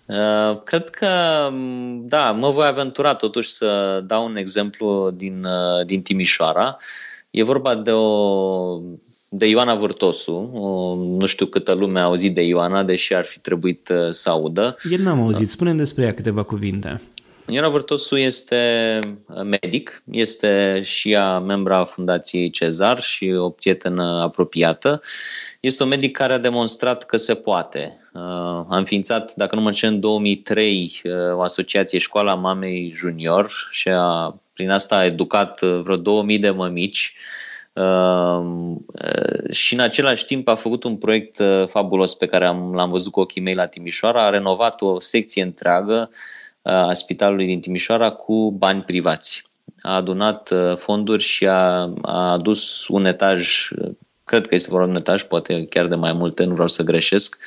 Uh, 0.07 0.63
cred 0.65 0.91
că, 0.91 1.09
da, 2.03 2.31
mă 2.31 2.51
voi 2.51 2.67
aventura 2.67 3.15
totuși 3.15 3.51
să 3.51 4.01
dau 4.07 4.25
un 4.25 4.37
exemplu 4.37 5.11
din, 5.15 5.45
uh, 5.45 5.87
din 5.87 6.03
Timișoara. 6.03 6.77
E 7.31 7.43
vorba 7.43 7.75
de 7.75 7.91
o 7.91 8.81
de 9.35 9.47
Ioana 9.47 9.75
Vârtosu. 9.75 10.51
Nu 11.21 11.27
știu 11.27 11.47
câtă 11.47 11.73
lume 11.73 12.01
a 12.01 12.03
auzit 12.03 12.35
de 12.35 12.43
Ioana, 12.43 12.83
deși 12.83 13.15
ar 13.15 13.25
fi 13.25 13.39
trebuit 13.39 13.89
uh, 13.89 14.11
să 14.11 14.31
audă. 14.31 14.77
Eu 14.91 14.99
n-am 14.99 15.21
auzit. 15.21 15.51
spune 15.51 15.75
despre 15.75 16.05
ea 16.05 16.15
câteva 16.15 16.43
cuvinte. 16.43 17.01
Ioana 17.47 17.69
Vârtosu 17.69 18.17
este 18.17 18.99
medic, 19.45 20.03
este 20.11 20.81
și 20.85 21.11
ea 21.11 21.39
membra 21.39 21.85
Fundației 21.85 22.51
Cezar 22.51 23.01
și 23.01 23.35
o 23.39 23.49
prietenă 23.49 24.21
apropiată. 24.23 25.01
Este 25.61 25.83
un 25.83 25.89
medic 25.89 26.17
care 26.17 26.33
a 26.33 26.39
demonstrat 26.39 27.05
că 27.07 27.17
se 27.17 27.35
poate. 27.35 28.01
Uh, 28.15 28.21
a 28.69 28.77
înființat, 28.77 29.35
dacă 29.35 29.55
nu 29.55 29.61
mă 29.61 29.67
înșel, 29.67 29.93
în 29.93 30.01
2003 30.01 31.01
uh, 31.05 31.13
o 31.35 31.43
asociație 31.43 31.99
Școala 31.99 32.35
Mamei 32.35 32.93
Junior 32.95 33.51
și 33.71 33.89
a, 33.89 34.41
prin 34.53 34.71
asta 34.71 34.97
a 34.97 35.05
educat 35.05 35.63
uh, 35.63 35.81
vreo 35.83 35.97
2000 35.97 36.39
de 36.39 36.51
mămici 36.51 37.15
și 39.51 39.75
în 39.75 39.81
același 39.81 40.25
timp 40.25 40.49
a 40.49 40.55
făcut 40.55 40.85
un 40.85 40.97
proiect 40.97 41.39
fabulos 41.67 42.15
pe 42.15 42.27
care 42.27 42.47
am, 42.47 42.75
l-am 42.75 42.91
văzut 42.91 43.13
cu 43.13 43.21
ochii 43.21 43.43
mei 43.43 43.55
la 43.55 43.67
Timișoara, 43.67 44.27
a 44.27 44.31
renovat 44.31 44.81
o 44.81 45.01
secție 45.01 45.43
întreagă 45.43 46.11
a 46.63 46.93
spitalului 46.93 47.47
din 47.47 47.61
Timișoara 47.61 48.11
cu 48.11 48.51
bani 48.51 48.83
privați. 48.83 49.51
A 49.83 49.95
adunat 49.95 50.51
fonduri 50.77 51.23
și 51.23 51.47
a, 51.47 51.93
a 52.03 52.33
adus 52.33 52.89
un 52.89 53.05
etaj 53.05 53.69
cred 54.33 54.47
că 54.47 54.55
este 54.55 54.71
vorba 54.71 54.85
de 54.85 54.91
un 54.91 54.97
etaj, 54.97 55.23
poate 55.23 55.65
chiar 55.65 55.87
de 55.87 55.95
mai 55.95 56.13
multe, 56.13 56.45
nu 56.45 56.53
vreau 56.53 56.69
să 56.69 56.83
greșesc, 56.83 57.39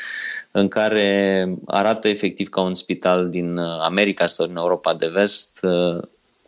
în 0.52 0.68
care 0.68 1.50
arată 1.66 2.08
efectiv 2.08 2.50
ca 2.50 2.62
un 2.62 2.74
spital 2.74 3.30
din 3.30 3.58
uh, 3.58 3.80
America 3.80 4.26
sau 4.26 4.46
din 4.46 4.56
Europa 4.56 4.94
de 4.94 5.08
vest. 5.08 5.60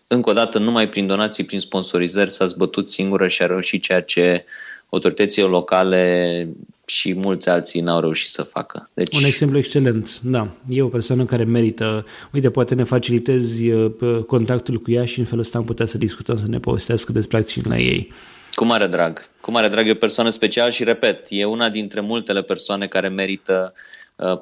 Uh, 0.07 0.15
încă 0.17 0.29
o 0.29 0.33
dată, 0.33 0.59
numai 0.59 0.89
prin 0.89 1.07
donații, 1.07 1.43
prin 1.43 1.59
sponsorizări 1.59 2.31
s-a 2.31 2.45
zbătut 2.45 2.89
singură 2.89 3.27
și 3.27 3.41
a 3.41 3.45
reușit 3.45 3.83
ceea 3.83 4.01
ce 4.01 4.45
autoritățile 4.89 5.45
locale 5.45 6.47
și 6.85 7.13
mulți 7.13 7.49
alții 7.49 7.81
n-au 7.81 7.99
reușit 7.99 8.29
să 8.29 8.43
facă. 8.43 8.89
Deci... 8.93 9.17
Un 9.17 9.23
exemplu 9.23 9.57
excelent, 9.57 10.19
da. 10.21 10.47
E 10.69 10.81
o 10.81 10.87
persoană 10.87 11.25
care 11.25 11.43
merită, 11.43 12.05
uite, 12.31 12.49
poate 12.49 12.75
ne 12.75 12.83
facilitezi 12.83 13.69
uh, 13.69 13.91
contactul 14.27 14.81
cu 14.81 14.91
ea 14.91 15.05
și 15.05 15.19
în 15.19 15.25
felul 15.25 15.39
ăsta 15.39 15.57
am 15.57 15.65
putea 15.65 15.85
să 15.85 15.97
discutăm, 15.97 16.37
să 16.37 16.47
ne 16.47 16.59
povestească 16.59 17.11
despre 17.11 17.37
acțiunile 17.37 17.81
ei. 17.81 18.11
Cu 18.53 18.65
mare 18.65 18.87
drag. 18.87 19.29
Cu 19.41 19.51
mare 19.51 19.67
drag 19.67 19.87
e 19.87 19.91
o 19.91 19.95
persoană 19.95 20.29
specială 20.29 20.69
și, 20.69 20.83
repet, 20.83 21.25
e 21.29 21.45
una 21.45 21.69
dintre 21.69 21.99
multele 21.99 22.41
persoane 22.41 22.87
care 22.87 23.07
merită 23.07 23.73
uh, 23.73 23.81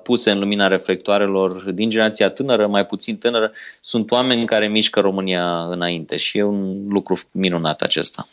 puse 0.03 0.31
în 0.31 0.39
lumina 0.39 0.67
reflectoarelor 0.67 1.71
din 1.71 1.89
generația 1.89 2.29
tânără, 2.29 2.67
mai 2.67 2.85
puțin 2.85 3.17
tânără, 3.17 3.51
sunt 3.81 4.11
oameni 4.11 4.45
care 4.45 4.67
mișcă 4.67 4.99
România 4.99 5.67
înainte 5.69 6.17
și 6.17 6.37
e 6.37 6.43
un 6.43 6.87
lucru 6.89 7.19
minunat 7.31 7.81
acesta. 7.81 8.27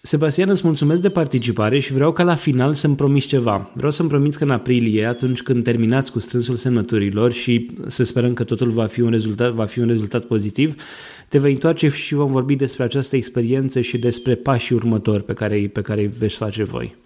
Sebastian, 0.00 0.48
îți 0.48 0.66
mulțumesc 0.66 1.02
de 1.02 1.10
participare 1.10 1.78
și 1.78 1.92
vreau 1.92 2.12
ca 2.12 2.22
la 2.22 2.34
final 2.34 2.74
să-mi 2.74 2.96
promiți 2.96 3.26
ceva. 3.26 3.70
Vreau 3.72 3.90
să-mi 3.90 4.08
promiți 4.08 4.38
că 4.38 4.44
în 4.44 4.50
aprilie, 4.50 5.04
atunci 5.04 5.42
când 5.42 5.64
terminați 5.64 6.12
cu 6.12 6.18
strânsul 6.18 6.54
semnăturilor 6.54 7.32
și 7.32 7.70
să 7.86 8.04
sperăm 8.04 8.32
că 8.32 8.44
totul 8.44 8.70
va 8.70 8.86
fi 8.86 9.00
un 9.00 9.10
rezultat, 9.10 9.52
va 9.52 9.64
fi 9.64 9.78
un 9.78 9.86
rezultat 9.86 10.24
pozitiv, 10.24 10.82
te 11.28 11.38
vei 11.38 11.52
întoarce 11.52 11.88
și 11.88 12.14
vom 12.14 12.32
vorbi 12.32 12.56
despre 12.56 12.84
această 12.84 13.16
experiență 13.16 13.80
și 13.80 13.98
despre 13.98 14.34
pașii 14.34 14.74
următori 14.74 15.24
pe 15.24 15.32
care, 15.32 15.70
pe 15.72 15.80
care 15.80 16.00
îi 16.00 16.12
veți 16.18 16.36
face 16.36 16.64
voi. 16.64 16.96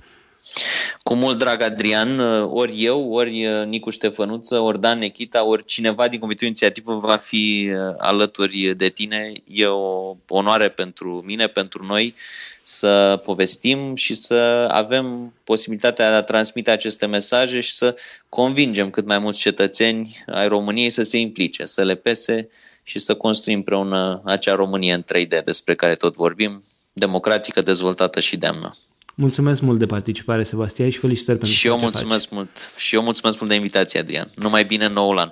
Cu 1.02 1.14
mult 1.14 1.38
drag, 1.38 1.62
Adrian, 1.62 2.20
ori 2.40 2.84
eu, 2.84 3.12
ori 3.12 3.46
uh, 3.46 3.66
Nicu 3.66 3.90
Ștefănuță, 3.90 4.58
ori 4.58 4.80
Dan 4.80 4.98
Nechita, 4.98 5.44
ori 5.44 5.64
cineva 5.64 6.08
din 6.08 6.18
Comitetul 6.18 6.46
Inițiativă 6.46 6.94
va 6.94 7.16
fi 7.16 7.70
uh, 7.72 7.94
alături 7.98 8.74
de 8.76 8.88
tine. 8.88 9.32
E 9.46 9.66
o 9.66 10.16
onoare 10.28 10.68
pentru 10.68 11.22
mine, 11.26 11.46
pentru 11.46 11.84
noi, 11.84 12.14
să 12.62 13.20
povestim 13.24 13.94
și 13.94 14.14
să 14.14 14.34
avem 14.70 15.34
posibilitatea 15.44 16.10
de 16.10 16.16
a 16.16 16.22
transmite 16.22 16.70
aceste 16.70 17.06
mesaje 17.06 17.60
și 17.60 17.72
să 17.72 17.96
convingem 18.28 18.90
cât 18.90 19.06
mai 19.06 19.18
mulți 19.18 19.38
cetățeni 19.38 20.24
ai 20.26 20.48
României 20.48 20.90
să 20.90 21.02
se 21.02 21.18
implice, 21.18 21.66
să 21.66 21.84
le 21.84 21.94
pese 21.94 22.48
și 22.82 22.98
să 22.98 23.14
construim 23.14 23.58
împreună 23.58 24.22
acea 24.24 24.54
Românie 24.54 24.92
în 24.92 25.02
3D 25.02 25.44
despre 25.44 25.74
care 25.74 25.94
tot 25.94 26.14
vorbim, 26.14 26.64
democratică, 26.92 27.62
dezvoltată 27.62 28.20
și 28.20 28.36
demnă. 28.36 28.74
Mulțumesc 29.14 29.60
mult 29.60 29.78
de 29.78 29.86
participare, 29.86 30.42
Sebastian, 30.42 30.90
și 30.90 30.98
felicitări 30.98 31.38
pentru 31.38 31.56
și 31.56 31.66
eu 31.66 31.78
mulțumesc 31.78 32.28
faci. 32.28 32.36
mult. 32.36 32.72
Și 32.76 32.94
eu 32.94 33.02
mulțumesc 33.02 33.38
mult 33.38 33.50
de 33.50 33.56
invitație, 33.56 34.00
Adrian. 34.00 34.30
Numai 34.34 34.64
bine 34.64 34.88
noul 34.88 35.18
an. 35.18 35.30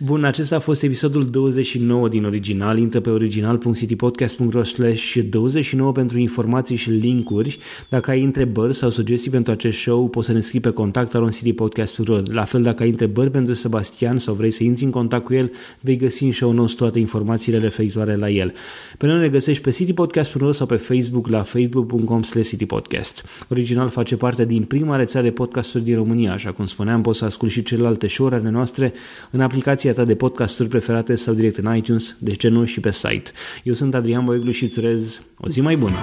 Bun, 0.00 0.24
acesta 0.24 0.56
a 0.56 0.58
fost 0.58 0.82
episodul 0.82 1.26
29 1.26 2.08
din 2.08 2.24
original. 2.24 2.78
Intră 2.78 3.00
pe 3.00 3.10
original.citypodcast.ro 3.10 4.62
slash 4.62 5.16
29 5.30 5.92
pentru 5.92 6.18
informații 6.18 6.76
și 6.76 6.90
linkuri. 6.90 7.58
Dacă 7.88 8.10
ai 8.10 8.22
întrebări 8.22 8.74
sau 8.74 8.90
sugestii 8.90 9.30
pentru 9.30 9.52
acest 9.52 9.78
show, 9.78 10.08
poți 10.08 10.26
să 10.26 10.32
ne 10.32 10.40
scrii 10.40 10.60
pe 10.60 10.70
contact 10.70 11.14
aroncitypodcast.ro 11.14 12.18
La 12.24 12.44
fel, 12.44 12.62
dacă 12.62 12.82
ai 12.82 12.88
întrebări 12.88 13.30
pentru 13.30 13.54
Sebastian 13.54 14.18
sau 14.18 14.34
vrei 14.34 14.50
să 14.50 14.62
intri 14.64 14.84
în 14.84 14.90
contact 14.90 15.24
cu 15.24 15.34
el, 15.34 15.52
vei 15.80 15.96
găsi 15.96 16.24
în 16.24 16.32
show 16.32 16.52
notes 16.52 16.74
toate 16.74 16.98
informațiile 16.98 17.58
referitoare 17.58 18.16
la 18.16 18.30
el. 18.30 18.52
Pe 18.98 19.06
noi 19.06 19.18
ne 19.18 19.28
găsești 19.28 19.62
pe 19.62 19.70
citypodcast.ro 19.70 20.52
sau 20.52 20.66
pe 20.66 20.76
Facebook 20.76 21.28
la 21.28 21.42
facebook.com 21.42 22.22
slash 22.22 22.48
citypodcast. 22.48 23.24
Original 23.48 23.88
face 23.88 24.16
parte 24.16 24.44
din 24.44 24.62
prima 24.62 24.96
rețea 24.96 25.22
de 25.22 25.30
podcasturi 25.30 25.84
din 25.84 25.94
România, 25.94 26.32
așa 26.32 26.52
cum 26.52 26.64
spuneam, 26.64 27.02
poți 27.02 27.18
să 27.18 27.24
asculti 27.24 27.54
și 27.54 27.62
celelalte 27.62 28.08
show-uri 28.08 28.34
ale 28.34 28.50
noastre 28.50 28.92
în 29.30 29.40
aplicația 29.40 29.86
aplicația 29.88 30.04
ta 30.04 30.04
de 30.04 30.14
podcasturi 30.14 30.68
preferate 30.68 31.14
sau 31.14 31.34
direct 31.34 31.56
în 31.56 31.76
iTunes, 31.76 32.16
de 32.18 32.34
ce 32.34 32.48
nu 32.48 32.64
și 32.64 32.80
pe 32.80 32.90
site. 32.90 33.30
Eu 33.62 33.74
sunt 33.74 33.94
Adrian 33.94 34.24
Boeglu 34.24 34.50
și 34.50 34.64
îți 34.64 34.78
urez 34.78 35.20
o 35.36 35.48
zi 35.48 35.60
mai 35.60 35.76
bună! 35.76 35.96